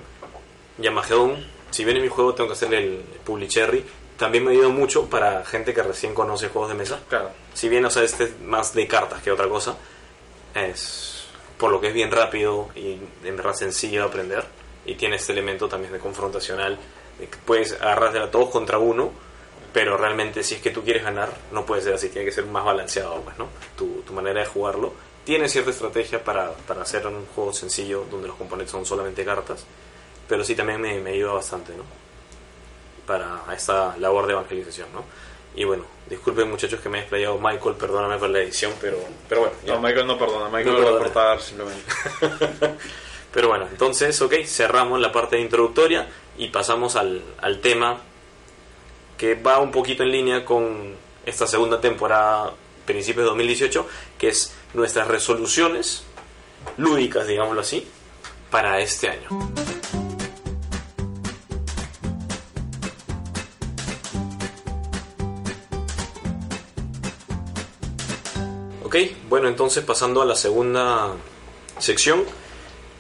Yamagedon, 0.78 1.46
si 1.72 1.84
bien 1.86 1.98
en 1.98 2.04
mi 2.04 2.10
juego 2.10 2.34
tengo 2.34 2.50
que 2.50 2.54
hacerle 2.54 2.78
el 2.80 2.98
Publicherry, 3.26 3.84
también 4.18 4.44
me 4.44 4.52
ha 4.52 4.54
ayudado 4.54 4.72
mucho 4.72 5.10
para 5.10 5.44
gente 5.46 5.74
que 5.74 5.84
recién 5.84 6.14
conoce 6.14 6.50
juegos 6.50 6.70
de 6.70 6.76
mesa. 6.76 7.00
Claro. 7.10 7.32
Si 7.54 7.68
bien, 7.70 7.84
o 7.86 7.90
sea, 7.90 8.04
este 8.04 8.26
es 8.26 8.40
más 8.42 8.74
de 8.74 8.88
cartas 8.88 9.22
que 9.22 9.32
otra 9.32 9.48
cosa, 9.50 9.76
es 10.56 11.26
por 11.58 11.72
lo 11.72 11.80
que 11.82 11.88
es 11.88 11.94
bien 11.94 12.12
rápido 12.12 12.70
y 12.76 12.98
en 13.24 13.38
verdad 13.38 13.54
sencillo 13.54 14.02
de 14.02 14.08
aprender. 14.08 14.46
Y 14.86 14.96
tiene 14.96 15.16
este 15.16 15.32
elemento 15.32 15.68
también 15.70 15.94
de 15.94 16.00
confrontacional, 16.00 16.78
de 17.20 17.28
que 17.28 17.38
puedes 17.46 17.74
agarrar 17.74 18.18
a 18.18 18.30
todos 18.32 18.50
contra 18.50 18.78
uno, 18.80 19.12
pero 19.72 19.98
realmente 19.98 20.44
si 20.44 20.56
es 20.56 20.62
que 20.62 20.72
tú 20.72 20.84
quieres 20.84 21.04
ganar, 21.04 21.30
no 21.52 21.66
puede 21.66 21.82
ser 21.82 21.94
así, 21.94 22.10
tiene 22.10 22.26
que 22.26 22.32
ser 22.34 22.46
más 22.46 22.66
balanceado, 22.66 23.22
pues, 23.22 23.38
¿no? 23.38 23.48
Tu, 23.78 24.02
tu 24.06 24.14
manera 24.14 24.42
de 24.42 24.46
jugarlo. 24.46 24.94
Tiene 25.24 25.48
cierta 25.48 25.72
estrategia 25.72 26.24
para, 26.24 26.52
para 26.52 26.82
hacer 26.82 27.08
un 27.08 27.26
juego 27.28 27.54
sencillo 27.54 28.06
donde 28.12 28.28
los 28.28 28.38
componentes 28.38 28.72
son 28.72 28.86
solamente 28.86 29.24
cartas, 29.24 29.66
pero 30.28 30.44
sí 30.44 30.56
también 30.56 30.82
me, 30.82 31.00
me 31.00 31.12
ayuda 31.12 31.34
bastante, 31.34 31.74
¿no? 31.76 31.84
Para 33.06 33.42
esta 33.56 33.96
labor 33.98 34.28
de 34.28 34.34
evangelización, 34.34 34.88
¿no? 34.94 35.04
Y 35.56 35.66
bueno, 35.66 35.86
disculpen 36.10 36.50
muchachos 36.50 36.80
que 36.80 36.90
me 36.90 36.98
he 36.98 37.02
explayado, 37.02 37.38
Michael, 37.38 37.76
perdóname 37.76 38.18
por 38.18 38.30
la 38.30 38.40
edición, 38.40 38.74
pero, 38.82 38.98
pero 39.30 39.42
bueno. 39.42 39.56
ya. 39.66 39.76
No, 39.76 39.82
Michael 39.82 40.08
no 40.08 40.18
perdona, 40.18 40.46
Michael 40.46 40.74
No 40.74 40.80
lo 40.80 40.92
va 40.92 40.98
a 40.98 41.00
cortar 41.00 41.42
simplemente. 41.42 41.84
Pero 43.34 43.48
bueno, 43.48 43.68
entonces, 43.70 44.22
ok, 44.22 44.36
cerramos 44.46 45.00
la 45.00 45.12
parte 45.12 45.40
introductoria 45.40 46.08
y 46.38 46.50
pasamos 46.50 46.96
al, 46.96 47.24
al 47.42 47.62
tema 47.62 48.00
que 49.18 49.34
va 49.34 49.58
un 49.58 49.72
poquito 49.72 50.04
en 50.04 50.12
línea 50.12 50.46
con 50.46 50.96
esta 51.26 51.48
segunda 51.48 51.82
temporada, 51.82 52.54
principios 52.86 53.24
de 53.24 53.30
2018, 53.30 53.88
que 54.20 54.28
es 54.30 54.54
nuestras 54.74 55.08
resoluciones 55.08 56.04
lúdicas, 56.78 57.28
digámoslo 57.28 57.62
así, 57.62 57.86
para 58.50 58.80
este 58.80 59.10
año. 59.10 59.30
Ok, 68.84 68.96
bueno, 69.28 69.48
entonces 69.48 69.84
pasando 69.84 70.22
a 70.22 70.26
la 70.26 70.36
segunda 70.36 71.14
sección, 71.80 72.24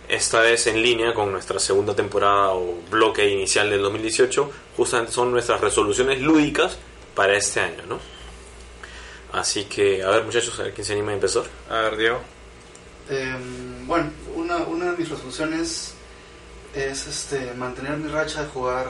esta 0.09 0.41
vez 0.41 0.65
en 0.67 0.81
línea 0.81 1.13
con 1.13 1.31
nuestra 1.31 1.59
segunda 1.59 1.95
temporada 1.95 2.53
o 2.53 2.79
bloque 2.89 3.29
inicial 3.29 3.69
del 3.69 3.83
2018, 3.83 4.51
justamente 4.75 5.11
son 5.11 5.31
nuestras 5.31 5.61
resoluciones 5.61 6.19
lúdicas 6.19 6.77
para 7.13 7.35
este 7.37 7.59
año, 7.59 7.83
¿no? 7.87 7.99
Así 9.33 9.65
que, 9.65 10.03
a 10.03 10.09
ver 10.11 10.23
muchachos, 10.25 10.59
a 10.59 10.63
ver 10.63 10.73
quién 10.73 10.85
se 10.85 10.93
anima 10.93 11.11
a 11.11 11.15
empezar. 11.15 11.43
A 11.67 11.81
ver, 11.81 11.97
Diego. 11.97 12.21
Em, 13.09 13.87
bueno, 13.87 14.11
una, 14.35 14.57
una 14.57 14.91
de 14.91 14.97
mis 14.97 15.09
resoluciones 15.09 15.95
es 16.75 17.07
este 17.07 17.53
mantener 17.55 17.97
mi 17.97 18.09
racha 18.09 18.43
de 18.43 18.49
jugar 18.49 18.87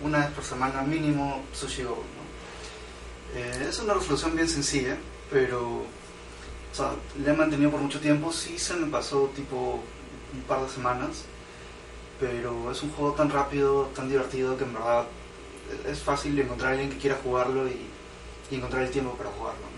una 0.00 0.18
vez 0.18 0.30
por 0.30 0.44
semana 0.44 0.82
mínimo 0.82 1.44
Sushi 1.52 1.84
Go. 1.84 1.96
¿no? 1.96 3.38
Eh, 3.38 3.68
es 3.68 3.78
una 3.78 3.94
resolución 3.94 4.34
bien 4.34 4.48
sencilla, 4.48 4.96
pero 5.30 5.60
o 5.60 6.76
sea, 6.76 6.90
la 7.24 7.32
he 7.32 7.36
mantenido 7.36 7.70
por 7.70 7.80
mucho 7.80 8.00
tiempo. 8.00 8.32
Sí 8.32 8.58
se 8.58 8.74
me 8.74 8.88
pasó 8.88 9.30
tipo 9.36 9.80
un 10.34 10.42
par 10.42 10.60
de 10.62 10.68
semanas, 10.68 11.22
pero 12.18 12.72
es 12.72 12.82
un 12.82 12.90
juego 12.90 13.12
tan 13.12 13.30
rápido, 13.30 13.90
tan 13.94 14.08
divertido 14.08 14.56
que 14.58 14.64
en 14.64 14.74
verdad 14.74 15.06
es 15.88 16.00
fácil 16.00 16.36
encontrar 16.38 16.70
a 16.70 16.72
alguien 16.72 16.90
que 16.90 16.98
quiera 16.98 17.16
jugarlo 17.22 17.68
y, 17.68 17.86
y 18.50 18.56
encontrar 18.56 18.82
el 18.82 18.90
tiempo 18.90 19.14
para 19.14 19.30
jugarlo. 19.30 19.73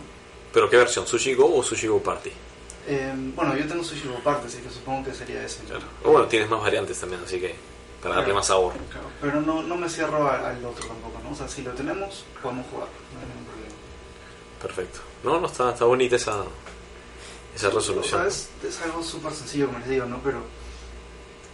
¿Pero 0.57 0.71
qué 0.71 0.79
versión? 0.79 1.07
¿Sushi 1.07 1.35
Go 1.35 1.55
o 1.55 1.63
Sushi 1.63 1.87
Go 1.87 2.03
Party? 2.03 2.33
Em, 2.89 3.35
bueno, 3.37 3.55
yo 3.55 3.67
tengo 3.69 3.85
Sushi 3.85 4.09
Go 4.09 4.15
parte, 4.21 4.47
así 4.47 4.57
que 4.63 4.71
supongo 4.71 5.05
que 5.05 5.13
sería 5.15 5.43
ese. 5.45 5.59
¿no? 5.65 5.79
O 6.09 6.13
bueno, 6.13 6.27
tienes 6.29 6.49
más 6.49 6.63
variantes 6.63 6.99
también, 6.99 7.21
así 7.23 7.39
que 7.39 7.55
para 8.03 8.15
darle 8.15 8.25
Claro. 8.29 8.37
más 8.37 8.47
sabor. 8.47 8.73
Claro, 8.91 9.07
pero 9.21 9.43
no, 9.43 9.63
no 9.63 9.77
me 9.77 9.87
cierro 9.91 10.27
al 10.31 10.65
otro 10.65 10.87
tampoco, 10.87 11.21
¿no? 11.23 11.33
O 11.33 11.35
sea, 11.35 11.47
si 11.47 11.61
lo 11.61 11.73
tenemos, 11.73 12.25
podemos 12.43 12.65
jugar, 12.71 12.89
no 13.13 13.21
hay 13.21 13.27
ningún 13.27 13.45
problema. 13.45 13.75
Perfecto. 14.63 15.01
No, 15.25 15.39
no, 15.43 15.47
está, 15.47 15.73
está 15.73 15.85
bonita 15.85 16.17
esa, 16.17 16.45
esa 17.55 17.69
O 17.69 17.73
resolución. 17.73 18.19
sea, 18.21 18.27
es, 18.27 18.49
es 18.67 18.81
algo 18.81 19.03
súper 19.03 19.33
sencillo, 19.35 19.67
como 19.67 19.81
les 19.81 19.89
digo, 19.91 20.07
¿no? 20.07 20.21
Pero, 20.25 20.39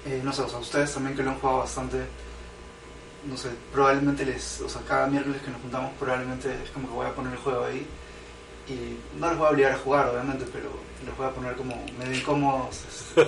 eh, 0.07 0.21
no 0.23 0.33
sé, 0.33 0.43
o 0.43 0.49
sea, 0.49 0.61
ustedes 0.61 0.95
también 0.95 1.17
que 1.17 1.25
lo 1.25 1.31
han 1.31 1.41
jugado 1.41 1.59
bastante, 1.59 2.05
no 3.25 3.37
sé, 3.37 3.49
probablemente 3.73 4.25
les, 4.25 4.61
o 4.61 4.69
sea, 4.69 4.81
cada 4.87 5.09
miércoles 5.09 5.43
que 5.43 5.51
nos 5.51 5.61
juntamos, 5.61 5.91
probablemente 5.99 6.55
es 6.63 6.71
como 6.71 6.87
que 6.87 6.95
voy 6.95 7.07
a 7.07 7.15
poner 7.17 7.33
el 7.33 7.39
juego 7.41 7.65
ahí 7.65 7.85
y 8.69 8.97
no 9.19 9.29
les 9.29 9.39
voy 9.39 9.47
a 9.47 9.51
obligar 9.51 9.73
a 9.73 9.79
jugar, 9.79 10.09
obviamente, 10.09 10.45
pero 10.53 10.71
los 11.07 11.17
voy 11.17 11.27
a 11.27 11.31
poner 11.31 11.55
como 11.55 11.85
medio 11.99 12.15
incómodos. 12.19 12.77
es- 12.77 13.27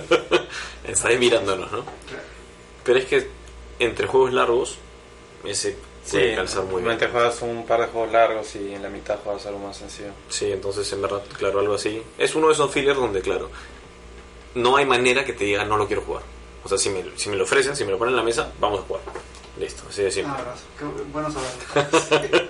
Está 0.89 1.09
ahí 1.09 1.17
mirándonos, 1.17 1.71
¿no? 1.71 1.83
claro. 1.83 2.23
Pero 2.83 2.99
es 2.99 3.05
que 3.05 3.27
entre 3.79 4.07
juegos 4.07 4.31
largos, 4.33 4.77
ese 5.43 5.75
puede 6.11 6.35
calzar 6.35 6.63
muy 6.65 6.81
bien. 6.83 6.97
Juegas 7.11 7.41
un 7.41 7.65
par 7.65 7.81
de 7.81 7.87
juegos 7.87 8.11
largos 8.11 8.55
y 8.55 8.73
en 8.73 8.83
la 8.83 8.89
mitad 8.89 9.17
juegas 9.23 9.45
algo 9.47 9.59
más 9.59 9.77
sencillo. 9.77 10.11
Sí, 10.29 10.51
entonces 10.51 10.91
en 10.93 11.01
verdad, 11.01 11.23
claro, 11.37 11.59
algo 11.59 11.73
así. 11.73 12.01
Es 12.17 12.35
uno 12.35 12.47
de 12.47 12.53
esos 12.53 12.71
fillers 12.71 12.97
donde, 12.97 13.21
claro, 13.21 13.49
no 14.53 14.77
hay 14.77 14.85
manera 14.85 15.25
que 15.25 15.33
te 15.33 15.43
diga 15.45 15.65
no 15.65 15.77
lo 15.77 15.87
quiero 15.87 16.03
jugar. 16.03 16.23
O 16.63 16.69
sea, 16.69 16.77
si 16.77 16.89
me, 16.89 17.03
si 17.17 17.29
me 17.29 17.35
lo 17.35 17.43
ofrecen, 17.43 17.75
si 17.75 17.83
me 17.83 17.91
lo 17.91 17.97
ponen 17.97 18.13
en 18.13 18.17
la 18.17 18.23
mesa, 18.23 18.51
vamos 18.59 18.79
a 18.79 18.83
jugar. 18.83 19.01
Listo, 19.59 19.83
así 19.89 20.03
de 20.03 20.11
simple. 20.11 20.33
Ah. 20.37 20.53
Qué 20.77 20.85
bueno 21.11 21.29
saberlo. 21.31 22.49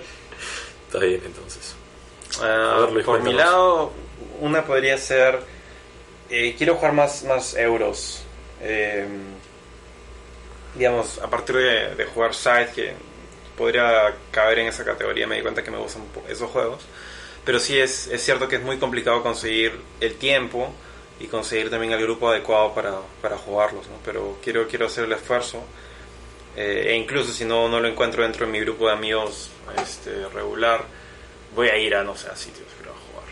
Está 0.86 0.98
bien, 0.98 1.22
entonces. 1.24 1.74
Ah, 2.40 2.86
ver, 2.92 3.04
por 3.04 3.22
mi 3.22 3.32
lado, 3.32 3.92
una 4.40 4.64
podría 4.64 4.98
ser. 4.98 5.40
eh, 6.30 6.54
quiero 6.58 6.74
jugar 6.76 6.92
más, 6.92 7.24
más 7.24 7.54
euros. 7.56 8.22
Eh, 8.60 9.06
digamos, 10.74 11.18
a 11.18 11.28
partir 11.30 11.56
de, 11.56 11.94
de 11.94 12.04
jugar 12.04 12.34
Side, 12.34 12.70
que 12.74 12.92
podría 13.56 14.14
caber 14.30 14.58
en 14.60 14.66
esa 14.68 14.84
categoría, 14.84 15.26
me 15.26 15.36
di 15.36 15.42
cuenta 15.42 15.62
que 15.62 15.70
me 15.70 15.78
gustan 15.78 16.02
esos 16.28 16.50
juegos. 16.50 16.82
Pero 17.44 17.58
sí 17.60 17.78
es, 17.78 18.08
es 18.08 18.22
cierto 18.24 18.48
que 18.48 18.56
es 18.56 18.62
muy 18.62 18.78
complicado 18.78 19.22
conseguir 19.22 19.78
el 20.00 20.16
tiempo 20.16 20.72
y 21.20 21.28
conseguir 21.28 21.70
también 21.70 21.92
el 21.92 22.02
grupo 22.02 22.28
adecuado 22.28 22.74
para, 22.74 22.94
para 23.22 23.38
jugarlos, 23.38 23.86
¿no? 23.86 23.96
Pero 24.04 24.36
quiero, 24.42 24.66
quiero 24.68 24.86
hacer 24.86 25.04
el 25.04 25.12
esfuerzo. 25.12 25.62
Eh, 26.56 26.88
e 26.90 26.96
incluso 26.96 27.32
si 27.32 27.44
no, 27.44 27.68
no 27.68 27.80
lo 27.80 27.88
encuentro 27.88 28.22
dentro 28.22 28.46
de 28.46 28.52
mi 28.52 28.60
grupo 28.60 28.86
de 28.88 28.94
amigos 28.94 29.50
este, 29.82 30.26
regular, 30.34 30.84
voy 31.56 31.68
a 31.68 31.76
ir 31.78 31.94
a, 31.96 32.04
no 32.04 32.16
sé, 32.16 32.28
a 32.28 32.36
sitios 32.36 32.68
para 32.78 32.92
jugar. 32.92 33.24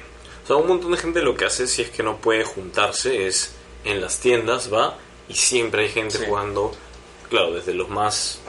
O 0.42 0.46
sea, 0.46 0.56
un 0.56 0.66
montón 0.66 0.90
de 0.90 0.96
gente 0.96 1.22
lo 1.22 1.36
que 1.36 1.44
hace 1.44 1.66
si 1.68 1.82
es 1.82 1.90
que 1.90 2.02
no 2.02 2.16
puede 2.16 2.42
juntarse 2.44 3.26
es 3.28 3.52
en 3.84 4.00
las 4.00 4.18
tiendas 4.18 4.72
va 4.72 4.96
y 5.28 5.34
siempre 5.34 5.82
hay 5.82 5.88
gente 5.90 6.18
Sí. 6.18 6.24
jugando, 6.26 6.72
claro, 7.30 7.52
desde 7.52 7.72
los 7.74 7.88
más 7.88 8.40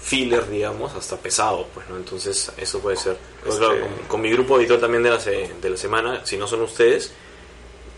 filler, 0.00 0.48
digamos, 0.48 0.94
hasta 0.94 1.16
pesados, 1.16 1.66
pues, 1.74 1.88
¿no? 1.88 1.96
Entonces, 1.96 2.52
eso 2.56 2.78
puede 2.78 2.96
ser. 2.96 3.16
Pero, 3.42 3.52
Este- 3.52 3.66
claro, 3.66 3.80
con, 3.80 4.06
con 4.08 4.20
mi 4.20 4.30
grupo 4.30 4.54
habitual 4.54 4.78
también 4.80 5.02
de 5.02 5.10
la, 5.10 5.18
se- 5.20 5.50
de 5.60 5.70
la 5.70 5.76
semana, 5.76 6.24
si 6.24 6.36
no 6.36 6.46
son 6.46 6.62
ustedes, 6.62 7.12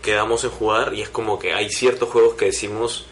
quedamos 0.01 0.43
en 0.43 0.49
jugar 0.49 0.93
y 0.95 1.01
es 1.03 1.09
como 1.09 1.37
que 1.37 1.53
hay 1.53 1.69
ciertos 1.69 2.09
juegos 2.09 2.33
que 2.35 2.45
decimos 2.45 3.05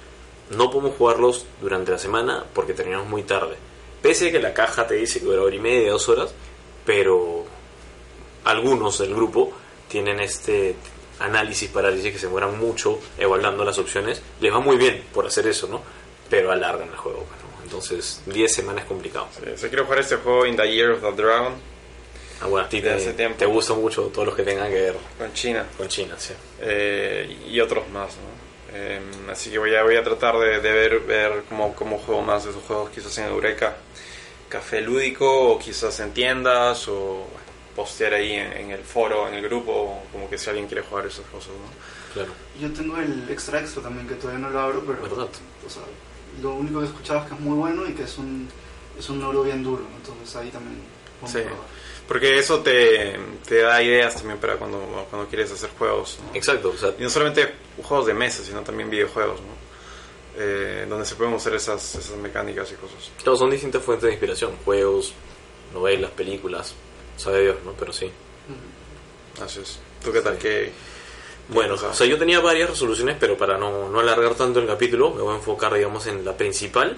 no 0.50 0.72
podemos 0.72 0.96
jugarlos 0.98 1.46
durante 1.62 1.92
la 1.92 2.00
semana 2.00 2.46
porque 2.54 2.74
terminamos 2.74 3.08
muy 3.08 3.24
tarde. 3.24 3.56
Pese 4.02 4.30
a 4.30 4.32
que 4.32 4.40
la 4.40 4.54
caja 4.54 4.88
te 4.88 4.96
dice 4.96 5.20
que 5.20 5.26
dura 5.26 5.42
hora 5.42 5.54
y 5.56 5.60
media, 5.60 5.92
dos 5.92 6.08
horas, 6.08 6.34
pero 6.86 7.46
algunos 8.48 8.98
del 9.00 9.14
grupo 9.14 9.52
tienen 9.88 10.20
este 10.20 10.76
análisis 11.20 11.70
parálisis 11.70 12.14
que 12.14 12.20
se 12.20 12.28
mueran 12.28 12.58
mucho 12.60 13.00
evaluando 13.18 13.64
las 13.66 13.78
opciones. 13.78 14.22
Les 14.40 14.54
va 14.54 14.60
muy 14.60 14.78
bien 14.78 15.04
por 15.14 15.26
hacer 15.26 15.48
eso, 15.48 15.68
¿no? 15.68 15.82
Pero 16.30 16.52
alargan 16.52 16.90
el 16.90 16.96
juego. 16.96 17.20
¿no? 17.20 17.64
Entonces, 17.64 18.22
10 18.26 18.54
semanas 18.54 18.84
es 18.84 18.88
complicado. 18.88 19.28
Eh, 19.46 19.54
si 19.58 19.68
quiero 19.68 19.86
jugar 19.86 20.00
este 20.00 20.18
juego 20.18 20.46
In 20.46 20.56
the 20.56 20.72
Year 20.72 20.92
of 20.92 21.02
the 21.02 21.12
Dragon 21.12 21.54
Ah, 22.40 22.46
bueno, 22.46 22.68
a 22.68 22.70
ti 22.70 22.82
te, 22.82 22.96
te 23.30 23.46
gustan 23.48 23.82
mucho 23.82 24.04
todos 24.14 24.28
los 24.28 24.36
que 24.36 24.44
tengan 24.44 24.70
que 24.70 24.80
ver 24.80 24.96
con 25.18 25.34
China 25.34 25.66
con 25.76 25.88
China, 25.88 26.14
sí. 26.20 26.34
eh, 26.62 27.36
y 27.50 27.60
otros 27.60 27.90
más, 27.90 28.10
¿no? 28.16 28.78
Eh, 28.78 29.02
así 29.32 29.50
que 29.50 29.58
voy 29.58 29.74
a, 29.74 29.82
voy 29.82 29.96
a 29.96 30.04
tratar 30.04 30.38
de, 30.38 30.60
de 30.60 30.72
ver, 30.72 31.00
ver 31.00 31.44
cómo, 31.50 31.74
cómo 31.74 31.98
juego 31.98 32.22
más 32.22 32.44
de 32.44 32.52
esos 32.52 32.64
juegos, 32.64 32.92
quizás 32.92 33.18
en 33.18 33.26
Eureka 33.26 33.78
Café 34.50 34.82
Lúdico, 34.82 35.54
o 35.54 35.58
quizás 35.58 36.00
en 36.00 36.14
tiendas, 36.14 36.88
o 36.88 37.26
postear 37.78 38.16
ahí 38.16 38.34
en, 38.34 38.52
en 38.52 38.72
el 38.72 38.84
foro, 38.84 39.28
en 39.30 39.36
el 39.36 39.44
grupo, 39.44 40.02
como 40.12 40.28
que 40.30 40.38
si 40.38 40.50
alguien 40.50 40.68
quiere 40.68 40.82
jugar 40.82 41.06
esas 41.06 41.26
cosas, 41.28 41.52
¿no? 41.52 42.14
Claro. 42.14 42.32
Yo 42.60 42.74
tengo 42.74 42.98
el 42.98 43.30
extra 43.30 43.62
extra 43.62 43.84
también 43.84 44.08
que 44.08 44.16
todavía 44.16 44.46
no 44.46 44.50
lo 44.50 44.60
abro, 44.60 44.84
pero 44.86 45.02
¿Verdad? 45.04 45.30
o 45.66 45.70
sea, 45.70 45.84
lo 46.42 46.56
único 46.56 46.80
que 46.80 46.86
he 46.86 46.90
escuchado 46.90 47.20
es 47.22 47.28
que 47.28 47.36
es 47.36 47.40
muy 47.40 47.56
bueno 47.56 47.88
y 47.88 47.94
que 47.94 48.04
es 48.04 48.18
un 48.18 48.50
es 48.98 49.10
un 49.10 49.24
oro 49.24 49.44
bien 49.44 49.64
duro, 49.64 49.84
¿no? 49.84 49.96
entonces 49.98 50.36
ahí 50.36 50.50
también 50.50 50.82
Sí. 51.26 51.40
Porque 52.08 52.38
eso 52.38 52.60
te, 52.60 53.20
te 53.48 53.62
da 53.62 53.82
ideas 53.82 54.16
también 54.16 54.40
para 54.40 54.56
cuando, 54.56 54.80
cuando 55.10 55.28
quieres 55.28 55.52
hacer 55.52 55.70
juegos, 55.78 56.20
¿no? 56.24 56.36
Exacto, 56.36 56.70
o 56.70 56.78
sea, 56.78 56.94
Y 56.98 57.02
no 57.04 57.10
solamente 57.10 57.54
juegos 57.84 58.06
de 58.08 58.14
mesa, 58.14 58.44
sino 58.44 58.62
también 58.62 58.90
videojuegos, 58.90 59.42
¿no? 59.42 59.58
Eh, 60.38 60.86
donde 60.88 61.06
se 61.06 61.16
pueden 61.16 61.34
usar 61.34 61.56
esas, 61.56 61.96
esas 61.96 62.16
mecánicas 62.18 62.72
y 62.72 62.76
cosas. 62.76 63.12
claro, 63.22 63.36
son 63.38 63.50
distintas 63.50 63.84
fuentes 63.84 64.04
de 64.06 64.12
inspiración, 64.12 64.52
juegos, 64.64 65.14
novelas, 65.74 66.12
películas, 66.12 66.76
sabe 67.18 67.42
Dios, 67.42 67.58
¿no? 67.66 67.74
Pero 67.74 67.92
sí. 67.92 68.10
Así 69.44 69.60
es. 69.60 69.80
¿Tú 70.04 70.12
qué 70.12 70.22
tal? 70.22 70.36
Sí. 70.36 70.40
¿Qué, 70.42 70.72
Bueno, 71.50 71.76
o 71.76 71.78
sea, 71.78 71.90
o 71.90 71.94
sea, 71.94 72.08
yo 72.08 72.18
tenía 72.18 72.40
varias 72.40 72.70
resoluciones, 72.70 73.18
pero 73.20 73.38
para 73.38 73.58
no, 73.58 73.90
no 73.90 74.00
alargar 74.00 74.36
tanto 74.36 74.60
el 74.60 74.68
capítulo, 74.68 75.12
me 75.12 75.22
voy 75.22 75.34
a 75.34 75.38
enfocar, 75.38 75.74
digamos, 75.74 76.08
en 76.08 76.24
la 76.24 76.36
principal, 76.36 76.98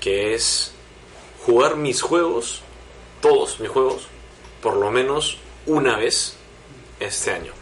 que 0.00 0.34
es 0.34 0.72
jugar 1.44 1.76
mis 1.76 2.02
juegos, 2.02 2.62
todos 3.20 3.60
mis 3.60 3.70
juegos, 3.70 4.08
por 4.62 4.76
lo 4.76 4.90
menos 4.90 5.38
una 5.66 5.96
vez 5.96 6.36
este 6.98 7.32
año. 7.32 7.52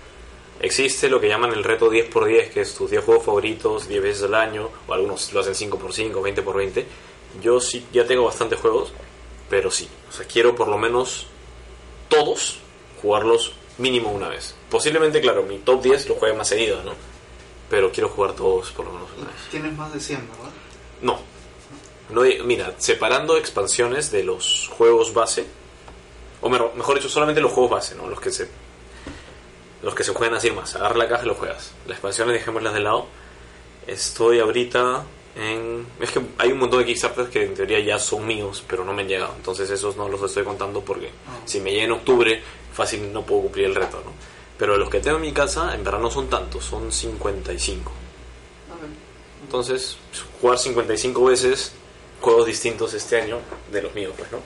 Existe 0.60 1.08
lo 1.08 1.20
que 1.20 1.28
llaman 1.28 1.52
el 1.52 1.62
reto 1.62 1.90
10x10, 1.90 2.50
que 2.50 2.60
es 2.62 2.74
tus 2.74 2.90
10 2.90 3.04
juegos 3.04 3.24
favoritos 3.24 3.88
10 3.88 4.02
veces 4.02 4.22
al 4.24 4.34
año, 4.34 4.68
o 4.88 4.92
algunos 4.92 5.32
lo 5.32 5.40
hacen 5.40 5.54
5x5, 5.54 6.12
20x20. 6.12 6.84
Yo 7.40 7.60
sí, 7.60 7.86
ya 7.92 8.04
tengo 8.04 8.24
bastantes 8.24 8.58
juegos, 8.58 8.92
pero 9.48 9.70
sí, 9.70 9.88
o 10.08 10.12
sea, 10.12 10.26
quiero 10.26 10.56
por 10.56 10.66
lo 10.66 10.76
menos 10.76 11.28
todos 12.08 12.58
jugarlos 13.02 13.52
mínimo 13.78 14.10
una 14.10 14.28
vez. 14.28 14.54
Posiblemente, 14.70 15.20
claro, 15.20 15.42
mi 15.44 15.58
top 15.58 15.82
10 15.82 16.08
lo 16.08 16.14
juegue 16.16 16.34
más 16.36 16.48
seguido, 16.48 16.82
¿no? 16.82 16.92
Pero 17.70 17.92
quiero 17.92 18.08
jugar 18.08 18.32
todos 18.32 18.70
por 18.72 18.86
lo 18.86 18.92
menos 18.92 19.08
una 19.16 19.26
vez. 19.26 19.36
Tienes 19.50 19.72
más 19.76 19.92
de 19.92 20.00
100, 20.00 20.28
¿verdad? 20.28 20.50
No. 21.02 21.18
no 22.10 22.22
hay- 22.22 22.40
mira, 22.42 22.74
separando 22.78 23.36
expansiones 23.36 24.10
de 24.10 24.24
los 24.24 24.68
juegos 24.72 25.12
base, 25.14 25.46
o 26.40 26.48
mejor, 26.48 26.74
mejor 26.74 26.96
dicho, 26.96 27.08
solamente 27.08 27.40
los 27.40 27.52
juegos 27.52 27.70
base, 27.70 27.94
¿no? 27.94 28.08
Los 28.08 28.20
que 28.20 28.30
se 28.30 28.48
los 29.82 29.94
que 29.94 30.02
se 30.02 30.12
juegan 30.12 30.34
así 30.36 30.50
más. 30.50 30.74
Agarra 30.74 30.96
la 30.96 31.08
caja 31.08 31.22
y 31.24 31.26
lo 31.28 31.34
juegas. 31.34 31.72
Las 31.86 31.96
expansiones 31.98 32.34
dejémoslas 32.34 32.74
de 32.74 32.80
lado. 32.80 33.06
Estoy 33.86 34.40
ahorita 34.40 35.04
en... 35.38 35.86
Es 36.00 36.10
que 36.10 36.20
hay 36.38 36.52
un 36.52 36.58
montón 36.58 36.80
de 36.80 36.86
Kickstarters 36.86 37.28
que 37.30 37.44
en 37.44 37.54
teoría 37.54 37.80
ya 37.80 37.98
son 37.98 38.26
míos, 38.26 38.62
pero 38.68 38.84
no 38.84 38.92
me 38.92 39.02
han 39.02 39.08
llegado. 39.08 39.34
Entonces 39.36 39.70
esos 39.70 39.96
no 39.96 40.08
los 40.08 40.22
estoy 40.22 40.44
contando 40.44 40.80
porque 40.82 41.08
Ah. 41.26 41.38
si 41.44 41.60
me 41.60 41.70
llega 41.72 41.84
en 41.84 41.92
octubre, 41.92 42.42
fácil 42.72 43.12
no 43.12 43.24
puedo 43.24 43.42
cumplir 43.42 43.66
el 43.66 43.74
reto, 43.74 44.02
¿no? 44.04 44.12
Pero 44.58 44.76
los 44.76 44.90
que 44.90 45.00
tengo 45.00 45.16
en 45.16 45.22
mi 45.22 45.32
casa, 45.32 45.74
en 45.74 45.84
verdad 45.84 46.00
no 46.00 46.10
son 46.10 46.28
tantos, 46.28 46.64
son 46.64 46.90
55. 46.92 47.90
Ok. 48.72 48.78
Entonces, 49.44 49.96
jugar 50.40 50.58
55 50.58 51.24
veces 51.24 51.72
juegos 52.20 52.46
distintos 52.46 52.92
este 52.94 53.20
año 53.20 53.38
de 53.70 53.82
los 53.82 53.94
míos, 53.94 54.12
pues, 54.18 54.30
¿no? 54.32 54.38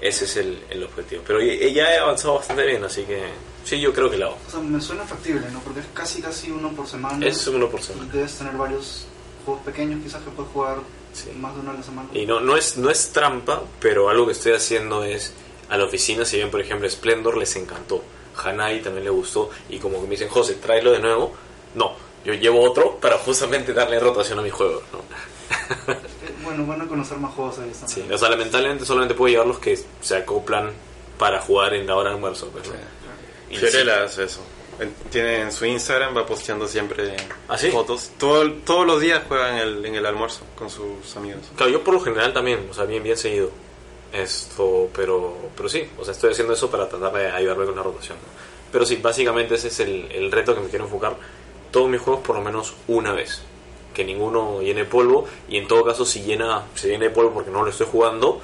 Ese 0.00 0.26
es 0.26 0.36
el, 0.36 0.62
el 0.70 0.84
objetivo. 0.84 1.22
Pero 1.26 1.40
ya 1.42 1.92
he 1.92 1.98
avanzado 1.98 2.34
bastante 2.34 2.64
bien, 2.64 2.84
así 2.84 3.02
que 3.02 3.20
sí, 3.64 3.80
yo 3.80 3.92
creo 3.92 4.08
que 4.08 4.16
la 4.16 4.26
hago. 4.26 4.38
O 4.46 4.50
sea, 4.50 4.60
me 4.60 4.80
suena 4.80 5.02
factible, 5.04 5.50
¿no? 5.50 5.58
Porque 5.60 5.80
es 5.80 5.86
casi 5.92 6.22
casi 6.22 6.52
uno 6.52 6.70
por 6.72 6.86
semana. 6.86 7.26
Es 7.26 7.44
uno 7.48 7.68
por 7.68 7.80
Y 7.80 7.82
semana. 7.82 8.12
debes 8.12 8.38
tener 8.38 8.54
varios 8.56 9.06
juegos 9.48 9.64
pequeños, 9.64 10.02
quizás 10.02 10.22
que 10.22 10.30
puedes 10.30 10.52
jugar 10.52 10.76
Sí. 11.12 11.30
más 11.40 11.54
de 11.54 11.60
uno 11.62 11.70
a 11.70 11.74
la 11.74 11.82
semana. 11.82 12.08
Y 12.12 12.26
no, 12.26 12.38
no, 12.40 12.56
es, 12.56 12.76
no 12.76 12.90
es 12.90 13.10
trampa, 13.12 13.62
pero 13.80 14.08
algo 14.10 14.26
que 14.26 14.32
estoy 14.32 14.52
haciendo 14.52 15.04
es 15.04 15.32
a 15.70 15.76
la 15.78 15.84
oficina, 15.84 16.24
si 16.24 16.36
bien 16.36 16.50
por 16.50 16.60
ejemplo 16.60 16.88
Splendor 16.88 17.36
les 17.38 17.56
encantó, 17.56 18.04
Hanai 18.44 18.82
también 18.82 19.04
le 19.04 19.10
gustó, 19.10 19.50
y 19.68 19.78
como 19.78 19.96
que 20.00 20.04
me 20.04 20.10
dicen, 20.10 20.28
José, 20.28 20.54
tráelo 20.54 20.92
de 20.92 21.00
nuevo. 21.00 21.32
No, 21.74 21.92
yo 22.24 22.34
llevo 22.34 22.60
otro 22.62 22.96
para 23.00 23.16
justamente 23.18 23.72
darle 23.72 23.98
rotación 23.98 24.38
a 24.38 24.42
mis 24.42 24.52
juegos, 24.52 24.82
¿no? 24.92 24.98
Eh, 25.88 25.96
Bueno, 26.44 26.64
bueno 26.64 26.86
conocer 26.86 27.18
más 27.18 27.34
juegos 27.34 27.58
ahí 27.58 27.72
Sí, 27.86 28.04
o 28.10 28.18
sea, 28.18 28.28
lamentablemente 28.28 28.84
solamente 28.84 29.14
puedo 29.14 29.30
llevar 29.30 29.46
los 29.46 29.58
que 29.58 29.78
se 30.00 30.16
acoplan 30.16 30.72
para 31.18 31.40
jugar 31.40 31.74
en 31.74 31.86
la 31.86 31.96
hora 31.96 32.10
de 32.10 32.16
almuerzo. 32.16 32.48
Pues, 32.48 32.68
¿no? 32.68 32.74
Y 33.50 33.56
Fiorella 33.56 34.04
hace 34.04 34.24
eso. 34.24 34.40
En- 34.80 34.94
Tiene 35.10 35.40
en 35.42 35.52
su 35.52 35.64
Instagram, 35.66 36.16
va 36.16 36.24
posteando 36.26 36.66
siempre 36.68 37.16
¿Ah, 37.48 37.58
sí? 37.58 37.70
fotos. 37.70 38.10
Todo, 38.18 38.50
todos 38.64 38.86
los 38.86 39.00
días 39.00 39.22
juega 39.26 39.50
en 39.52 39.56
el, 39.68 39.84
en 39.86 39.94
el 39.96 40.06
almuerzo 40.06 40.40
con 40.56 40.70
sus 40.70 41.16
amigos. 41.16 41.42
Claro, 41.56 41.72
yo 41.72 41.82
por 41.84 41.94
lo 41.94 42.00
general 42.00 42.32
también, 42.32 42.66
o 42.70 42.74
sea, 42.74 42.84
bien, 42.84 43.02
bien 43.02 43.16
seguido. 43.16 43.50
Esto, 44.12 44.88
pero, 44.94 45.36
pero 45.56 45.68
sí, 45.68 45.86
o 45.98 46.04
sea, 46.04 46.12
estoy 46.12 46.30
haciendo 46.32 46.54
eso 46.54 46.70
para 46.70 46.88
tratar 46.88 47.12
de 47.12 47.28
ayudarme 47.30 47.66
con 47.66 47.76
la 47.76 47.82
rotación. 47.82 48.16
Pero 48.72 48.86
sí, 48.86 48.96
básicamente 48.96 49.54
ese 49.56 49.68
es 49.68 49.80
el, 49.80 50.10
el 50.12 50.30
reto 50.32 50.54
que 50.54 50.60
me 50.60 50.68
quiero 50.68 50.84
enfocar. 50.86 51.14
Todos 51.70 51.88
mis 51.90 52.00
juegos 52.00 52.22
por 52.24 52.36
lo 52.36 52.42
menos 52.42 52.74
una 52.86 53.12
vez. 53.12 53.42
Que 53.92 54.04
ninguno 54.04 54.62
llene 54.62 54.84
polvo. 54.84 55.26
Y 55.48 55.58
en 55.58 55.66
todo 55.68 55.84
caso, 55.84 56.04
si 56.06 56.22
llena, 56.22 56.64
se 56.74 56.88
llena 56.88 57.04
de 57.04 57.10
polvo 57.10 57.32
porque 57.34 57.50
no 57.50 57.62
lo 57.64 57.70
estoy 57.70 57.86
jugando, 57.90 58.40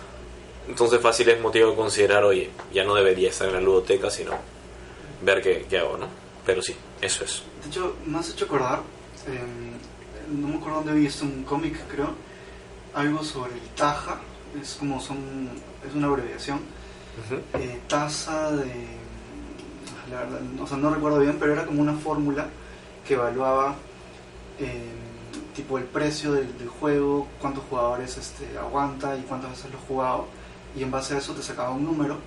entonces 0.68 1.00
fácil 1.00 1.28
es 1.30 1.40
motivo 1.40 1.70
de 1.70 1.76
considerar, 1.76 2.24
oye, 2.24 2.50
ya 2.72 2.84
no 2.84 2.94
debería 2.94 3.28
estar 3.30 3.48
en 3.48 3.54
la 3.54 3.60
ludoteca, 3.60 4.10
sino 4.10 4.32
ver 5.22 5.40
qué, 5.42 5.64
qué 5.68 5.78
hago, 5.78 5.96
¿no? 5.96 6.23
Pero 6.46 6.62
sí, 6.62 6.74
eso 7.00 7.24
es. 7.24 7.42
De 7.62 7.68
hecho, 7.68 7.96
me 8.06 8.18
has 8.18 8.30
hecho 8.30 8.44
acordar, 8.44 8.80
eh, 9.26 9.40
no 10.30 10.48
me 10.48 10.56
acuerdo 10.56 10.78
dónde 10.78 10.94
vi 10.94 11.06
esto, 11.06 11.24
un 11.24 11.44
cómic 11.44 11.78
creo, 11.88 12.14
algo 12.94 13.24
sobre 13.24 13.54
el 13.54 13.60
Taja, 13.76 14.20
es 14.60 14.74
como 14.74 15.00
son, 15.00 15.48
es 15.86 15.94
una 15.94 16.08
abreviación, 16.08 16.60
eh, 17.54 17.80
tasa 17.88 18.52
de, 18.52 18.86
la 20.10 20.18
verdad, 20.20 20.40
o 20.60 20.66
sea, 20.66 20.76
no 20.76 20.90
recuerdo 20.94 21.20
bien, 21.20 21.36
pero 21.40 21.52
era 21.52 21.64
como 21.64 21.80
una 21.80 21.94
fórmula 21.94 22.48
que 23.06 23.14
evaluaba 23.14 23.76
eh, 24.58 24.90
tipo 25.54 25.78
el 25.78 25.84
precio 25.84 26.32
del, 26.32 26.58
del 26.58 26.68
juego, 26.68 27.26
cuántos 27.40 27.64
jugadores 27.64 28.16
este, 28.18 28.58
aguanta 28.58 29.16
y 29.16 29.22
cuántas 29.22 29.50
veces 29.50 29.70
lo 29.70 29.78
has 29.78 29.84
jugado, 29.84 30.26
y 30.76 30.82
en 30.82 30.90
base 30.90 31.14
a 31.14 31.18
eso 31.18 31.32
te 31.32 31.42
sacaba 31.42 31.70
un 31.70 31.84
número, 31.84 32.18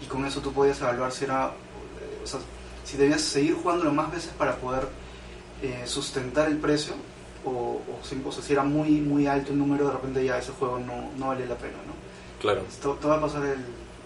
y 0.00 0.06
con 0.06 0.24
eso 0.24 0.40
tú 0.40 0.52
podías 0.52 0.80
evaluar 0.80 1.12
si 1.12 1.24
era, 1.24 1.52
o 2.22 2.26
sea, 2.26 2.40
si 2.88 2.96
debías 2.96 3.20
seguir 3.20 3.54
jugándolo 3.54 3.92
más 3.92 4.10
veces 4.10 4.30
para 4.38 4.56
poder 4.56 4.88
eh, 5.62 5.82
sustentar 5.84 6.48
el 6.48 6.56
precio, 6.56 6.94
o, 7.44 7.50
o, 7.50 7.98
si, 8.02 8.18
o 8.24 8.32
sea, 8.32 8.42
si 8.42 8.54
era 8.54 8.62
muy, 8.62 8.92
muy 8.92 9.26
alto 9.26 9.52
el 9.52 9.58
número, 9.58 9.88
de 9.88 9.92
repente 9.92 10.24
ya 10.24 10.38
ese 10.38 10.52
juego 10.52 10.78
no, 10.78 11.10
no 11.18 11.28
vale 11.28 11.46
la 11.46 11.54
pena, 11.54 11.76
¿no? 11.86 11.92
Claro. 12.40 12.62
Te, 12.62 12.88
te 12.88 13.06
voy 13.06 13.16
a 13.16 13.20
pasar 13.20 13.44
el, 13.44 13.58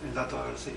el 0.08 0.14
dato 0.14 0.36
a 0.36 0.46
ver 0.46 0.58
si... 0.58 0.72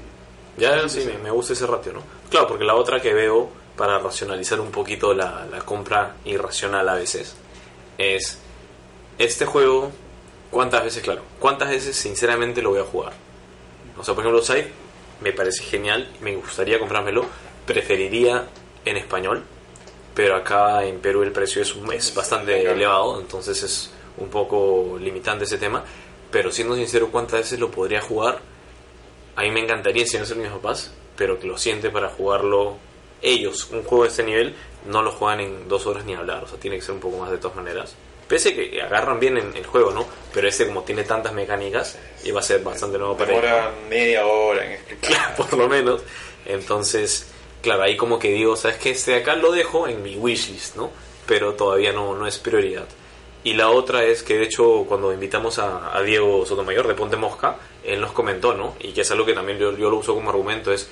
Ya 0.57 0.87
sí, 0.87 1.01
sí. 1.01 1.07
me, 1.07 1.17
me 1.17 1.31
gusta 1.31 1.53
ese 1.53 1.65
ratio, 1.65 1.93
¿no? 1.93 2.03
Claro, 2.29 2.47
porque 2.47 2.63
la 2.63 2.75
otra 2.75 3.01
que 3.01 3.11
veo 3.11 3.49
para 3.75 3.97
racionalizar 3.97 4.59
un 4.59 4.69
poquito 4.69 5.15
la, 5.15 5.47
la 5.51 5.61
compra 5.61 6.17
irracional 6.25 6.87
a 6.87 6.93
veces 6.93 7.35
es 7.97 8.37
este 9.17 9.45
juego, 9.45 9.91
¿cuántas 10.51 10.83
veces, 10.83 11.01
claro? 11.01 11.23
¿Cuántas 11.39 11.69
veces 11.69 11.95
sinceramente 11.95 12.61
lo 12.61 12.69
voy 12.69 12.79
a 12.81 12.83
jugar? 12.83 13.13
O 13.97 14.03
sea, 14.03 14.13
por 14.13 14.23
ejemplo, 14.23 14.43
Side 14.43 14.71
me 15.21 15.33
parece 15.33 15.63
genial, 15.63 16.07
me 16.21 16.35
gustaría 16.35 16.77
comprármelo, 16.77 17.25
preferiría 17.65 18.47
en 18.83 18.97
español, 18.97 19.43
pero 20.13 20.35
acá 20.35 20.85
en 20.85 20.99
Perú 20.99 21.23
el 21.23 21.31
precio 21.31 21.61
es, 21.61 21.75
es 21.93 22.13
bastante 22.15 22.69
elevado, 22.69 23.19
entonces 23.19 23.61
es 23.63 23.91
un 24.17 24.29
poco 24.29 24.97
limitante 24.99 25.45
ese 25.45 25.57
tema. 25.57 25.83
Pero 26.31 26.51
siendo 26.51 26.75
sincero, 26.75 27.09
¿cuántas 27.11 27.41
veces 27.41 27.59
lo 27.59 27.71
podría 27.71 28.01
jugar? 28.01 28.39
A 29.35 29.41
mí 29.41 29.51
me 29.51 29.61
encantaría 29.61 30.05
si 30.05 30.17
no 30.17 30.25
ser 30.25 30.37
mis 30.37 30.49
papás, 30.49 30.91
pero 31.15 31.39
que 31.39 31.47
lo 31.47 31.57
siente 31.57 31.89
para 31.89 32.09
jugarlo 32.09 32.77
ellos. 33.21 33.69
Un 33.71 33.83
juego 33.83 34.03
de 34.03 34.09
este 34.09 34.23
nivel 34.23 34.55
no 34.85 35.01
lo 35.01 35.11
juegan 35.11 35.41
en 35.41 35.67
dos 35.67 35.85
horas 35.87 36.05
ni 36.05 36.13
hablar, 36.13 36.43
o 36.43 36.47
sea, 36.47 36.59
tiene 36.59 36.77
que 36.77 36.81
ser 36.81 36.95
un 36.95 37.01
poco 37.01 37.17
más 37.17 37.31
de 37.31 37.37
todas 37.37 37.55
maneras. 37.55 37.95
Pese 38.27 38.55
que 38.55 38.81
agarran 38.81 39.19
bien 39.19 39.37
en 39.37 39.55
el 39.55 39.65
juego, 39.65 39.91
¿no? 39.91 40.05
Pero 40.33 40.47
este 40.47 40.65
como 40.65 40.81
tiene 40.83 41.03
tantas 41.03 41.31
mecánicas, 41.33 41.97
iba 42.23 42.39
a 42.39 42.43
ser 42.43 42.63
bastante 42.63 42.97
nuevo 42.97 43.15
para 43.15 43.31
ellos. 43.33 43.73
Media 43.89 44.25
hora 44.25 44.65
en 44.65 44.71
explicar. 44.73 45.35
por 45.35 45.53
lo 45.53 45.67
menos. 45.67 46.01
Entonces, 46.45 47.27
claro, 47.65 47.83
ahí 47.83 47.97
como 47.97 48.19
que 48.19 48.29
digo, 48.29 48.55
¿sabes 48.55 48.77
qué? 48.77 48.91
Este 48.91 49.11
de 49.11 49.17
acá 49.17 49.35
lo 49.35 49.51
dejo 49.51 49.87
en 49.87 50.03
mi 50.03 50.15
wishlist, 50.15 50.75
¿no? 50.75 50.91
Pero 51.25 51.55
todavía 51.55 51.91
no, 51.91 52.15
no 52.15 52.27
es 52.27 52.37
prioridad. 52.37 52.85
Y 53.43 53.53
la 53.53 53.69
otra 53.69 54.03
es 54.03 54.21
que, 54.23 54.37
de 54.37 54.45
hecho, 54.45 54.85
cuando 54.87 55.11
invitamos 55.11 55.57
a, 55.59 55.95
a 55.95 56.01
Diego 56.03 56.45
Sotomayor 56.45 56.87
de 56.87 56.93
Ponte 56.93 57.17
Mosca, 57.17 57.57
él 57.83 57.99
nos 57.99 58.11
comentó, 58.11 58.53
¿no? 58.53 58.75
Y 58.79 58.91
que 58.91 59.01
es 59.01 59.11
algo 59.11 59.25
que 59.25 59.33
también 59.33 59.57
yo, 59.57 59.75
yo 59.75 59.89
lo 59.89 59.97
uso 59.97 60.13
como 60.13 60.29
argumento, 60.29 60.71
es, 60.71 60.87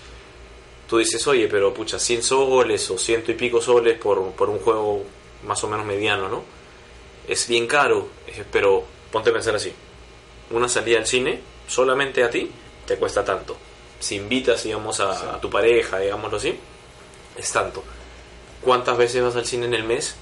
tú 0.87 0.97
dices, 0.97 1.25
oye, 1.27 1.47
pero 1.47 1.73
pucha, 1.73 1.99
100 1.99 2.23
soles 2.23 2.89
o 2.89 2.97
ciento 2.97 3.31
y 3.31 3.35
pico 3.35 3.61
soles 3.61 3.97
por, 3.99 4.31
por 4.31 4.49
un 4.49 4.59
juego 4.59 5.03
más 5.45 5.63
o 5.63 5.67
menos 5.67 5.85
mediano, 5.85 6.27
¿no? 6.27 6.43
Es 7.27 7.47
bien 7.47 7.67
caro, 7.67 8.07
pero 8.51 8.83
ponte 9.11 9.29
a 9.29 9.33
pensar 9.33 9.55
así. 9.55 9.71
Una 10.49 10.67
salida 10.67 10.97
al 10.97 11.07
cine, 11.07 11.39
solamente 11.67 12.23
a 12.23 12.29
ti, 12.29 12.49
te 12.85 12.97
cuesta 12.97 13.23
tanto. 13.23 13.55
Si 14.03 14.15
invitas, 14.15 14.63
digamos, 14.63 14.99
a, 14.99 15.35
a 15.35 15.41
tu 15.41 15.49
pareja, 15.49 15.99
digámoslo 15.99 16.37
así, 16.37 16.57
es 17.37 17.51
tanto. 17.51 17.83
¿Cuántas 18.61 18.97
veces 18.97 19.23
vas 19.23 19.35
al 19.35 19.45
cine 19.45 19.65
en 19.65 19.73
el 19.73 19.83
mes? 19.83 20.15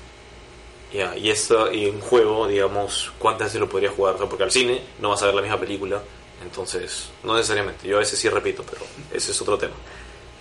Ya, 0.94 1.16
y 1.16 1.30
esto, 1.30 1.72
y 1.72 1.86
un 1.86 2.02
juego, 2.02 2.48
digamos, 2.48 3.14
¿cuántas 3.18 3.48
veces 3.48 3.62
lo 3.62 3.70
podría 3.70 3.92
jugar? 3.92 4.16
O 4.16 4.18
sea, 4.18 4.28
porque 4.28 4.44
al 4.44 4.52
cine 4.52 4.82
no 5.00 5.10
vas 5.10 5.22
a 5.22 5.28
ver 5.28 5.36
la 5.36 5.42
misma 5.42 5.60
película, 5.60 6.02
entonces, 6.44 7.10
no 7.24 7.36
necesariamente. 7.36 7.88
Yo 7.88 7.98
a 7.98 8.00
veces 8.00 8.20
sí 8.20 8.28
repito, 8.28 8.64
pero 8.70 8.82
ese 9.14 9.32
es 9.32 9.42
otro 9.42 9.58
tema. 9.58 9.76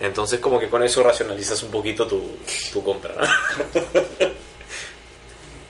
Entonces, 0.00 0.40
como 0.40 0.58
que 0.58 0.68
con 0.68 0.82
eso 0.82 1.02
racionalizas 1.02 1.62
un 1.62 1.70
poquito 1.70 2.06
tu, 2.06 2.36
tu 2.72 2.82
compra. 2.82 3.14
¿no? 3.14 3.80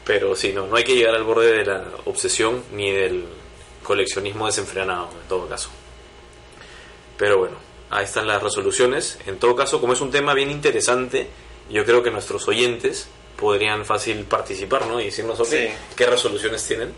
pero 0.05 0.35
sí, 0.35 0.53
no, 0.53 0.67
no 0.67 0.77
hay 0.77 0.85
que 0.85 0.95
llegar 0.95 1.15
al 1.15 1.25
borde 1.25 1.59
de 1.59 1.65
la 1.65 1.85
obsesión 2.07 2.63
ni 2.73 2.91
del 2.91 3.27
coleccionismo 3.83 4.47
desenfrenado, 4.47 5.11
en 5.21 5.29
todo 5.29 5.49
caso. 5.49 5.69
Pero 7.21 7.37
bueno, 7.37 7.57
ahí 7.91 8.07
están 8.07 8.27
las 8.27 8.43
resoluciones. 8.43 9.19
En 9.27 9.39
todo 9.39 9.55
caso, 9.55 9.79
como 9.79 9.93
es 9.93 10.01
un 10.01 10.11
tema 10.11 10.33
bien 10.33 10.51
interesante, 10.51 11.29
yo 11.69 11.85
creo 11.85 12.03
que 12.03 12.11
nuestros 12.11 12.49
oyentes 12.49 13.09
podrían 13.37 13.85
fácil 13.85 14.25
participar, 14.25 14.87
¿no? 14.87 14.99
Y 15.03 15.05
decirnos 15.05 15.39
ok, 15.39 15.47
Sí. 15.47 15.69
qué 15.95 16.07
resoluciones 16.07 16.67
tienen. 16.67 16.95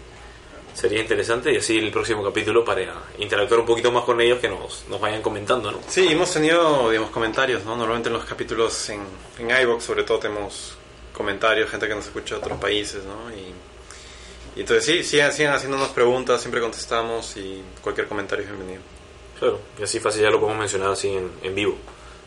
Sería 0.75 1.01
interesante 1.01 1.53
y 1.53 1.57
así 1.57 1.77
el 1.77 1.91
próximo 1.91 2.23
capítulo 2.23 2.65
para 2.65 2.83
interactuar 3.19 3.61
un 3.61 3.67
poquito 3.67 3.91
más 3.91 4.05
con 4.05 4.21
ellos 4.21 4.39
que 4.39 4.49
nos, 4.49 4.85
nos 4.89 5.01
vayan 5.01 5.23
comentando, 5.23 5.73
¿no? 5.73 5.81
Sí, 5.89 6.07
hemos 6.09 6.33
tenido, 6.33 6.89
digamos, 6.89 7.11
comentarios, 7.11 7.65
¿no? 7.65 7.77
Normalmente 7.77 8.09
en 8.09 8.13
los 8.15 8.25
capítulos 8.25 8.89
en, 8.91 9.03
en 9.41 9.51
iVoox, 9.51 9.83
sobre 9.85 10.05
todo, 10.05 10.21
tenemos 10.21 10.77
comentarios, 11.13 11.69
gente 11.69 11.89
que 11.89 11.95
nos 11.97 12.07
escucha 12.07 12.37
de 12.37 12.41
otros 12.43 12.59
países, 12.61 13.03
¿no? 13.05 13.29
Y, 13.37 13.53
y 14.57 14.61
entonces 14.61 14.85
sí, 14.87 15.03
sigan, 15.03 15.33
sigan 15.33 15.55
haciéndonos 15.55 15.89
preguntas, 15.89 16.41
siempre 16.41 16.61
contestamos 16.61 17.37
y 17.37 17.61
cualquier 17.83 18.07
comentario 18.07 18.45
es 18.45 18.51
bienvenido. 18.53 18.83
Claro, 19.43 19.59
y 19.77 19.83
así 19.83 19.99
fácil 19.99 20.23
ya 20.23 20.31
lo 20.31 20.39
podemos 20.39 20.61
mencionar 20.61 20.93
así 20.93 21.09
en, 21.09 21.29
en 21.43 21.53
vivo, 21.53 21.77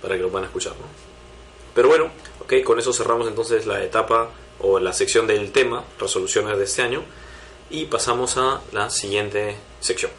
para 0.01 0.17
que 0.17 0.21
lo 0.21 0.27
puedan 0.27 0.47
escuchar, 0.47 0.73
¿no? 0.73 0.85
Pero 1.73 1.87
bueno, 1.87 2.11
ok, 2.41 2.55
con 2.65 2.77
eso 2.77 2.91
cerramos 2.91 3.25
entonces 3.29 3.65
la 3.65 3.81
etapa 3.81 4.31
o 4.59 4.79
la 4.79 4.91
sección 4.91 5.25
del 5.25 5.53
tema, 5.53 5.85
resoluciones 5.97 6.57
de 6.57 6.65
este 6.65 6.81
año, 6.81 7.03
y 7.69 7.85
pasamos 7.85 8.35
a 8.35 8.59
la 8.73 8.89
siguiente 8.89 9.55
sección. 9.79 10.11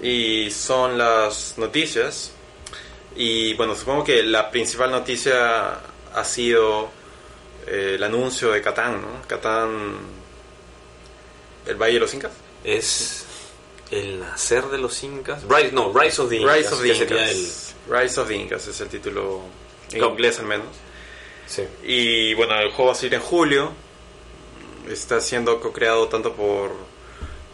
Y 0.00 0.52
son 0.52 0.96
las 0.96 1.58
noticias. 1.58 2.30
Y 3.16 3.54
bueno, 3.54 3.74
supongo 3.74 4.04
que 4.04 4.22
la 4.22 4.52
principal 4.52 4.92
noticia 4.92 5.89
ha 6.14 6.24
sido 6.24 6.90
eh, 7.66 7.92
el 7.96 8.02
anuncio 8.04 8.50
de 8.52 8.62
Catán, 8.62 9.00
¿no? 9.02 9.22
Catán, 9.26 9.98
el 11.66 11.76
Valle 11.76 11.94
de 11.94 12.00
los 12.00 12.14
Incas. 12.14 12.32
Es 12.64 13.24
el 13.90 14.20
nacer 14.20 14.66
de 14.66 14.78
los 14.78 15.02
incas. 15.02 15.42
Rise, 15.48 15.72
no, 15.72 15.92
Rise 15.92 16.22
of 16.22 16.28
the 16.30 16.36
Incas. 16.36 16.56
Rise 16.56 16.74
of 16.74 16.82
the 16.82 16.88
Incas. 16.94 17.74
Rise 17.88 18.20
of 18.20 18.28
the 18.28 18.36
Incas 18.36 18.66
es 18.68 18.80
el 18.80 18.88
título 18.88 19.40
en 19.92 20.04
inglés 20.04 20.38
al 20.38 20.46
menos. 20.46 20.66
sí. 21.46 21.64
Y 21.82 22.34
bueno, 22.34 22.54
el 22.60 22.68
juego 22.70 22.86
va 22.86 22.92
a 22.92 22.94
salir 22.94 23.14
en 23.14 23.20
julio. 23.20 23.72
Está 24.88 25.20
siendo 25.20 25.60
co-creado 25.60 26.08
tanto 26.08 26.34
por, 26.34 26.72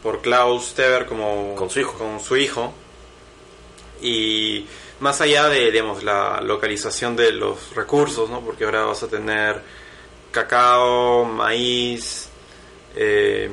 por 0.03 0.21
Klaus 0.23 0.75
Teber 0.75 1.07
como 1.07 1.55
Con 1.55 1.71
su 1.71 1.81
hijo. 1.81 1.95
con 1.95 2.21
su 2.21 2.37
hijo. 2.37 2.73
Y 4.03 4.67
más 5.01 5.21
allá 5.21 5.49
de 5.49 5.71
digamos, 5.71 6.03
la 6.03 6.41
localización 6.41 7.17
de 7.17 7.33
los 7.33 7.75
recursos, 7.75 8.29
¿no? 8.31 8.41
porque 8.41 8.65
ahora 8.65 8.85
vas 8.85 9.03
a 9.03 9.09
tener 9.09 9.61
cacao, 10.31 11.25
maíz, 11.25 12.29
eh, 12.95 13.49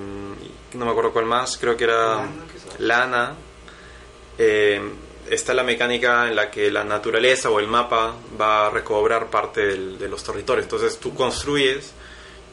no 0.73 0.85
me 0.85 0.91
acuerdo 0.91 1.11
cuál 1.13 1.25
más, 1.25 1.57
creo 1.57 1.75
que 1.77 1.83
era 1.85 2.27
Lana. 2.79 3.35
Eh, 4.37 4.81
está 5.29 5.53
la 5.53 5.63
mecánica 5.63 6.27
en 6.27 6.35
la 6.35 6.49
que 6.51 6.69
la 6.71 6.83
naturaleza 6.83 7.49
o 7.49 7.59
el 7.59 7.67
mapa 7.67 8.15
va 8.39 8.67
a 8.67 8.69
recobrar 8.69 9.29
parte 9.29 9.65
del- 9.65 9.97
de 9.97 10.07
los 10.09 10.23
territorios. 10.23 10.65
Entonces 10.65 10.97
tú 10.99 11.13
construyes 11.13 11.91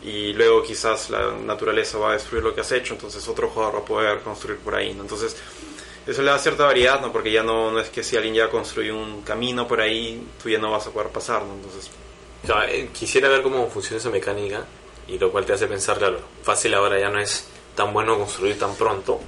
y 0.04 0.32
luego 0.34 0.62
quizás 0.62 1.10
la 1.10 1.32
naturaleza 1.32 1.98
va 1.98 2.10
a 2.10 2.12
destruir 2.14 2.42
lo 2.44 2.54
que 2.54 2.60
has 2.60 2.72
hecho, 2.72 2.94
entonces 2.94 3.26
otro 3.28 3.48
jugador 3.48 3.76
va 3.76 3.78
a 3.80 3.84
poder 3.84 4.20
construir 4.20 4.58
por 4.58 4.74
ahí. 4.74 4.94
¿no? 4.94 5.02
Entonces 5.02 5.36
eso 6.06 6.22
le 6.22 6.30
da 6.30 6.38
cierta 6.38 6.64
variedad, 6.64 7.00
¿no? 7.00 7.12
porque 7.12 7.30
ya 7.30 7.42
no, 7.42 7.70
no 7.70 7.80
es 7.80 7.88
que 7.90 8.02
si 8.02 8.16
alguien 8.16 8.34
ya 8.34 8.48
construyó 8.48 8.96
un 8.96 9.22
camino 9.22 9.66
por 9.68 9.80
ahí, 9.80 10.26
tú 10.42 10.48
ya 10.48 10.58
no 10.58 10.70
vas 10.70 10.86
a 10.86 10.90
poder 10.90 11.08
pasar. 11.10 11.42
¿no? 11.42 11.54
Entonces, 11.54 11.90
O 12.44 12.46
sea, 12.46 12.70
eh, 12.70 12.88
quisiera 12.92 13.28
ver 13.28 13.42
cómo 13.42 13.68
funciona 13.68 13.98
esa 13.98 14.10
mecánica 14.10 14.64
y 15.06 15.18
lo 15.18 15.30
cual 15.30 15.44
te 15.44 15.52
hace 15.52 15.66
pensar, 15.66 15.98
claro, 15.98 16.20
fácil 16.42 16.72
ahora 16.74 16.98
ya 16.98 17.10
no 17.10 17.18
es 17.20 17.46
tan 17.74 17.92
bueno 17.92 18.18
construir 18.18 18.58
tan 18.58 18.74
pronto 18.76 19.20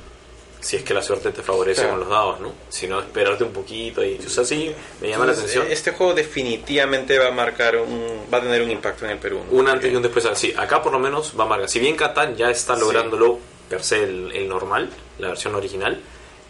si 0.60 0.76
es 0.76 0.84
que 0.84 0.94
la 0.94 1.02
suerte 1.02 1.32
te 1.32 1.42
favorece 1.42 1.80
Claro. 1.82 1.90
con 1.98 2.00
los 2.00 2.08
dados, 2.08 2.40
¿no? 2.40 2.52
Sino 2.68 3.00
esperarte 3.00 3.42
un 3.42 3.52
poquito 3.52 4.04
y, 4.04 4.16
o 4.24 4.30
sea, 4.30 4.44
sí, 4.44 4.72
me 5.00 5.08
llama 5.08 5.26
la 5.26 5.32
entonces, 5.32 5.56
atención. 5.56 5.72
Este 5.72 5.90
juego 5.90 6.14
definitivamente 6.14 7.18
va 7.18 7.28
a 7.28 7.30
marcar 7.32 7.76
un, 7.78 8.26
va 8.32 8.38
a 8.38 8.40
tener 8.42 8.62
un 8.62 8.70
impacto 8.70 9.04
en 9.04 9.10
el 9.12 9.18
Perú. 9.18 9.40
¿no? 9.50 9.58
Un 9.58 9.66
antes 9.68 9.90
y 9.90 9.94
Porque- 9.94 9.96
un 9.96 10.02
después. 10.14 10.38
Sí, 10.38 10.54
acá 10.56 10.80
por 10.80 10.92
lo 10.92 11.00
menos 11.00 11.32
va 11.38 11.44
a 11.44 11.46
marcar. 11.48 11.68
Si 11.68 11.80
bien 11.80 11.96
Catán 11.96 12.36
ya 12.36 12.48
está 12.50 12.74
Sí. 12.76 12.80
lográndolo 12.80 13.38
per 13.68 13.82
se 13.82 14.04
el, 14.04 14.30
el 14.32 14.48
normal, 14.48 14.88
la 15.18 15.28
versión 15.28 15.54
original, 15.56 16.00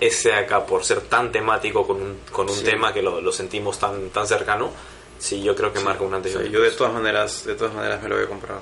ese 0.07 0.33
acá 0.33 0.65
por 0.67 0.85
ser 0.85 1.01
tan 1.03 1.31
temático 1.33 1.87
con 1.87 2.01
un, 2.03 2.19
con 2.31 2.49
un 2.49 2.57
Sí. 2.57 2.65
tema 2.65 2.93
que 2.93 3.03
lo, 3.03 3.21
lo 3.21 3.33
sentimos 3.33 3.79
tan, 3.79 4.11
tan 4.11 4.27
cercano, 4.27 4.71
sí, 5.19 5.43
yo 5.43 5.55
creo 5.55 5.73
que 5.73 5.81
marca 5.81 6.03
un 6.05 6.13
antes 6.15 6.33
y 6.33 6.37
un 6.37 6.43
sea, 6.43 6.51
yo 6.51 6.59
de 6.59 6.65
después. 6.67 6.79
todas 6.79 6.93
maneras, 6.95 7.45
de 7.45 7.55
todas 7.55 7.75
maneras 7.75 8.03
me 8.03 8.09
lo 8.09 8.17
voy 8.17 8.25
a 8.25 8.29
comprar. 8.29 8.59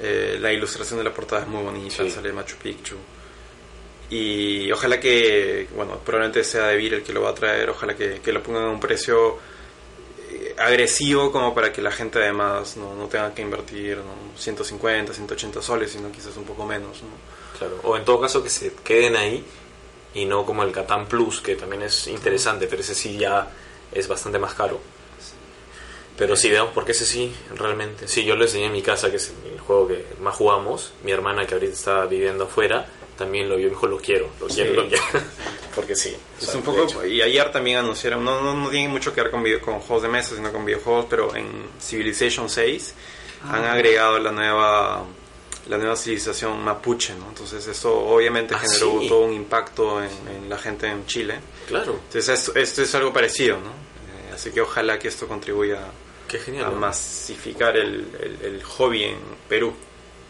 Eh, 0.00 0.38
la 0.40 0.52
ilustración 0.52 0.98
de 0.98 1.04
la 1.04 1.12
portada 1.14 1.42
es 1.42 1.48
muy 1.48 1.62
bonita, 1.62 2.02
Sí. 2.02 2.10
sale 2.10 2.32
Machu 2.32 2.56
Picchu. 2.56 2.96
Y 4.10 4.70
ojalá 4.72 4.98
que, 4.98 5.68
bueno, 5.76 5.98
probablemente 6.04 6.42
sea 6.42 6.66
De 6.66 6.76
Vir 6.76 6.94
el 6.94 7.02
que 7.02 7.12
lo 7.12 7.22
va 7.22 7.30
a 7.30 7.34
traer, 7.34 7.70
ojalá 7.70 7.94
que, 7.94 8.20
que 8.20 8.32
lo 8.32 8.42
pongan 8.42 8.64
a 8.64 8.68
un 8.70 8.80
precio 8.80 9.38
eh, 10.30 10.54
agresivo 10.58 11.30
como 11.30 11.54
para 11.54 11.72
que 11.72 11.80
la 11.80 11.92
gente 11.92 12.18
además 12.18 12.76
no, 12.76 12.94
no 12.94 13.06
tenga 13.06 13.32
que 13.34 13.42
invertir 13.42 13.98
¿no? 13.98 14.12
150, 14.36 15.12
180 15.14 15.62
soles, 15.62 15.92
sino 15.92 16.10
quizás 16.10 16.36
un 16.36 16.44
poco 16.44 16.66
menos. 16.66 17.02
¿no? 17.02 17.08
Claro. 17.58 17.78
O 17.84 17.96
en 17.96 18.04
todo 18.04 18.20
caso 18.20 18.42
que 18.42 18.48
se 18.50 18.72
queden 18.82 19.14
ahí 19.16 19.44
y 20.14 20.24
no 20.24 20.44
como 20.44 20.62
el 20.62 20.72
Catán 20.72 21.06
Plus, 21.06 21.40
que 21.40 21.56
también 21.56 21.82
es 21.82 22.06
interesante, 22.08 22.66
pero 22.66 22.82
ese 22.82 22.94
sí 22.94 23.16
ya 23.16 23.48
es 23.92 24.08
bastante 24.08 24.38
más 24.38 24.54
caro. 24.54 24.80
Pero 26.16 26.36
sí, 26.36 26.50
veamos, 26.50 26.72
porque 26.74 26.92
ese 26.92 27.06
sí, 27.06 27.34
realmente. 27.56 28.06
Sí, 28.06 28.24
yo 28.24 28.36
lo 28.36 28.44
enseñé 28.44 28.66
en 28.66 28.72
mi 28.72 28.82
casa, 28.82 29.10
que 29.10 29.16
es 29.16 29.32
el 29.50 29.58
juego 29.58 29.88
que 29.88 30.04
más 30.20 30.34
jugamos. 30.34 30.92
Mi 31.02 31.12
hermana, 31.12 31.46
que 31.46 31.54
ahorita 31.54 31.72
está 31.72 32.04
viviendo 32.04 32.44
afuera, 32.44 32.86
también 33.16 33.48
lo 33.48 33.56
vio 33.56 33.68
y 33.68 33.70
dijo: 33.70 33.86
Lo 33.86 33.96
quiero, 33.98 34.28
lo 34.38 34.46
quiero, 34.46 34.70
Sí. 34.70 34.76
lo 34.76 34.88
quiero. 34.88 35.04
porque 35.74 35.96
sí. 35.96 36.14
o 36.14 36.42
Es 36.42 36.46
sea, 36.50 36.56
un 36.56 36.62
poco, 36.62 37.06
y 37.06 37.22
ayer 37.22 37.50
también 37.50 37.78
anunciaron, 37.78 38.22
no, 38.22 38.42
no, 38.42 38.52
no 38.54 38.68
tiene 38.68 38.88
mucho 38.88 39.14
que 39.14 39.22
ver 39.22 39.30
con, 39.30 39.42
video- 39.42 39.62
con 39.62 39.80
juegos 39.80 40.02
de 40.02 40.08
mesa, 40.08 40.36
sino 40.36 40.52
con 40.52 40.64
videojuegos, 40.66 41.06
pero 41.08 41.34
en 41.34 41.46
Civilization 41.80 42.50
6 42.50 42.94
han 43.44 43.64
Ah. 43.64 43.72
agregado 43.72 44.18
la 44.18 44.32
nueva 44.32 45.04
la 45.70 45.78
nueva 45.78 45.96
civilización 45.96 46.62
mapuche, 46.62 47.14
¿no? 47.14 47.28
Entonces 47.28 47.66
eso 47.66 47.96
obviamente 47.96 48.54
Ah, 48.54 48.58
generó 48.58 49.00
sí. 49.00 49.08
todo 49.08 49.20
un 49.20 49.32
impacto 49.32 50.02
en, 50.02 50.10
en 50.36 50.48
la 50.50 50.58
gente 50.58 50.86
en 50.88 51.06
Chile. 51.06 51.36
Claro. 51.68 51.92
Entonces 52.06 52.28
esto, 52.28 52.54
esto 52.58 52.82
es 52.82 52.94
algo 52.94 53.12
parecido, 53.12 53.56
¿no? 53.58 53.70
Eh, 53.70 54.34
así 54.34 54.50
que 54.50 54.60
ojalá 54.60 54.98
que 54.98 55.08
esto 55.08 55.26
contribuya 55.28 55.78
genial. 56.28 56.66
a 56.66 56.70
¿no? 56.70 56.76
masificar 56.76 57.76
el, 57.76 58.06
el- 58.20 58.38
el 58.54 58.62
hobby 58.64 59.04
en 59.04 59.18
Perú. 59.48 59.72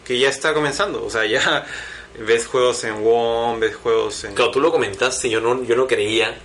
Que 0.05 0.17
ya 0.19 0.29
está 0.29 0.53
comenzando. 0.53 1.03
O 1.05 1.09
sea, 1.09 1.25
ya 1.27 1.65
ves 2.19 2.45
juegos 2.47 2.83
en 2.83 3.03
WOM, 3.03 3.59
ves 3.59 3.75
juegos 3.75 4.23
en... 4.23 4.33
Claro, 4.35 4.51
tú 4.51 4.59
lo 4.61 4.71
comentaste 4.71 5.29
yo 5.29 5.41
no, 5.41 5.63
yo 5.63 5.75
no 5.75 5.87
creía. 5.87 6.37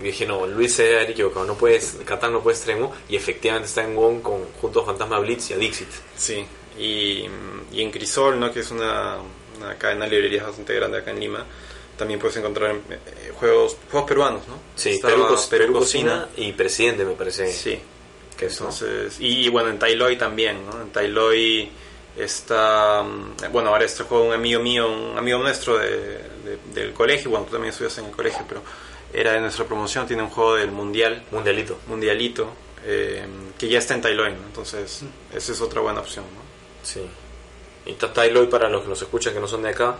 Y 0.00 0.04
dije, 0.04 0.24
no, 0.24 0.46
Luis 0.46 0.72
se 0.74 0.84
debe 0.84 0.96
haber 0.96 1.10
equivocado. 1.10 1.44
No 1.44 1.54
puedes, 1.56 1.98
Catán 2.06 2.32
no 2.32 2.40
puede 2.40 2.56
extremo. 2.56 2.92
Y 3.08 3.16
efectivamente 3.16 3.68
está 3.68 3.84
en 3.84 3.94
WOM 3.96 4.20
con, 4.22 4.44
junto 4.60 4.80
a 4.80 4.86
Fantasma 4.86 5.18
Blitz 5.18 5.50
y 5.50 5.52
a 5.54 5.56
Dixit. 5.58 5.88
Sí, 6.16 6.46
y, 6.78 7.24
y 7.72 7.82
en 7.82 7.90
Crisol, 7.90 8.38
¿no? 8.40 8.52
que 8.52 8.60
es 8.60 8.70
una, 8.70 9.16
una 9.58 9.74
cadena 9.76 10.04
de 10.06 10.10
librerías 10.12 10.46
bastante 10.46 10.74
grande 10.74 10.98
acá 10.98 11.10
en 11.10 11.20
Lima, 11.20 11.44
también 11.96 12.18
puedes 12.18 12.36
encontrar 12.38 12.74
eh, 12.90 13.32
juegos, 13.38 13.76
juegos 13.90 14.08
peruanos, 14.08 14.48
¿no? 14.48 14.54
Sí, 14.74 14.90
Estaba 14.90 15.14
Perú, 15.14 15.26
Co- 15.28 15.48
Perú 15.50 15.72
Cocina 15.74 16.28
y 16.36 16.52
Presidente, 16.52 17.04
me 17.04 17.12
parece. 17.12 17.52
Sí, 17.52 17.78
que 18.38 18.46
es, 18.46 18.60
¿no? 18.60 18.68
entonces, 18.70 19.16
y 19.20 19.48
bueno, 19.50 19.68
en 19.68 19.78
Tailoy 19.78 20.16
también, 20.16 20.64
¿no? 20.64 20.80
En 20.80 20.90
Tailoy 20.90 21.70
está, 22.16 23.02
mm, 23.02 23.52
bueno, 23.52 23.70
ahora 23.70 23.84
este 23.84 24.04
juego 24.04 24.24
un 24.24 24.32
amigo 24.32 24.62
mío, 24.62 24.88
un 24.90 25.18
amigo 25.18 25.38
nuestro 25.38 25.78
de, 25.78 25.88
de- 25.90 26.58
del 26.74 26.92
colegio, 26.94 27.30
bueno, 27.30 27.44
tú 27.46 27.52
también 27.52 27.70
estudias 27.70 27.96
en 27.98 28.06
el 28.06 28.10
colegio, 28.12 28.44
pero 28.48 28.62
era 29.12 29.32
de 29.32 29.40
nuestra 29.40 29.64
promoción, 29.66 30.06
tiene 30.06 30.22
un 30.22 30.30
juego 30.30 30.54
del 30.54 30.70
Mundial, 30.70 31.24
Mundialito. 31.30 31.78
Mundialito, 31.86 32.50
eh, 32.84 33.24
que 33.58 33.68
ya 33.68 33.78
está 33.78 33.94
en 33.94 34.00
Tailoy, 34.00 34.30
¿no? 34.32 34.46
Entonces, 34.46 35.02
esa 35.34 35.52
es 35.52 35.60
otra 35.60 35.80
buena 35.82 36.00
opción, 36.00 36.24
¿no? 36.34 36.49
Sí. 36.82 37.00
Y 37.86 37.94
Tatailoy, 37.94 38.46
para 38.46 38.68
los 38.68 38.82
que 38.82 38.88
nos 38.88 39.02
escuchan 39.02 39.34
que 39.34 39.40
no 39.40 39.48
son 39.48 39.62
de 39.62 39.70
acá, 39.70 39.96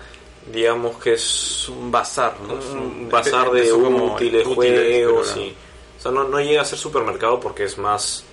digamos 0.53 0.97
que 1.03 1.15
es 1.15 1.69
un 1.69 1.91
bazar, 1.91 2.39
¿no? 2.41 2.59
Es 2.59 2.65
un 2.67 3.09
bazar 3.09 3.51
de 3.51 3.73
útiles, 3.73 4.47
útiles, 4.47 5.07
juegos. 5.07 5.37
O 5.37 6.03
sea, 6.03 6.13
no, 6.13 6.25
no 6.25 6.41
llega 6.41 6.63
a 6.63 6.65
ser 6.65 6.79
supermercado 6.79 7.41
porque 7.41 7.65
es 7.65 7.79
más... 7.79 8.25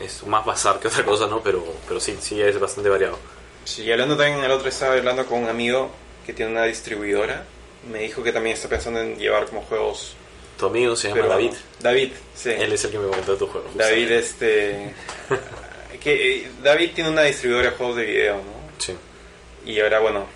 Es 0.00 0.24
más 0.26 0.44
bazar 0.44 0.80
que 0.80 0.88
otra 0.88 1.04
cosa, 1.04 1.26
¿no? 1.26 1.40
Pero, 1.40 1.64
pero 1.86 2.00
sí, 2.00 2.16
sí 2.20 2.40
es 2.40 2.58
bastante 2.58 2.88
variado. 2.88 3.18
Sí, 3.64 3.82
y 3.82 3.92
hablando 3.92 4.16
también, 4.16 4.42
el 4.42 4.50
otro 4.50 4.68
estaba 4.68 4.94
hablando 4.94 5.24
con 5.26 5.44
un 5.44 5.48
amigo 5.48 5.90
que 6.26 6.32
tiene 6.32 6.50
una 6.52 6.64
distribuidora. 6.64 7.44
Me 7.90 8.00
dijo 8.00 8.22
que 8.22 8.32
también 8.32 8.54
está 8.54 8.68
pensando 8.68 9.00
en 9.00 9.16
llevar 9.16 9.46
como 9.46 9.62
juegos. 9.62 10.14
Tu 10.58 10.66
amigo 10.66 10.96
se 10.96 11.08
llama 11.08 11.22
pero- 11.22 11.32
David. 11.32 11.52
David, 11.80 12.12
sí. 12.34 12.50
Él 12.50 12.72
es 12.72 12.84
el 12.84 12.90
que 12.90 12.98
me 12.98 13.08
comentó 13.08 13.36
tu 13.36 13.46
juego. 13.46 13.68
David, 13.74 14.10
este. 14.12 14.94
que 16.02 16.36
eh, 16.38 16.50
David 16.62 16.92
tiene 16.94 17.10
una 17.10 17.22
distribuidora 17.22 17.70
de 17.70 17.76
juegos 17.76 17.96
de 17.96 18.04
video, 18.04 18.36
¿no? 18.36 18.42
Sí. 18.78 18.94
Y 19.64 19.80
ahora, 19.80 20.00
bueno, 20.00 20.26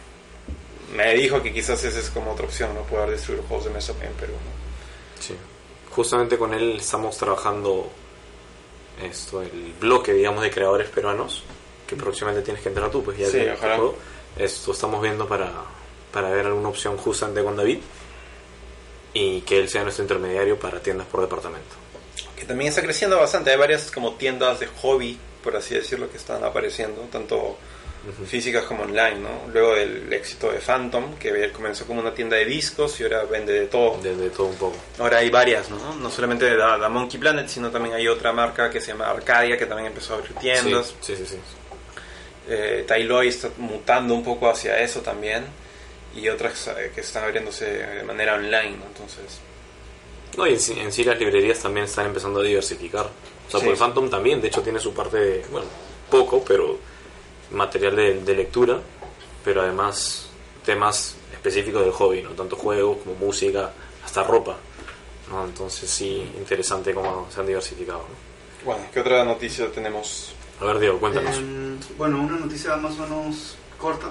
me 0.95 1.15
dijo 1.15 1.43
que 1.43 1.53
quizás 1.53 1.83
esa 1.85 1.99
es 1.99 2.11
como 2.11 2.33
otra 2.33 2.47
opción, 2.47 2.75
¿no? 2.75 2.83
Poder 2.83 3.11
distribuir 3.11 3.47
juegos 3.47 3.67
de 3.67 3.73
mesa 3.73 3.93
en 3.93 4.13
Perú, 4.15 4.33
¿no? 4.33 5.23
Sí. 5.23 5.35
Justamente 5.91 6.37
con 6.39 6.55
él 6.55 6.77
estamos 6.79 7.17
trabajando 7.17 7.91
esto, 9.03 9.43
el 9.43 9.75
bloque, 9.81 10.13
digamos, 10.13 10.43
de 10.43 10.51
creadores 10.51 10.89
peruanos, 10.89 11.43
que 11.87 11.97
próximamente 11.97 12.43
tienes 12.45 12.63
que 12.63 12.69
entrar 12.69 12.91
tú, 12.91 13.03
pues 13.03 13.19
ya 13.19 13.27
Sí, 13.27 13.41
ojalá. 13.55 13.81
Esto 14.39 14.73
estamos 14.73 15.01
viendo 15.03 15.27
para, 15.27 15.51
para 16.13 16.31
ver 16.31 16.47
alguna 16.47 16.69
opción 16.69 16.97
justamente 16.99 17.43
con 17.43 17.57
David 17.57 17.79
y 19.15 19.41
que 19.43 19.59
él 19.59 19.69
sea 19.69 19.83
nuestro 19.83 20.05
intermediario 20.05 20.59
para 20.59 20.81
tiendas 20.81 21.07
por 21.07 21.23
departamento. 21.23 21.75
que 22.39 22.45
también 22.45 22.69
está 22.69 22.83
creciendo 22.83 23.19
bastante. 23.19 23.51
Hay 23.51 23.57
varias 23.57 23.91
como 23.91 24.13
tiendas 24.15 24.61
de 24.61 24.67
hobby, 24.67 25.19
por 25.47 25.55
así 25.57 25.77
decirlo, 25.77 26.11
que 26.11 26.17
están 26.17 26.43
apareciendo, 26.43 27.03
tanto 27.03 27.57
físicas 28.27 28.65
como 28.65 28.83
online, 28.83 29.21
¿no? 29.21 29.53
Luego 29.53 29.75
del 29.77 30.13
éxito 30.13 30.51
de 30.51 30.59
Phantom, 30.59 31.15
que 31.19 31.51
comenzó 31.53 31.87
como 31.87 32.01
una 32.01 32.13
tienda 32.13 32.37
de 32.37 32.45
discos 32.45 32.99
y 32.99 33.05
ahora 33.05 33.23
vende 33.25 33.53
de 33.53 33.67
todo. 33.67 34.01
De, 34.03 34.17
de 34.17 34.31
todo 34.31 34.49
un 34.49 34.57
poco. 34.57 34.77
Ahora 34.99 35.19
hay 35.19 35.31
varias, 35.31 35.71
¿no? 35.71 35.95
No 35.95 36.11
solamente 36.11 36.45
de 36.47 36.57
la, 36.57 36.77
la 36.77 36.89
Monkey 36.89 37.19
Planet, 37.21 37.47
sino 37.49 37.71
también 37.71 37.95
hay 37.95 38.09
otra 38.09 38.33
marca 38.33 38.71
que 38.71 38.81
se 38.81 38.89
llama 38.89 39.07
Arcadia, 39.07 39.57
que 39.57 39.67
también 39.67 39.87
empezó 39.89 40.15
a 40.15 40.17
abrir 40.19 40.35
tiendas. 40.35 40.95
Sí, 41.01 41.15
sí, 41.17 41.25
sí. 41.27 41.27
sí. 41.27 41.39
Eh, 42.49 42.85
Tailoy 42.89 43.29
está 43.29 43.51
mutando 43.59 44.15
un 44.15 44.25
poco 44.25 44.51
hacia 44.51 44.81
eso 44.81 45.01
también. 45.01 45.45
Y 46.15 46.29
otras 46.29 46.69
eh, 46.69 46.91
que 46.95 47.03
están 47.03 47.25
abriéndose 47.25 47.65
de 47.67 48.03
manera 48.03 48.35
online, 48.35 48.77
¿no? 48.79 48.87
Entonces, 48.87 49.41
No, 50.37 50.47
y 50.47 50.55
en, 50.55 50.79
en 50.79 50.93
sí 50.93 51.03
las 51.05 51.19
librerías 51.19 51.59
también 51.59 51.87
están 51.87 52.07
empezando 52.07 52.41
a 52.41 52.43
diversificar. 52.43 53.09
O 53.47 53.51
sea, 53.51 53.61
Sí. 53.61 53.67
porque 53.67 53.79
Phantom 53.79 54.11
también, 54.11 54.41
de 54.41 54.49
hecho, 54.49 54.63
tiene 54.63 54.79
su 54.81 54.93
parte, 54.93 55.19
de, 55.19 55.47
bueno, 55.51 55.67
poco, 56.11 56.43
pero 56.47 56.79
material 57.53 57.95
de, 57.97 58.21
de 58.23 58.35
lectura, 58.35 58.81
pero 59.45 59.63
además 59.63 60.29
temas 60.65 61.17
específicos 61.33 61.83
del 61.83 61.93
hobby, 61.93 62.23
¿no? 62.23 62.31
Tanto 62.31 62.57
juegos 62.57 62.99
como 63.05 63.15
música, 63.17 63.73
hasta 64.05 64.23
ropa. 64.25 64.57
¿no? 65.31 65.45
Entonces 65.45 65.91
sí, 65.91 66.29
interesante 66.39 66.95
cómo 66.95 67.27
se 67.33 67.41
han 67.41 67.47
diversificado. 67.47 67.99
¿no? 68.01 68.65
bueno, 68.65 68.85
¿qué 68.93 69.01
otra 69.01 69.25
noticia 69.25 69.71
tenemos? 69.73 70.35
A 70.61 70.65
ver, 70.65 70.79
Diego, 70.79 70.99
cuéntanos. 70.99 71.37
Em, 71.37 71.79
bueno, 71.99 72.21
una 72.23 72.39
noticia 72.39 72.77
más 72.77 72.95
o 72.99 73.03
menos 73.03 73.57
corta 73.79 74.11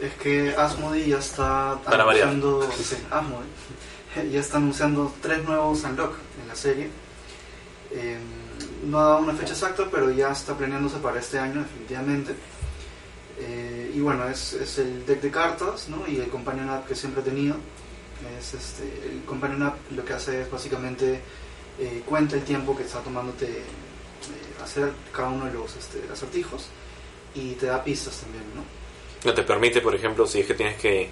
es 0.00 0.12
que 0.14 0.54
Asmodee 0.56 1.08
ya 1.08 1.18
está 1.18 1.78
Para 1.84 2.02
anunciando, 2.02 2.68
sí, 2.72 2.96
Asmodee, 3.10 4.30
ya 4.32 4.40
está 4.40 4.56
anunciando 4.58 5.12
tres 5.22 5.42
nuevos 5.44 5.82
Unlock 5.84 6.14
en 6.42 6.48
la 6.48 6.54
serie. 6.56 6.90
Em, 7.92 8.41
no 8.82 8.98
ha 8.98 9.04
dado 9.04 9.18
una 9.18 9.34
fecha 9.34 9.52
exacta, 9.52 9.88
pero 9.90 10.10
ya 10.10 10.32
está 10.32 10.56
planeándose 10.56 10.98
para 10.98 11.20
este 11.20 11.38
año 11.38 11.60
definitivamente. 11.60 12.34
Eh, 13.38 13.92
y 13.94 14.00
bueno, 14.00 14.28
es, 14.28 14.52
es 14.52 14.78
el 14.78 15.04
deck 15.06 15.20
de 15.20 15.30
cartas 15.30 15.88
¿no? 15.88 16.06
y 16.06 16.16
el 16.16 16.28
Companion 16.28 16.68
App 16.70 16.86
que 16.86 16.94
siempre 16.94 17.22
he 17.22 17.24
tenido. 17.24 17.56
Es 18.38 18.54
este, 18.54 18.84
el 19.10 19.24
Companion 19.24 19.62
App 19.64 19.76
lo 19.90 20.04
que 20.04 20.12
hace 20.12 20.42
es 20.42 20.50
básicamente 20.50 21.20
eh, 21.78 22.02
cuenta 22.06 22.36
el 22.36 22.42
tiempo 22.42 22.76
que 22.76 22.84
está 22.84 23.00
tomándote 23.00 23.46
eh, 23.46 24.62
hacer 24.62 24.92
cada 25.12 25.28
uno 25.30 25.46
de 25.46 25.54
los 25.54 25.74
este, 25.74 26.02
acertijos 26.12 26.68
y 27.34 27.52
te 27.52 27.66
da 27.66 27.82
pistas 27.82 28.20
también, 28.20 28.44
¿no? 28.54 28.62
No 29.24 29.34
te 29.34 29.42
permite, 29.42 29.80
por 29.80 29.94
ejemplo, 29.94 30.26
si 30.26 30.40
es 30.40 30.46
que 30.46 30.54
tienes 30.54 30.76
que 30.76 31.08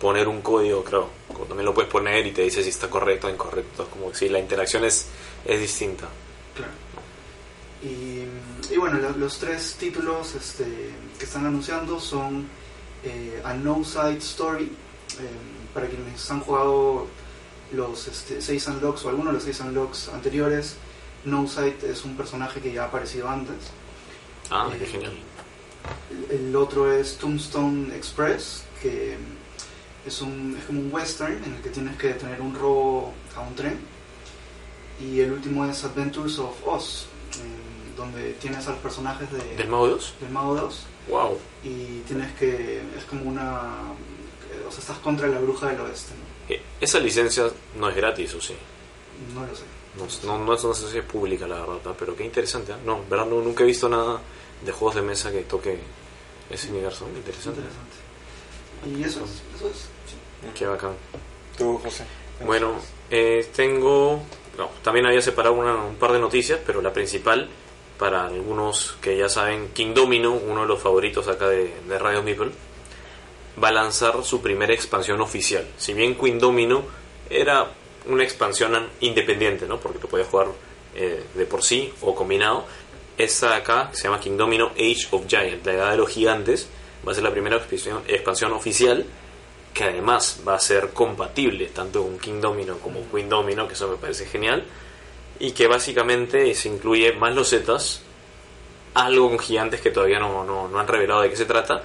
poner 0.00 0.26
un 0.26 0.42
código, 0.42 0.82
creo, 0.82 1.08
también 1.46 1.64
lo 1.64 1.74
puedes 1.74 1.90
poner 1.90 2.26
y 2.26 2.32
te 2.32 2.42
dice 2.42 2.62
si 2.62 2.70
está 2.70 2.90
correcto 2.90 3.28
o 3.28 3.30
incorrecto. 3.30 3.86
Como 3.88 4.10
que 4.10 4.16
si 4.16 4.28
la 4.28 4.38
interacción 4.38 4.84
es, 4.84 5.06
es 5.44 5.60
distinta. 5.60 6.08
Claro. 6.54 6.72
Y, 7.82 8.72
y 8.72 8.76
bueno, 8.78 8.98
lo- 8.98 9.16
los 9.16 9.38
tres 9.38 9.74
títulos 9.78 10.34
este, 10.34 10.64
que 11.18 11.24
están 11.24 11.46
anunciando 11.46 11.98
son 11.98 12.46
eh, 13.04 13.42
A 13.44 13.54
No 13.54 13.82
Side 13.84 14.18
Story, 14.18 14.64
eh, 14.64 14.70
para 15.74 15.88
quienes 15.88 16.30
han 16.30 16.40
jugado 16.40 17.06
los 17.72 18.06
este, 18.06 18.40
seis 18.40 18.66
unlocks 18.68 19.04
o 19.04 19.08
algunos 19.08 19.32
de 19.32 19.34
los 19.34 19.42
seis 19.44 19.60
unlocks 19.60 20.08
anteriores, 20.10 20.76
No 21.24 21.48
Side 21.48 21.78
es 21.90 22.04
un 22.04 22.16
personaje 22.16 22.60
que 22.60 22.72
ya 22.72 22.84
ha 22.84 22.86
aparecido 22.86 23.28
antes. 23.28 23.56
Ah, 24.50 24.68
qué 24.78 24.84
Eh, 24.84 24.86
genial. 24.86 25.12
El, 26.30 26.46
el 26.46 26.56
otro 26.56 26.92
es 26.92 27.16
Tombstone 27.16 27.92
Express, 27.96 28.62
que 28.80 29.16
es, 30.06 30.20
un, 30.22 30.56
es 30.58 30.64
como 30.66 30.80
un 30.80 30.92
western 30.92 31.42
en 31.44 31.54
el 31.54 31.62
que 31.62 31.70
tienes 31.70 31.96
que 31.96 32.08
detener 32.08 32.40
un 32.40 32.54
robo 32.54 33.12
a 33.34 33.40
un 33.40 33.54
tren. 33.56 33.80
Y 35.00 35.18
el 35.20 35.32
último 35.32 35.64
es 35.66 35.82
Adventures 35.82 36.38
of 36.38 36.54
Oz, 36.66 37.06
donde 38.02 38.32
tienes 38.34 38.66
a 38.66 38.70
los 38.70 38.78
personajes 38.80 39.30
de, 39.32 39.56
¿Del 39.56 39.68
Mago 39.68 39.88
2? 39.88 40.14
del 40.20 40.30
Mago 40.30 40.54
2 40.54 40.86
Wow. 41.08 41.38
y 41.64 42.00
tienes 42.06 42.32
que. 42.34 42.80
es 42.96 43.04
como 43.08 43.24
una. 43.24 43.70
O 44.68 44.70
sea, 44.70 44.80
estás 44.80 44.98
contra 44.98 45.26
la 45.28 45.38
bruja 45.40 45.68
del 45.68 45.80
oeste, 45.80 46.12
¿no? 46.14 46.54
Eh, 46.54 46.62
Esa 46.80 46.98
licencia 47.00 47.44
no 47.78 47.88
es 47.88 47.96
gratis, 47.96 48.34
¿o 48.34 48.40
sí? 48.40 48.54
No 49.34 49.44
lo 49.46 49.54
sé. 49.56 49.62
No, 50.26 50.38
no, 50.38 50.44
no 50.46 50.54
es 50.54 50.64
una 50.64 50.72
licencia 50.74 51.02
pública, 51.06 51.46
la 51.46 51.60
verdad, 51.60 51.78
¿no? 51.84 51.94
pero 51.94 52.16
qué 52.16 52.24
interesante. 52.24 52.72
¿eh? 52.72 52.76
No, 52.84 53.00
verdad, 53.10 53.26
no, 53.26 53.40
nunca 53.42 53.62
he 53.64 53.66
visto 53.66 53.88
nada 53.88 54.20
de 54.64 54.72
juegos 54.72 54.94
de 54.94 55.02
mesa 55.02 55.30
que 55.32 55.42
toque 55.42 55.78
ese 56.50 56.70
universo. 56.70 57.06
Es 57.10 57.16
Interesante. 57.18 57.60
interesante. 57.60 59.00
Y 59.00 59.04
eso 59.04 59.24
es. 59.24 59.30
Eso 59.56 59.68
es 59.68 59.76
sí. 59.76 60.48
Qué 60.54 60.66
bacán. 60.66 60.92
Tú, 61.58 61.78
José. 61.78 62.04
Bueno, 62.44 62.74
eh, 63.10 63.50
tengo. 63.54 64.22
no, 64.56 64.68
también 64.82 65.06
había 65.06 65.20
separado 65.20 65.54
una- 65.56 65.84
un 65.84 65.96
par 65.96 66.12
de 66.12 66.18
noticias, 66.18 66.58
pero 66.66 66.80
la 66.82 66.92
principal, 66.92 67.48
para 68.02 68.26
algunos 68.26 68.96
que 69.00 69.16
ya 69.16 69.28
saben, 69.28 69.68
King 69.72 69.94
Domino, 69.94 70.32
uno 70.32 70.62
de 70.62 70.66
los 70.66 70.82
favoritos 70.82 71.28
acá 71.28 71.46
de, 71.48 71.72
Radio 72.00 72.20
Meeple, 72.24 72.50
va 73.62 73.68
a 73.68 73.72
lanzar 73.72 74.24
su 74.24 74.42
primera 74.42 74.74
expansión 74.74 75.20
oficial. 75.20 75.64
Si 75.76 75.94
bien 75.94 76.16
Queen 76.16 76.36
Domino 76.40 76.82
era 77.30 77.70
una 78.06 78.24
expansión 78.24 78.74
an- 78.74 78.88
independiente, 79.02 79.66
¿no? 79.68 79.78
porque 79.78 80.00
lo 80.02 80.08
podías 80.08 80.26
jugar 80.26 80.48
eh, 80.96 81.22
de 81.32 81.46
por 81.46 81.62
sí 81.62 81.94
o 82.00 82.12
combinado, 82.12 82.64
esta 83.16 83.54
acá, 83.54 83.90
que 83.92 83.96
se 83.98 84.02
llama 84.08 84.18
King 84.18 84.36
Domino 84.36 84.72
Age 84.74 85.06
of 85.12 85.26
Giant, 85.28 85.64
la 85.64 85.72
edad 85.74 85.90
de 85.92 85.98
los 85.98 86.10
gigantes, 86.10 86.68
va 87.06 87.12
a 87.12 87.14
ser 87.14 87.22
la 87.22 87.30
primera 87.30 87.54
expansión, 87.56 88.02
expansión 88.08 88.52
oficial 88.52 89.06
que 89.72 89.84
además 89.84 90.40
va 90.46 90.56
a 90.56 90.58
ser 90.58 90.88
compatible 90.88 91.66
tanto 91.66 92.02
con 92.02 92.18
King 92.18 92.40
Domino 92.40 92.78
como 92.78 93.08
Queen 93.12 93.28
Domino, 93.28 93.68
que 93.68 93.74
eso 93.74 93.86
me 93.86 93.96
parece 93.96 94.26
genial, 94.26 94.64
y 95.42 95.50
que 95.52 95.66
básicamente 95.66 96.54
se 96.54 96.68
incluye 96.68 97.12
más 97.14 97.34
losetas, 97.34 98.00
algo 98.94 99.28
con 99.28 99.38
gigantes 99.38 99.80
que 99.80 99.90
todavía 99.90 100.18
no, 100.20 100.44
no, 100.44 100.68
no 100.68 100.78
han 100.78 100.86
revelado 100.86 101.22
de 101.22 101.30
qué 101.30 101.36
se 101.36 101.46
trata, 101.46 101.82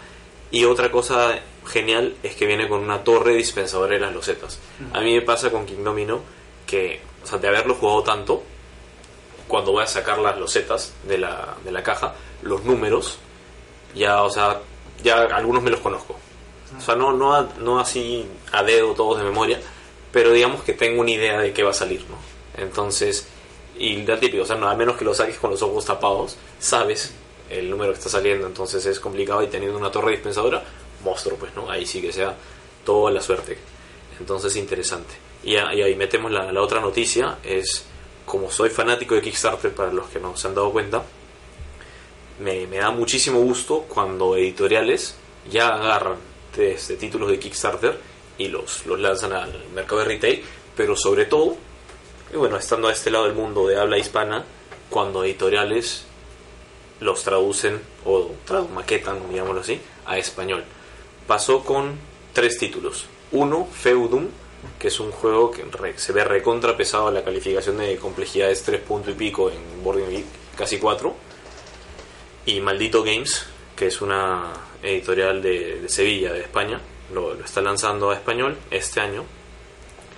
y 0.51 0.64
otra 0.66 0.91
cosa 0.91 1.39
genial 1.66 2.16
es 2.24 2.36
que 2.36 2.45
viene 2.45 2.70
con 2.70 2.80
una 2.80 3.03
torre 3.03 3.34
dispensadora 3.36 3.93
de 3.95 3.99
las 3.99 4.14
losetas. 4.14 4.60
A 4.93 5.01
mí 5.01 5.14
me 5.16 5.22
pasa 5.22 5.49
con 5.49 5.66
King 5.66 5.84
Domino 5.84 6.22
que, 6.66 7.01
o 7.24 7.28
sea, 7.28 7.39
de 7.39 7.47
haberlo 7.47 7.74
jugado 7.76 8.03
tanto, 8.03 8.43
cuando 9.47 9.72
voy 9.72 9.84
a 9.84 9.88
sacar 9.88 10.20
las 10.20 10.38
losetas 10.38 10.93
de 11.08 11.18
la, 11.18 11.55
de 11.66 11.72
la 11.72 11.82
caja, 11.82 12.14
los 12.43 12.64
números, 12.64 13.18
ya, 13.95 14.22
o 14.24 14.30
sea, 14.30 14.60
ya 15.03 15.24
algunos 15.24 15.64
me 15.64 15.72
los 15.72 15.80
conozco. 15.80 16.18
O 16.78 16.82
sea, 16.82 16.95
no, 16.95 17.12
no, 17.14 17.34
a- 17.34 17.49
no 17.60 17.80
así 17.80 18.26
a 18.51 18.62
dedo 18.64 18.93
todos 18.93 19.18
de 19.18 19.24
memoria, 19.24 19.60
pero 20.12 20.32
digamos 20.32 20.64
que 20.64 20.74
tengo 20.74 21.01
una 21.01 21.12
idea 21.12 21.39
de 21.39 21.53
qué 21.53 21.64
va 21.64 21.72
a 21.72 21.74
salir, 21.74 22.01
¿no? 22.10 22.18
Entonces, 22.62 23.28
y 23.80 24.03
la 24.03 24.19
típico, 24.19 24.43
o 24.43 24.45
sea, 24.45 24.55
no, 24.55 24.67
a 24.69 24.75
menos 24.75 24.97
que 24.97 25.05
lo 25.05 25.13
saques 25.13 25.38
con 25.38 25.51
los 25.51 25.61
ojos 25.61 25.86
tapados, 25.86 26.38
sabes 26.59 27.13
el 27.49 27.69
número 27.69 27.91
que 27.91 27.97
está 27.97 28.09
saliendo, 28.09 28.47
entonces 28.47 28.86
es 28.86 28.99
complicado 28.99 29.41
y 29.43 29.47
teniendo 29.47 29.78
una 29.78 29.91
torre 29.91 30.11
dispensadora, 30.11 30.63
monstruo, 31.03 31.38
pues, 31.38 31.55
¿no? 31.55 31.69
Ahí 31.69 31.86
sí 31.86 32.01
que 32.01 32.11
sea 32.11 32.36
toda 32.84 33.11
la 33.11 33.21
suerte. 33.21 33.57
Entonces, 34.19 34.55
interesante. 34.55 35.13
Y, 35.43 35.53
y 35.53 35.57
ahí 35.57 35.95
metemos 35.95 36.32
la, 36.32 36.51
la 36.51 36.61
otra 36.61 36.82
noticia, 36.82 37.38
es 37.43 37.86
como 38.25 38.51
soy 38.51 38.69
fanático 38.69 39.15
de 39.15 39.21
Kickstarter, 39.21 39.73
para 39.73 39.93
los 39.93 40.07
que 40.07 40.19
no 40.19 40.36
se 40.36 40.47
han 40.47 40.55
dado 40.55 40.71
cuenta, 40.71 41.03
me, 42.39 42.67
me 42.67 42.78
da 42.78 42.91
muchísimo 42.91 43.39
gusto 43.39 43.86
cuando 43.88 44.36
editoriales 44.36 45.15
ya 45.49 45.69
agarran 45.69 46.17
este, 46.57 46.95
títulos 46.97 47.30
de 47.30 47.39
Kickstarter 47.39 47.99
y 48.38 48.47
los, 48.47 48.86
los 48.86 48.99
lanzan 48.99 49.34
al 49.34 49.65
mercado 49.73 49.99
de 49.99 50.05
retail, 50.05 50.43
pero 50.75 50.95
sobre 50.95 51.25
todo, 51.25 51.55
y 52.34 52.38
bueno, 52.38 52.57
estando 52.57 52.88
a 52.88 52.91
este 52.91 53.11
lado 53.11 53.25
del 53.25 53.34
mundo 53.34 53.67
de 53.67 53.80
habla 53.80 53.97
hispana, 53.97 54.43
cuando 54.89 55.23
editoriales 55.23 56.05
los 56.99 57.23
traducen 57.23 57.80
o 58.05 58.32
tradu- 58.47 58.69
maquetan, 58.69 59.19
digámoslo 59.30 59.61
así, 59.61 59.80
a 60.05 60.17
español. 60.17 60.63
Pasó 61.28 61.63
con 61.63 61.97
tres 62.34 62.57
títulos. 62.57 63.05
Uno, 63.32 63.67
Feudum, 63.71 64.28
que 64.80 64.88
es 64.88 64.99
un 64.99 65.11
juego 65.11 65.51
que 65.51 65.63
se 65.97 66.13
ve 66.13 66.23
recontra 66.23 66.75
pesado 66.75 67.11
la 67.11 67.23
calificación 67.23 67.78
de 67.78 67.97
complejidad 67.97 68.49
es 68.49 68.63
3 68.63 68.82
punto 68.82 69.11
y 69.11 69.13
pico 69.13 69.49
en 69.51 69.84
Boarding 69.84 70.25
casi 70.57 70.80
4 70.80 71.13
y 72.45 72.59
Maldito 72.61 73.03
Games, 73.03 73.45
que 73.75 73.88
es 73.88 74.01
una 74.01 74.51
editorial 74.82 75.41
de, 75.41 75.88
Sevilla, 75.89 76.32
de 76.34 76.41
España, 76.41 76.80
lo 77.13 77.34
está 77.36 77.61
lanzando 77.61 78.09
a 78.09 78.15
español 78.15 78.57
este 78.71 78.99
año. 79.01 79.23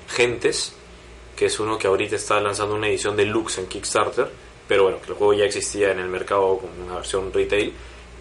Gentes, 0.08 0.74
que 1.40 1.46
es 1.46 1.58
uno 1.62 1.78
que 1.78 1.88
ahorita 1.88 2.18
está 2.18 2.42
lanzando 2.42 2.76
una 2.76 2.90
edición 2.90 3.16
deluxe 3.16 3.60
en 3.60 3.68
Kickstarter, 3.68 4.30
pero 4.68 4.84
bueno, 4.84 5.00
que 5.02 5.08
el 5.08 5.14
juego 5.14 5.34
ya 5.34 5.46
existía 5.46 5.90
en 5.90 6.00
el 6.00 6.10
mercado 6.10 6.58
con 6.58 6.70
una 6.86 6.96
versión 6.96 7.32
retail, 7.32 7.72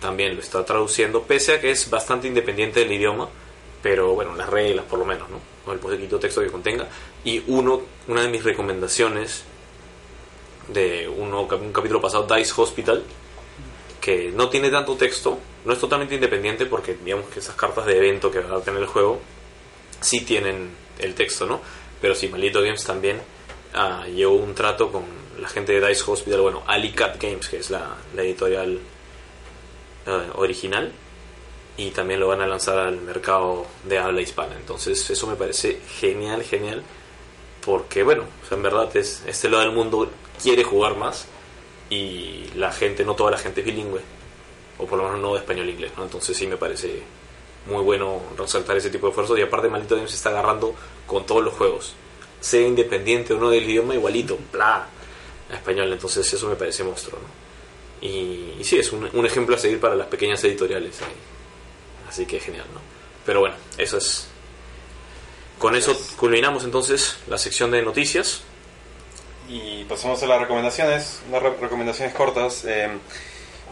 también 0.00 0.36
lo 0.36 0.40
está 0.40 0.64
traduciendo, 0.64 1.24
pese 1.24 1.54
a 1.54 1.60
que 1.60 1.72
es 1.72 1.90
bastante 1.90 2.28
independiente 2.28 2.78
del 2.78 2.92
idioma, 2.92 3.28
pero 3.82 4.14
bueno, 4.14 4.36
las 4.36 4.48
reglas 4.48 4.84
por 4.84 5.00
lo 5.00 5.04
menos, 5.04 5.28
¿no? 5.30 5.40
O 5.66 5.72
el 5.72 5.80
poquito 5.80 6.20
texto 6.20 6.42
que 6.42 6.46
contenga. 6.46 6.86
Y 7.24 7.42
uno, 7.48 7.82
una 8.06 8.22
de 8.22 8.28
mis 8.28 8.44
recomendaciones 8.44 9.42
de 10.68 11.08
uno, 11.08 11.42
un 11.42 11.72
capítulo 11.72 12.00
pasado, 12.00 12.24
Dice 12.36 12.52
Hospital, 12.56 13.02
que 14.00 14.30
no 14.32 14.48
tiene 14.48 14.70
tanto 14.70 14.94
texto, 14.94 15.40
no 15.64 15.72
es 15.72 15.80
totalmente 15.80 16.14
independiente 16.14 16.66
porque 16.66 16.96
digamos 17.04 17.30
que 17.30 17.40
esas 17.40 17.56
cartas 17.56 17.84
de 17.84 17.96
evento 17.96 18.30
que 18.30 18.38
va 18.38 18.58
a 18.58 18.60
tener 18.60 18.80
el 18.80 18.86
juego 18.86 19.18
sí 20.00 20.20
tienen 20.20 20.70
el 21.00 21.16
texto, 21.16 21.46
¿no? 21.46 21.60
Pero 22.00 22.14
sí, 22.14 22.28
Maldito 22.28 22.62
Games 22.62 22.84
también 22.84 23.20
ah, 23.74 24.04
llevó 24.06 24.36
un 24.36 24.54
trato 24.54 24.90
con 24.90 25.04
la 25.40 25.48
gente 25.48 25.78
de 25.78 25.86
Dice 25.86 26.04
Hospital, 26.06 26.40
bueno, 26.40 26.62
Alicat 26.66 27.20
Games, 27.20 27.48
que 27.48 27.58
es 27.58 27.70
la, 27.70 27.96
editorial 28.16 28.78
eh, 30.06 30.22
original, 30.34 30.92
y 31.76 31.90
también 31.90 32.20
lo 32.20 32.28
van 32.28 32.40
a 32.40 32.46
lanzar 32.46 32.78
al 32.78 33.00
mercado 33.00 33.66
de 33.84 33.98
habla 33.98 34.20
hispana. 34.20 34.56
Entonces 34.56 35.08
eso 35.10 35.26
me 35.26 35.36
parece 35.36 35.80
genial, 36.00 36.42
genial, 36.42 36.82
porque 37.64 38.02
bueno, 38.02 38.24
en 38.50 38.62
verdad 38.62 38.94
es, 38.96 39.22
este 39.26 39.48
lado 39.48 39.62
del 39.62 39.72
mundo 39.72 40.10
quiere 40.42 40.64
jugar 40.64 40.96
más 40.96 41.26
y 41.90 42.46
la 42.56 42.72
gente, 42.72 43.04
no 43.04 43.14
toda 43.14 43.30
la 43.30 43.38
gente 43.38 43.60
es 43.60 43.66
bilingüe, 43.66 44.00
o 44.78 44.86
por 44.86 44.98
lo 44.98 45.04
menos 45.04 45.20
no 45.20 45.34
de 45.34 45.40
español 45.40 45.68
e 45.68 45.72
inglés, 45.72 45.92
¿no? 45.96 46.04
Entonces 46.04 46.36
sí 46.36 46.46
me 46.46 46.56
parece 46.56 47.02
muy 47.68 47.82
bueno 47.82 48.20
resaltar 48.36 48.76
ese 48.76 48.90
tipo 48.90 49.06
de 49.06 49.10
esfuerzos 49.10 49.38
y 49.38 49.42
aparte 49.42 49.68
Maldito 49.68 49.94
Games 49.94 50.10
se 50.10 50.16
está 50.16 50.30
agarrando 50.30 50.74
con 51.06 51.24
todos 51.26 51.44
los 51.44 51.54
juegos, 51.54 51.94
sea 52.40 52.66
independiente 52.66 53.34
o 53.34 53.38
no 53.38 53.50
del 53.50 53.64
idioma, 53.68 53.94
igualito, 53.94 54.38
bla, 54.52 54.86
a 55.50 55.54
español, 55.54 55.92
entonces 55.92 56.32
eso 56.32 56.48
me 56.48 56.56
parece 56.56 56.82
monstruo, 56.84 57.18
¿no? 57.20 58.06
Y, 58.06 58.54
y 58.58 58.64
sí, 58.64 58.78
es 58.78 58.92
un, 58.92 59.08
un 59.12 59.26
ejemplo 59.26 59.56
a 59.56 59.58
seguir 59.58 59.80
para 59.80 59.94
las 59.94 60.06
pequeñas 60.06 60.42
editoriales, 60.44 61.00
ahí. 61.02 61.12
así 62.08 62.26
que 62.26 62.38
genial, 62.40 62.66
¿no? 62.72 62.80
Pero 63.26 63.40
bueno, 63.40 63.56
eso 63.76 63.98
es... 63.98 64.28
Con 65.58 65.74
eso 65.74 65.98
culminamos 66.16 66.62
entonces 66.62 67.16
la 67.26 67.36
sección 67.36 67.72
de 67.72 67.82
noticias. 67.82 68.42
Y 69.48 69.82
pasamos 69.84 70.22
a 70.22 70.26
las 70.26 70.40
recomendaciones, 70.40 71.20
unas 71.28 71.42
re- 71.42 71.56
recomendaciones 71.60 72.14
cortas. 72.14 72.64
Eh, 72.64 72.88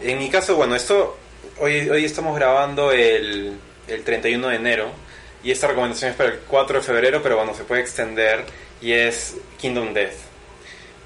en 0.01 0.17
mi 0.19 0.29
caso, 0.29 0.57
bueno, 0.57 0.75
esto, 0.75 1.15
hoy, 1.59 1.89
hoy 1.89 2.03
estamos 2.03 2.35
grabando 2.35 2.91
el, 2.91 3.57
el 3.87 4.03
31 4.03 4.47
de 4.49 4.55
enero 4.55 4.91
y 5.43 5.51
esta 5.51 5.67
recomendación 5.67 6.11
es 6.11 6.17
para 6.17 6.29
el 6.29 6.39
4 6.39 6.79
de 6.79 6.83
febrero, 6.83 7.21
pero 7.21 7.37
bueno, 7.37 7.53
se 7.53 7.63
puede 7.63 7.81
extender 7.81 8.43
y 8.81 8.91
es 8.91 9.37
Kingdom 9.59 9.93
Death. 9.93 10.15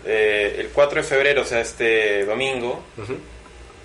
Eh, 0.05 0.55
el 0.57 0.69
4 0.69 1.01
de 1.01 1.07
febrero, 1.07 1.41
o 1.41 1.45
sea, 1.45 1.59
este 1.59 2.25
domingo, 2.25 2.81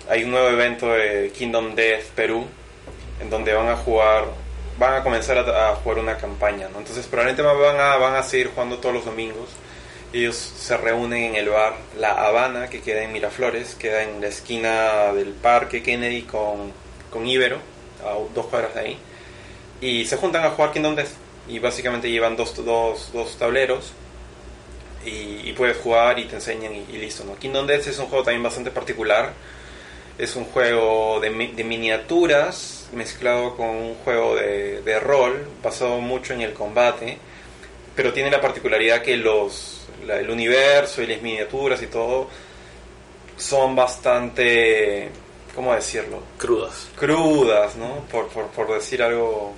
hay 0.09 0.23
un 0.23 0.31
nuevo 0.31 0.47
evento 0.49 0.93
de 0.93 1.31
Kingdom 1.35 1.75
Death 1.75 2.05
Perú, 2.15 2.47
en 3.21 3.29
donde 3.29 3.53
van 3.53 3.67
a 3.67 3.75
jugar, 3.75 4.25
van 4.79 4.95
a 4.95 5.03
comenzar 5.03 5.37
a, 5.37 5.71
a 5.71 5.75
jugar 5.75 5.99
una 5.99 6.17
campaña, 6.17 6.69
¿no? 6.69 6.79
Entonces 6.79 7.05
probablemente 7.05 7.43
van 7.43 7.79
a, 7.79 7.97
van 7.97 8.15
a 8.15 8.23
seguir 8.23 8.47
jugando 8.47 8.79
todos 8.79 8.95
los 8.95 9.05
domingos. 9.05 9.49
Ellos 10.13 10.35
se 10.35 10.77
reúnen 10.77 11.23
en 11.23 11.35
el 11.35 11.49
bar 11.49 11.75
La 11.99 12.11
Habana, 12.11 12.69
que 12.69 12.81
queda 12.81 13.03
en 13.03 13.11
Miraflores, 13.11 13.75
queda 13.75 14.03
en 14.03 14.21
la 14.21 14.27
esquina 14.27 15.11
del 15.13 15.33
Parque 15.33 15.83
Kennedy 15.83 16.21
con, 16.21 16.71
con 17.11 17.27
Ibero, 17.27 17.59
a 18.09 18.17
dos 18.33 18.45
cuadras 18.47 18.73
de 18.73 18.79
ahí. 18.79 18.97
Y 19.81 20.05
se 20.05 20.17
juntan 20.17 20.43
a 20.43 20.51
jugar 20.51 20.71
Kingdom 20.71 20.95
Death. 20.95 21.09
Y 21.47 21.59
básicamente 21.59 22.09
llevan 22.11 22.35
dos, 22.35 22.55
dos, 22.65 23.11
dos 23.13 23.37
tableros 23.37 23.93
y, 25.05 25.53
puedes 25.53 25.77
jugar 25.77 26.19
y 26.19 26.25
te 26.25 26.35
enseñan 26.35 26.73
y, 26.75 26.97
listo. 26.97 27.23
¿no? 27.23 27.35
Kingdom 27.35 27.65
Death 27.65 27.87
es 27.87 27.99
un 27.99 28.07
juego 28.07 28.23
también 28.23 28.43
bastante 28.43 28.71
particular. 28.71 29.31
Es 30.17 30.35
un 30.35 30.45
juego 30.45 31.19
de, 31.19 31.29
mi- 31.29 31.51
de 31.53 31.63
miniaturas 31.63 32.89
mezclado 32.93 33.55
con 33.55 33.67
un 33.69 33.95
juego 33.95 34.35
de, 34.35 34.99
rol 34.99 35.47
basado 35.63 35.99
mucho 35.99 36.33
en 36.33 36.41
el 36.41 36.53
combate, 36.53 37.17
pero 37.95 38.13
tiene 38.13 38.31
la 38.31 38.41
particularidad 38.41 39.01
que 39.01 39.15
los, 39.17 39.81
el 40.07 40.29
universo 40.29 41.01
y 41.01 41.07
las 41.07 41.21
miniaturas 41.21 41.81
y 41.81 41.87
todo 41.87 42.29
son 43.37 43.75
bastante, 43.75 45.09
¿cómo 45.57 45.73
decirlo? 45.73 46.21
Crudas. 46.37 46.87
Crudas, 46.95 47.75
¿no? 47.77 47.95
Por, 48.11 48.27
por, 48.27 48.45
por 48.49 48.71
decir 48.75 49.01
algo 49.01 49.55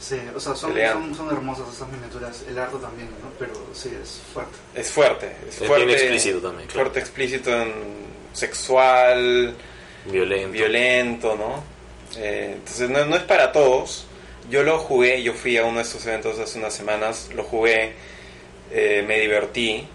Sí, 0.00 0.16
o 0.34 0.40
sea, 0.40 0.54
son, 0.54 0.72
son, 0.74 1.14
son 1.14 1.30
hermosas 1.30 1.68
esas 1.74 1.88
miniaturas. 1.88 2.42
El 2.48 2.58
arte 2.58 2.76
también, 2.78 3.08
¿no? 3.22 3.30
Pero 3.38 3.52
sí, 3.74 3.90
es 4.02 4.20
fuerte. 4.32 4.56
Es 4.74 4.90
fuerte, 4.90 5.26
es 5.46 5.54
Es 5.54 5.60
bien 5.60 5.68
fuerte. 5.72 5.92
explícito 5.92 6.38
también, 6.40 6.68
claro. 6.68 6.84
Fuerte, 6.84 7.00
explícito 7.00 7.50
en 7.62 7.72
sexual, 8.32 9.54
Violento. 10.06 10.52
violento, 10.52 11.36
¿no? 11.36 11.62
Eh, 12.18 12.52
entonces 12.56 12.88
no, 12.88 13.04
no 13.04 13.16
es 13.16 13.22
para 13.22 13.52
todos. 13.52 14.06
Yo 14.50 14.62
lo 14.62 14.78
jugué, 14.78 15.22
yo 15.22 15.34
fui 15.34 15.58
a 15.58 15.64
uno 15.64 15.76
de 15.78 15.82
estos 15.82 16.06
eventos 16.06 16.38
hace 16.38 16.58
unas 16.58 16.72
semanas, 16.72 17.28
lo 17.34 17.42
jugué, 17.42 17.92
eh, 18.70 19.04
me 19.06 19.18
divertí, 19.20 19.86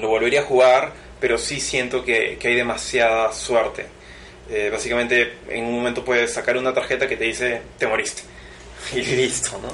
lo 0.00 0.08
volvería 0.08 0.40
a 0.40 0.44
jugar, 0.44 0.92
pero 1.20 1.36
sí 1.38 1.60
siento 1.60 2.04
que, 2.04 2.36
que 2.38 2.48
hay 2.48 2.54
demasiada 2.54 3.32
suerte. 3.32 3.86
Eh, 4.50 4.70
básicamente 4.72 5.38
en 5.48 5.64
un 5.64 5.74
momento 5.74 6.04
puedes 6.04 6.32
sacar 6.32 6.56
una 6.56 6.72
tarjeta 6.72 7.06
que 7.06 7.18
te 7.18 7.24
dice 7.24 7.60
te 7.76 7.86
moriste 7.86 8.22
y 8.94 9.02
listo, 9.02 9.58
¿no? 9.60 9.68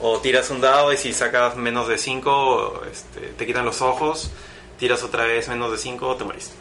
O 0.00 0.20
tiras 0.20 0.50
un 0.50 0.60
dado 0.60 0.92
y 0.92 0.98
si 0.98 1.12
sacas 1.14 1.56
menos 1.56 1.88
de 1.88 1.96
5 1.96 2.82
este, 2.90 3.20
te 3.38 3.46
quitan 3.46 3.64
los 3.64 3.80
ojos, 3.80 4.30
tiras 4.78 5.02
otra 5.02 5.24
vez 5.24 5.48
menos 5.48 5.72
de 5.72 5.78
5 5.78 6.16
te 6.16 6.24
moriste. 6.24 6.54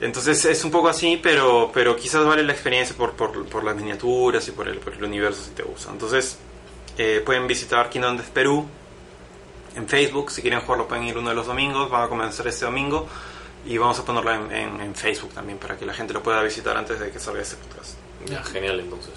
Entonces 0.00 0.44
es 0.44 0.64
un 0.64 0.70
poco 0.70 0.88
así, 0.88 1.20
pero, 1.22 1.70
pero 1.72 1.94
quizás 1.96 2.24
vale 2.24 2.42
la 2.42 2.52
experiencia 2.52 2.96
por, 2.96 3.14
por, 3.14 3.64
las 3.64 3.76
miniaturas 3.76 4.46
y 4.48 4.52
por 4.52 4.68
el, 4.68 4.78
por 4.78 4.94
el 4.94 5.04
universo 5.04 5.42
si 5.44 5.50
te 5.50 5.62
gusta. 5.62 5.90
Entonces 5.90 6.38
eh, 6.96 7.22
pueden 7.24 7.46
visitar 7.46 7.90
Kingdom 7.90 8.16
Death 8.16 8.30
Perú 8.30 8.66
en 9.76 9.88
Facebook. 9.88 10.30
Si 10.30 10.40
quieren 10.40 10.60
jugarlo 10.60 10.88
pueden 10.88 11.04
ir 11.04 11.18
uno 11.18 11.28
de 11.30 11.34
los 11.36 11.46
domingos. 11.46 11.90
Van 11.90 12.02
a 12.02 12.08
comenzar 12.08 12.46
este 12.46 12.64
domingo 12.64 13.08
y 13.66 13.76
vamos 13.78 13.98
a 13.98 14.04
ponerlo 14.04 14.32
en, 14.32 14.52
en- 14.52 14.80
en 14.80 14.94
Facebook 14.94 15.32
también 15.34 15.58
para 15.58 15.76
que 15.76 15.84
la 15.86 15.94
gente 15.94 16.12
lo 16.14 16.22
pueda 16.22 16.42
visitar 16.42 16.76
antes 16.76 16.98
de 17.00 17.10
que 17.10 17.18
salga 17.18 17.42
este 17.42 17.56
podcast. 17.56 17.94
Ya, 18.26 18.42
genial 18.42 18.80
entonces. 18.80 19.12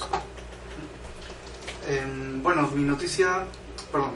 Em, 1.87 2.41
bueno, 2.43 2.67
mi 2.73 2.83
noticia, 2.83 3.45
perdón, 3.91 4.11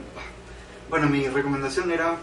bueno, 0.90 1.08
mi 1.10 1.28
recomendación 1.28 1.92
era 1.92 2.16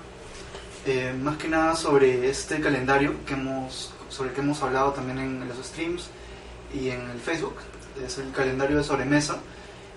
eh, 0.86 1.14
más 1.20 1.36
que 1.36 1.48
nada 1.48 1.74
sobre 1.76 2.28
este 2.28 2.60
calendario 2.60 3.14
que 3.26 3.34
hemos, 3.34 3.92
sobre 4.08 4.30
el 4.30 4.34
que 4.34 4.40
hemos 4.40 4.62
hablado 4.62 4.92
también 4.92 5.18
en 5.18 5.48
los 5.48 5.58
streams 5.66 6.08
y 6.72 6.90
en 6.90 7.10
el 7.10 7.18
Facebook. 7.20 7.56
Es 8.04 8.18
el 8.18 8.30
calendario 8.32 8.78
de 8.78 8.84
sobremesa 8.84 9.38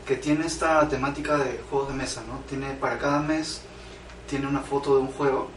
que 0.05 0.15
tiene 0.15 0.45
esta 0.45 0.87
temática 0.89 1.37
de 1.37 1.61
juegos 1.69 1.89
de 1.89 1.95
mesa, 1.95 2.23
¿no? 2.27 2.39
Tiene 2.49 2.71
para 2.73 2.97
cada 2.97 3.19
mes 3.19 3.61
tiene 4.29 4.47
una 4.47 4.59
foto 4.61 4.95
de 4.95 5.01
un 5.01 5.07
juego 5.11 5.49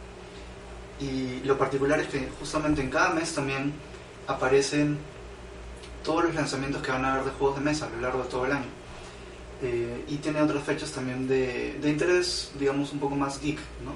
Y 1.01 1.41
lo 1.45 1.57
particular 1.57 2.01
es 2.01 2.09
que 2.09 2.29
justamente 2.39 2.83
en 2.83 2.91
cada 2.91 3.11
mes 3.11 3.33
también 3.35 3.73
aparecen 4.27 4.99
todos 6.03 6.25
los 6.25 6.35
lanzamientos 6.35 6.83
que 6.83 6.91
van 6.91 7.05
a 7.05 7.15
haber 7.15 7.27
de 7.27 7.31
juegos 7.33 7.59
de 7.59 7.65
mesa 7.65 7.87
a 7.87 7.91
lo 7.91 8.01
largo 8.01 8.23
de 8.23 8.29
todo 8.29 8.47
el 8.47 8.53
año. 8.53 8.67
Eh, 9.63 10.05
y 10.09 10.17
tiene 10.17 10.41
otras 10.41 10.63
fechas 10.63 10.93
también 10.93 11.27
de, 11.27 11.79
de, 11.81 11.91
interés, 11.91 12.53
digamos, 12.59 12.93
un 12.93 13.01
poco 13.01 13.17
más 13.17 13.41
geek, 13.41 13.59
¿no? 13.85 13.93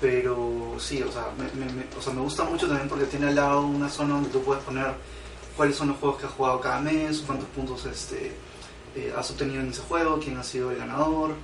Pero 0.00 0.74
sí, 0.78 1.02
o 1.02 1.10
sea 1.10 1.28
me, 1.38 1.44
me, 1.64 1.84
o 1.96 2.02
sea, 2.02 2.12
me 2.12 2.20
gusta 2.20 2.44
mucho 2.44 2.66
también 2.66 2.88
porque 2.88 3.06
tiene 3.06 3.28
al 3.28 3.36
lado 3.36 3.62
una 3.62 3.88
zona 3.88 4.14
donde 4.14 4.28
tú 4.28 4.42
puedes 4.42 4.62
poner 4.64 4.92
cuáles 5.56 5.76
son 5.76 5.88
los 5.88 5.96
juegos 5.98 6.20
que 6.20 6.26
has 6.26 6.32
jugado 6.32 6.60
cada 6.60 6.80
mes, 6.80 7.22
cuántos 7.24 7.48
puntos 7.50 7.86
este, 7.86 8.32
eh, 8.94 9.12
has 9.16 9.30
obtenido 9.30 9.60
en 9.62 9.70
ese 9.70 9.82
juego, 9.82 10.18
quién 10.18 10.36
ha 10.36 10.42
sido 10.42 10.70
el 10.70 10.78
ganador. 10.78 11.34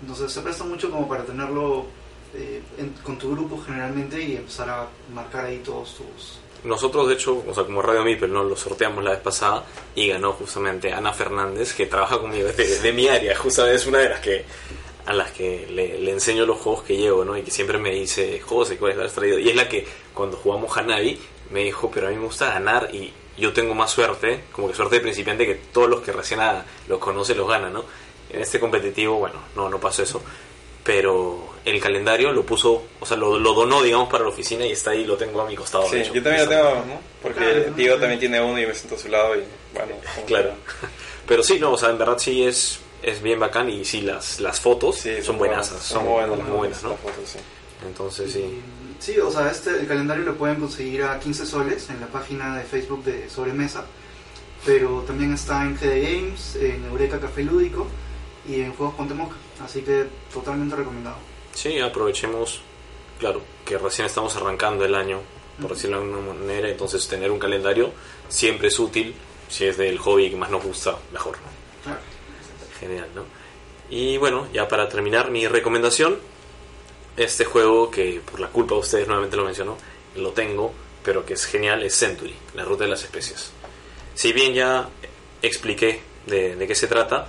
Entonces 0.00 0.32
se 0.32 0.40
presta 0.40 0.64
mucho 0.64 0.90
como 0.90 1.08
para 1.08 1.24
tenerlo 1.24 1.86
eh, 2.34 2.62
en, 2.78 2.90
con 3.02 3.18
tu 3.18 3.32
grupo 3.32 3.62
generalmente 3.64 4.22
y 4.22 4.36
empezar 4.36 4.68
a 4.68 4.88
marcar 5.12 5.46
ahí 5.46 5.58
todos 5.58 5.96
tus, 5.96 6.38
nosotros, 6.64 7.06
de 7.08 7.14
hecho, 7.14 7.44
o 7.46 7.54
sea, 7.54 7.64
como 7.64 7.82
Radio 7.82 8.02
Mipel, 8.02 8.32
¿no? 8.32 8.42
lo 8.42 8.56
sorteamos 8.56 9.04
la 9.04 9.10
vez 9.10 9.20
pasada 9.20 9.64
y 9.94 10.08
ganó 10.08 10.32
justamente 10.32 10.92
Ana 10.92 11.12
Fernández, 11.12 11.74
que 11.74 11.84
trabaja 11.86 12.18
conmigo 12.18 12.48
de, 12.48 12.78
de 12.80 12.92
mi 12.92 13.06
área, 13.06 13.36
justamente 13.38 13.76
es 13.76 13.86
una 13.86 13.98
de 13.98 14.08
las 14.08 14.20
que 14.20 14.44
a 15.06 15.12
las 15.12 15.32
que 15.32 15.66
le, 15.70 15.98
le, 15.98 16.12
enseño 16.12 16.46
los 16.46 16.58
juegos 16.58 16.84
que 16.84 16.96
llevo, 16.96 17.26
¿no? 17.26 17.36
Y 17.36 17.42
que 17.42 17.50
siempre 17.50 17.76
me 17.76 17.90
dice, 17.90 18.40
José, 18.40 18.78
¿cuál 18.78 18.98
has 19.02 19.12
traído? 19.12 19.38
Y 19.38 19.50
es 19.50 19.54
la 19.54 19.68
que 19.68 19.86
cuando 20.14 20.38
jugamos 20.38 20.74
Hanabi 20.74 21.20
me 21.50 21.64
dijo, 21.64 21.90
pero 21.92 22.06
a 22.06 22.10
mí 22.10 22.16
me 22.16 22.24
gusta 22.24 22.54
ganar 22.54 22.88
y 22.90 23.12
yo 23.36 23.52
tengo 23.52 23.74
más 23.74 23.90
suerte, 23.90 24.44
como 24.50 24.68
que 24.68 24.74
suerte 24.74 24.96
de 24.96 25.00
principiante, 25.02 25.46
que 25.46 25.56
todos 25.56 25.90
los 25.90 26.00
que 26.00 26.10
recién 26.12 26.40
los 26.88 26.98
conocen 26.98 27.36
los 27.36 27.46
ganan, 27.46 27.74
¿no? 27.74 27.84
En 28.30 28.40
este 28.40 28.58
competitivo, 28.58 29.18
bueno, 29.18 29.36
no, 29.54 29.68
no 29.68 29.78
pasó 29.78 30.02
eso, 30.02 30.22
pero 30.84 31.54
el 31.64 31.80
calendario 31.80 32.32
lo 32.32 32.44
puso, 32.44 32.84
o 33.00 33.06
sea, 33.06 33.16
lo, 33.16 33.38
lo, 33.38 33.54
donó, 33.54 33.82
digamos, 33.82 34.08
para 34.10 34.24
la 34.24 34.28
oficina 34.28 34.66
y 34.66 34.72
está 34.72 34.90
ahí, 34.90 35.04
lo 35.04 35.16
tengo 35.16 35.40
a 35.40 35.48
mi 35.48 35.56
costado. 35.56 35.88
Sí, 35.88 36.02
yo 36.12 36.22
también 36.22 36.44
lo 36.44 36.48
tengo, 36.48 36.70
¿no? 36.86 37.00
Porque 37.22 37.72
Diego 37.74 37.96
también 37.96 38.20
tiene 38.20 38.40
uno 38.40 38.60
y 38.60 38.66
me 38.66 38.74
siento 38.74 38.96
a 38.96 38.98
su 38.98 39.08
lado 39.08 39.34
y, 39.34 39.44
bueno. 39.72 39.94
Claro. 40.26 40.52
Pero 41.26 41.42
sí, 41.42 41.58
no, 41.58 41.72
o 41.72 41.78
sea, 41.78 41.88
en 41.88 41.98
verdad 41.98 42.18
sí 42.18 42.44
es, 42.44 42.80
es 43.02 43.22
bien 43.22 43.40
bacán 43.40 43.70
y 43.70 43.84
sí, 43.84 44.02
las, 44.02 44.40
las 44.40 44.60
fotos 44.60 44.96
sí, 44.96 45.22
son 45.22 45.38
buenas, 45.38 45.68
son, 45.68 45.80
son 45.80 46.04
buenas, 46.06 46.38
muy 46.38 46.56
buenas, 46.58 46.82
¿no? 46.82 46.96
Fotos, 46.96 47.30
sí. 47.32 47.38
Entonces 47.86 48.32
sí. 48.32 48.60
Sí, 48.98 49.18
o 49.18 49.30
sea, 49.30 49.50
este, 49.50 49.70
el 49.70 49.86
calendario 49.86 50.24
lo 50.24 50.36
pueden 50.36 50.56
conseguir 50.56 51.02
a 51.02 51.18
15 51.18 51.46
soles 51.46 51.90
en 51.90 52.00
la 52.00 52.06
página 52.06 52.56
de 52.56 52.64
Facebook 52.64 53.04
de 53.04 53.28
Sobremesa, 53.28 53.84
pero 54.64 55.00
también 55.06 55.34
está 55.34 55.62
en 55.62 55.76
GD 55.76 56.02
Games, 56.02 56.56
en 56.56 56.84
Eureka 56.86 57.20
Café 57.20 57.42
Lúdico 57.42 57.86
y 58.48 58.60
en 58.60 58.72
Juegos 58.72 58.94
Pontemoc, 58.94 59.32
así 59.62 59.82
que 59.82 60.06
totalmente 60.32 60.76
recomendado. 60.76 61.16
Sí, 61.54 61.78
aprovechemos, 61.80 62.60
claro, 63.18 63.42
que 63.64 63.78
recién 63.78 64.06
estamos 64.06 64.34
arrancando 64.36 64.84
el 64.84 64.94
año, 64.94 65.20
por 65.60 65.74
decirlo 65.74 65.98
de 65.98 66.04
alguna 66.04 66.34
manera, 66.34 66.68
entonces 66.68 67.06
tener 67.06 67.30
un 67.30 67.38
calendario 67.38 67.92
siempre 68.28 68.68
es 68.68 68.78
útil, 68.78 69.14
si 69.48 69.66
es 69.66 69.76
del 69.76 69.98
hobby 69.98 70.30
que 70.30 70.36
más 70.36 70.50
nos 70.50 70.64
gusta, 70.64 70.96
mejor. 71.12 71.36
Claro. 71.82 72.00
Genial, 72.80 73.08
¿no? 73.14 73.24
Y 73.88 74.16
bueno, 74.16 74.48
ya 74.52 74.66
para 74.66 74.88
terminar, 74.88 75.30
mi 75.30 75.46
recomendación, 75.46 76.18
este 77.16 77.44
juego 77.44 77.90
que 77.90 78.20
por 78.28 78.40
la 78.40 78.48
culpa 78.48 78.74
de 78.74 78.80
ustedes 78.80 79.06
nuevamente 79.06 79.36
lo 79.36 79.44
mencionó, 79.44 79.76
lo 80.16 80.32
tengo, 80.32 80.72
pero 81.04 81.24
que 81.24 81.34
es 81.34 81.44
genial, 81.44 81.82
es 81.82 81.94
Century, 81.94 82.34
la 82.54 82.64
ruta 82.64 82.84
de 82.84 82.90
las 82.90 83.04
especies. 83.04 83.52
Si 84.14 84.32
bien 84.32 84.54
ya 84.54 84.88
expliqué 85.42 86.00
de, 86.26 86.56
de 86.56 86.66
qué 86.66 86.74
se 86.74 86.86
trata, 86.86 87.28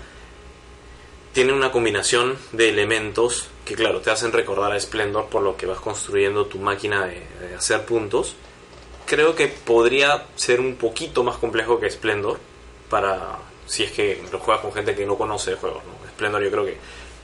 tiene 1.35 1.51
una 1.51 1.69
combinación 1.69 2.37
de 2.53 2.69
elementos 2.69 3.49
que 3.65 3.75
claro, 3.75 3.99
te 3.99 4.09
hacen 4.09 4.31
recordar 4.31 4.71
a 4.71 4.79
Splendor 4.79 5.25
por 5.27 5.41
lo 5.41 5.57
que 5.57 5.65
vas 5.65 5.81
construyendo 5.81 6.45
tu 6.45 6.59
máquina 6.59 7.05
de, 7.05 7.55
hacer 7.57 7.83
puntos. 7.83 8.37
Creo 9.05 9.35
que 9.35 9.49
podría 9.49 10.27
ser 10.37 10.61
un 10.61 10.77
poquito 10.77 11.25
más 11.25 11.35
complejo 11.35 11.77
que 11.77 11.91
Splendor 11.91 12.39
para 12.89 13.37
si 13.67 13.83
es 13.83 13.91
que 13.91 14.23
lo 14.31 14.39
juegas 14.39 14.61
con 14.61 14.71
gente 14.71 14.95
que 14.95 15.05
no 15.05 15.17
conoce 15.17 15.51
de 15.51 15.57
juegos. 15.57 15.83
Splendor 16.11 16.41
yo 16.41 16.51
creo 16.51 16.65
que 16.65 16.77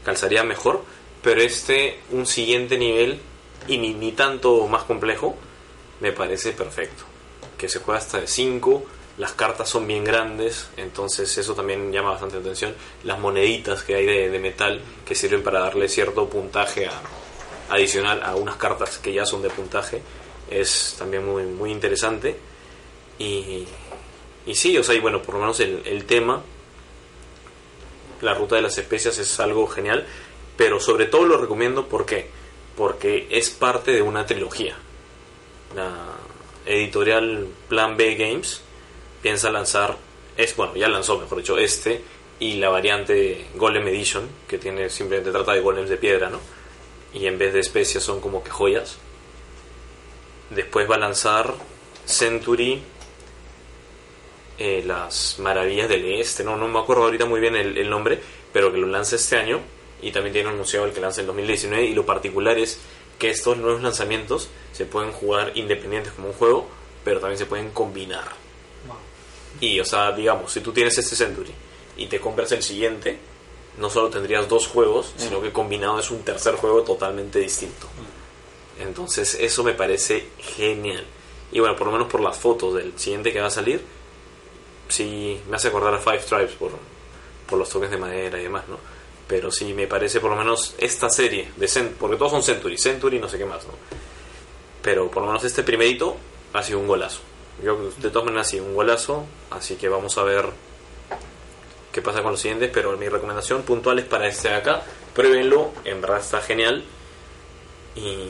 calzaría 0.04 0.44
mejor, 0.44 0.84
pero 1.24 1.40
este 1.40 2.00
un 2.10 2.26
siguiente 2.26 2.78
nivel 2.78 3.22
y 3.70 3.78
ni, 3.78 3.94
ni 3.94 4.12
tanto 4.12 4.68
más 4.68 4.84
complejo 4.84 5.38
me 6.02 6.12
parece 6.12 6.52
perfecto. 6.52 7.06
Que 7.58 7.70
se 7.70 7.80
juega 7.80 8.00
hasta 8.00 8.20
de 8.20 8.28
5 8.28 8.84
las 9.18 9.34
cartas 9.34 9.70
son 9.70 9.88
bien 9.88 10.04
grandes, 10.04 10.70
entonces 10.78 11.38
eso 11.38 11.54
también 11.54 11.92
llama 11.92 12.12
bastante 12.12 12.38
atención. 12.38 12.74
Las 13.04 13.20
moneditas 13.20 13.84
que 13.84 13.96
hay 13.96 14.06
de, 14.06 14.40
metal 14.40 14.82
que 15.06 15.16
sirven 15.16 15.44
para 15.44 15.60
darle 15.60 15.90
cierto 15.90 16.28
puntaje 16.28 16.90
adicional 17.70 18.22
a 18.24 18.36
unas 18.36 18.56
cartas 18.56 18.98
que 18.98 19.14
ya 19.14 19.26
son 19.26 19.42
de 19.42 19.50
puntaje 19.50 20.02
es 20.50 20.96
también 20.98 21.26
muy, 21.26 21.44
muy 21.44 21.72
interesante. 21.72 22.38
Y, 23.20 23.66
y 24.46 24.56
sí, 24.56 24.78
o 24.78 24.84
sea, 24.84 24.96
y 24.96 25.00
bueno, 25.00 25.22
por 25.22 25.36
lo 25.36 25.42
menos 25.42 25.60
el, 25.60 25.82
el 25.86 26.06
tema, 26.06 26.42
la 28.22 28.34
ruta 28.34 28.56
de 28.56 28.62
las 28.62 28.78
especias 28.78 29.18
es 29.18 29.40
algo 29.40 29.68
genial, 29.68 30.06
pero 30.58 30.80
sobre 30.80 31.06
todo 31.06 31.26
lo 31.26 31.38
recomiendo 31.38 31.88
porque 31.88 32.42
porque 32.76 33.28
es 33.30 33.50
parte 33.50 33.92
de 33.92 34.02
una 34.02 34.26
trilogía. 34.26 34.76
La 35.76 35.94
editorial 36.66 37.48
Plan 37.68 37.98
B 37.98 38.16
Games 38.16 38.62
piensa 39.22 39.50
lanzar, 39.50 39.98
es 40.38 40.56
bueno, 40.56 40.76
ya 40.76 40.88
lanzó, 40.88 41.18
mejor 41.18 41.38
dicho, 41.38 41.58
este 41.58 42.02
y 42.40 42.56
la 42.56 42.70
variante 42.70 43.46
Golem 43.56 43.88
Edition, 43.88 44.28
que 44.48 44.58
tiene 44.58 44.90
simplemente 44.90 45.32
trata 45.32 45.54
de 45.54 45.62
golems 45.62 45.90
de 45.90 45.98
piedra, 45.98 46.30
¿no? 46.30 46.40
Y 47.14 47.28
en 47.28 47.38
vez 47.38 47.54
de 47.54 47.60
especias 47.60 48.04
son 48.04 48.20
como 48.20 48.44
que 48.44 48.50
joyas. 48.50 48.98
Después 50.50 50.90
va 50.90 50.96
a 50.96 51.00
lanzar 51.00 51.54
Century, 52.04 52.82
eh, 54.58 54.84
las 54.86 55.38
maravillas 55.40 55.88
del 55.88 56.06
este, 56.14 56.44
no, 56.44 56.58
no 56.58 56.68
me 56.68 56.80
acuerdo 56.80 57.04
ahorita 57.04 57.26
muy 57.26 57.40
bien 57.40 57.56
el, 57.56 57.78
el, 57.78 57.90
nombre, 57.90 58.20
pero 58.52 58.72
que 58.72 58.80
lo 58.80 58.88
lanza 58.88 59.18
este 59.18 59.38
año 59.38 59.60
y 60.02 60.12
también 60.12 60.34
tiene 60.34 60.50
anunciado 60.50 60.88
el 60.88 60.94
que 60.94 61.00
lanza 61.00 61.22
en 61.22 61.28
2019 61.28 61.86
y 61.86 61.94
lo 61.94 62.08
particular 62.08 62.58
es 62.58 62.80
que 63.20 63.30
estos 63.30 63.58
nuevos 63.58 63.84
lanzamientos 63.84 64.50
se 64.72 64.86
pueden 64.86 65.12
jugar 65.12 65.52
independientes 65.54 66.12
como 66.14 66.30
un 66.30 66.34
juego, 66.34 66.68
pero 67.04 67.20
también 67.20 67.38
se 67.38 67.46
pueden 67.46 67.70
combinar. 67.70 68.41
Y, 69.62 69.80
o 69.80 69.86
sea, 69.86 70.12
digamos, 70.12 70.52
si 70.52 70.60
tú 70.60 70.74
tienes 70.74 70.98
este 70.98 71.16
Century 71.16 71.52
y 71.96 72.08
te 72.08 72.20
compras 72.20 72.52
el 72.52 72.64
siguiente, 72.64 73.18
no 73.78 73.90
solo 73.90 74.10
tendrías 74.10 74.50
dos 74.50 74.68
juegos, 74.68 75.14
sino 75.16 75.42
que 75.42 75.54
combinado 75.54 76.00
es 76.00 76.12
un 76.12 76.24
tercer 76.24 76.56
juego 76.56 76.82
totalmente 76.82 77.40
distinto. 77.40 77.88
Entonces, 78.80 79.38
eso 79.40 79.64
me 79.64 79.74
parece 79.74 80.28
genial. 80.40 81.06
Y 81.52 81.60
bueno, 81.60 81.76
por 81.76 81.88
lo 81.88 81.94
menos 81.94 82.08
por 82.08 82.22
las 82.22 82.38
fotos 82.38 82.74
del 82.74 82.98
siguiente 82.98 83.32
que 83.32 83.40
va 83.40 83.48
a 83.48 83.52
salir, 83.52 83.82
sí 84.90 85.40
me 85.48 85.58
hace 85.58 85.68
acordar 85.68 85.94
a 85.94 86.00
Five 86.00 86.20
Tribes 86.20 86.54
por, 86.54 86.72
por 87.48 87.60
los 87.60 87.70
toques 87.70 87.92
de 87.92 87.98
madera 87.98 88.40
y 88.40 88.44
demás, 88.44 88.68
¿no? 88.68 88.78
Pero 89.28 89.52
sí 89.52 89.74
me 89.74 89.88
parece 89.88 90.20
por 90.20 90.32
lo 90.32 90.36
menos 90.36 90.76
esta 90.78 91.10
serie 91.10 91.52
de 91.56 91.68
Cent 91.68 91.96
porque 91.98 92.18
todos 92.18 92.32
son 92.32 92.44
Century, 92.44 92.78
Century 92.78 93.20
no 93.20 93.30
sé 93.30 93.38
qué 93.38 93.46
más, 93.46 93.64
¿no? 93.66 93.74
Pero 94.82 95.10
por 95.12 95.22
lo 95.22 95.28
menos 95.28 95.44
este 95.44 95.64
primerito 95.64 96.18
ha 96.54 96.64
sido 96.64 96.80
un 96.80 96.88
golazo. 96.88 97.20
Yo 97.64 97.92
de 97.98 98.10
todas 98.10 98.26
maneras 98.26 98.48
sí, 98.48 98.60
un 98.60 98.74
golazo, 98.74 99.26
así 99.52 99.76
que 99.76 99.88
vamos 99.88 100.18
a 100.18 100.24
ver 100.24 100.46
qué 101.92 102.02
pasa 102.02 102.22
con 102.24 102.32
los 102.32 102.40
siguientes, 102.40 102.72
pero 102.74 102.98
mi 102.98 103.08
recomendación 103.08 103.64
puntual 103.64 104.00
es 104.00 104.06
para 104.06 104.28
este 104.28 104.50
de 104.50 104.56
acá, 104.56 104.82
pruébenlo, 105.14 105.72
en 105.84 106.02
verdad 106.02 106.20
está 106.20 106.42
genial 106.42 106.84
y, 107.96 108.30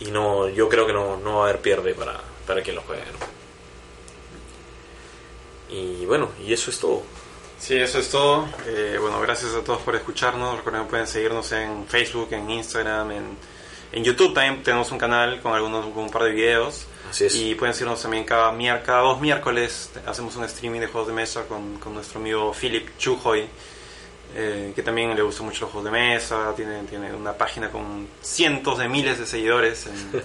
y 0.00 0.10
no 0.10 0.48
yo 0.48 0.68
creo 0.68 0.86
que 0.86 0.92
no, 0.92 1.16
no 1.16 1.36
va 1.36 1.46
a 1.46 1.48
haber 1.48 1.62
pierde 1.62 1.94
para, 1.94 2.20
para 2.46 2.62
quien 2.62 2.76
lo 2.76 2.82
juegue. 2.82 3.02
Y 5.70 6.04
bueno, 6.04 6.28
y 6.44 6.52
eso 6.52 6.70
es 6.70 6.78
todo. 6.78 7.02
Sí, 7.58 7.76
eso 7.76 8.00
es 8.00 8.10
todo. 8.10 8.46
Eh, 8.66 8.98
bueno, 9.00 9.20
gracias 9.20 9.54
a 9.54 9.62
todos 9.62 9.80
por 9.82 9.94
escucharnos. 9.94 10.56
Recuerden 10.58 10.86
pueden 10.86 11.06
seguirnos 11.06 11.50
en 11.52 11.86
Facebook, 11.86 12.28
en 12.32 12.50
Instagram, 12.50 13.10
en, 13.12 13.38
en 13.92 14.04
YouTube 14.04 14.34
también 14.34 14.62
tenemos 14.62 14.90
un 14.90 14.98
canal 14.98 15.40
con 15.40 15.54
algunos 15.54 15.86
con 15.86 16.04
un 16.04 16.10
par 16.10 16.24
de 16.24 16.32
videos. 16.32 16.86
Así 17.12 17.26
es. 17.26 17.36
Y 17.36 17.54
pueden 17.54 17.74
seguirnos 17.74 18.00
también 18.00 18.24
cada, 18.24 18.56
cada 18.82 19.00
dos 19.02 19.20
miércoles. 19.20 19.90
Hacemos 20.06 20.34
un 20.36 20.44
streaming 20.44 20.80
de 20.80 20.86
juegos 20.86 21.08
de 21.08 21.14
mesa 21.14 21.42
con, 21.46 21.76
con 21.76 21.92
nuestro 21.92 22.18
amigo 22.18 22.54
Philip 22.58 22.96
Chujoy, 22.96 23.46
eh, 24.34 24.72
que 24.74 24.82
también 24.82 25.14
le 25.14 25.20
gusta 25.20 25.42
mucho 25.42 25.66
los 25.66 25.72
juegos 25.72 25.92
de 25.92 25.98
mesa. 25.98 26.54
Tiene, 26.56 26.84
tiene 26.84 27.12
una 27.12 27.34
página 27.34 27.70
con 27.70 28.08
cientos 28.22 28.78
de 28.78 28.88
miles 28.88 29.18
de 29.18 29.26
seguidores 29.26 29.86
en, 29.88 30.22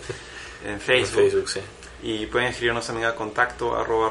en 0.71 0.79
Facebook. 0.79 1.23
En 1.23 1.31
Facebook 1.31 1.49
sí. 1.49 1.59
Y 2.03 2.25
pueden 2.27 2.47
escribirnos 2.47 2.87
también 2.87 3.09
a 3.09 3.15
contacto 3.15 3.75
arroba. 3.75 4.09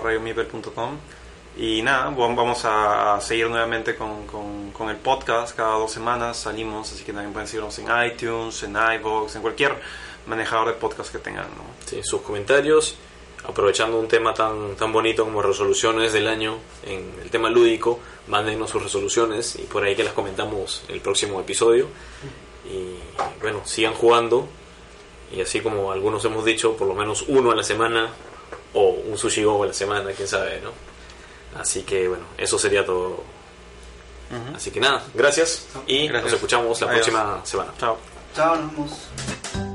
Y 1.57 1.81
nada, 1.81 2.11
vamos 2.11 2.61
a 2.67 3.19
seguir 3.23 3.49
nuevamente 3.49 3.97
con, 3.97 4.27
con, 4.27 4.71
con, 4.73 4.91
el 4.91 4.97
podcast. 4.97 5.57
Cada 5.57 5.79
dos 5.79 5.93
semanas 5.93 6.37
salimos, 6.37 6.93
así 6.93 7.05
que 7.05 7.15
también 7.15 7.33
pueden 7.33 7.49
seguirnos 7.49 7.79
en 7.79 7.87
iTunes, 8.07 8.63
en 8.65 8.77
iVoox, 8.77 9.37
en 9.37 9.41
cualquier 9.41 9.81
manejador 10.27 10.69
de 10.69 10.75
podcast 10.75 11.11
que 11.13 11.19
tengan. 11.19 11.45
¿no? 11.47 11.65
Sí, 11.87 12.01
sus 12.03 12.23
comentarios, 12.23 12.97
aprovechando 13.49 13.99
un 13.99 14.09
tema 14.09 14.35
tan, 14.35 14.75
tan 14.77 14.93
bonito 14.93 15.25
como 15.25 15.43
resoluciones 15.43 16.13
del 16.13 16.27
año, 16.29 16.59
en 16.85 17.15
el 17.23 17.31
tema 17.31 17.49
lúdico, 17.51 18.01
mándenos 18.29 18.71
sus 18.71 18.83
resoluciones 18.83 19.57
y 19.57 19.63
por 19.63 19.85
ahí 19.85 19.95
que 19.95 20.05
las 20.05 20.13
comentamos 20.15 20.83
el 20.89 21.01
próximo 21.01 21.41
episodio. 21.41 21.87
Y 22.69 22.97
bueno, 23.41 23.61
sigan 23.65 23.95
jugando 23.95 24.49
Y 25.33 25.41
así 25.41 25.61
como 25.61 25.93
algunos 25.93 26.25
hemos 26.25 26.45
dicho, 26.45 26.77
por 26.77 26.89
lo 26.89 26.95
menos 26.95 27.25
uno 27.29 27.51
a 27.53 27.55
la 27.55 27.63
semana 27.63 28.11
o 28.75 28.89
un 28.91 29.17
sushi 29.17 29.45
go 29.45 29.63
a 29.63 29.67
la 29.67 29.73
semana, 29.73 30.11
quién 30.13 30.27
sabe, 30.29 30.61
¿no? 30.61 30.71
Así 31.61 31.83
que 31.83 32.09
bueno, 32.09 32.25
eso 32.37 32.59
sería 32.59 32.85
todo. 32.85 33.23
Así 34.55 34.71
que 34.73 34.81
nada, 34.81 35.05
gracias 35.15 35.69
y 35.87 36.09
Gracias. 36.09 36.25
nos 36.25 36.33
escuchamos 36.35 36.81
la 36.81 36.89
Adiós. 36.89 37.07
próxima 37.07 37.41
semana. 37.47 37.73
Chao. 37.79 37.97
Chao, 38.35 38.57
nos 38.57 38.73
vemos. 38.73 39.66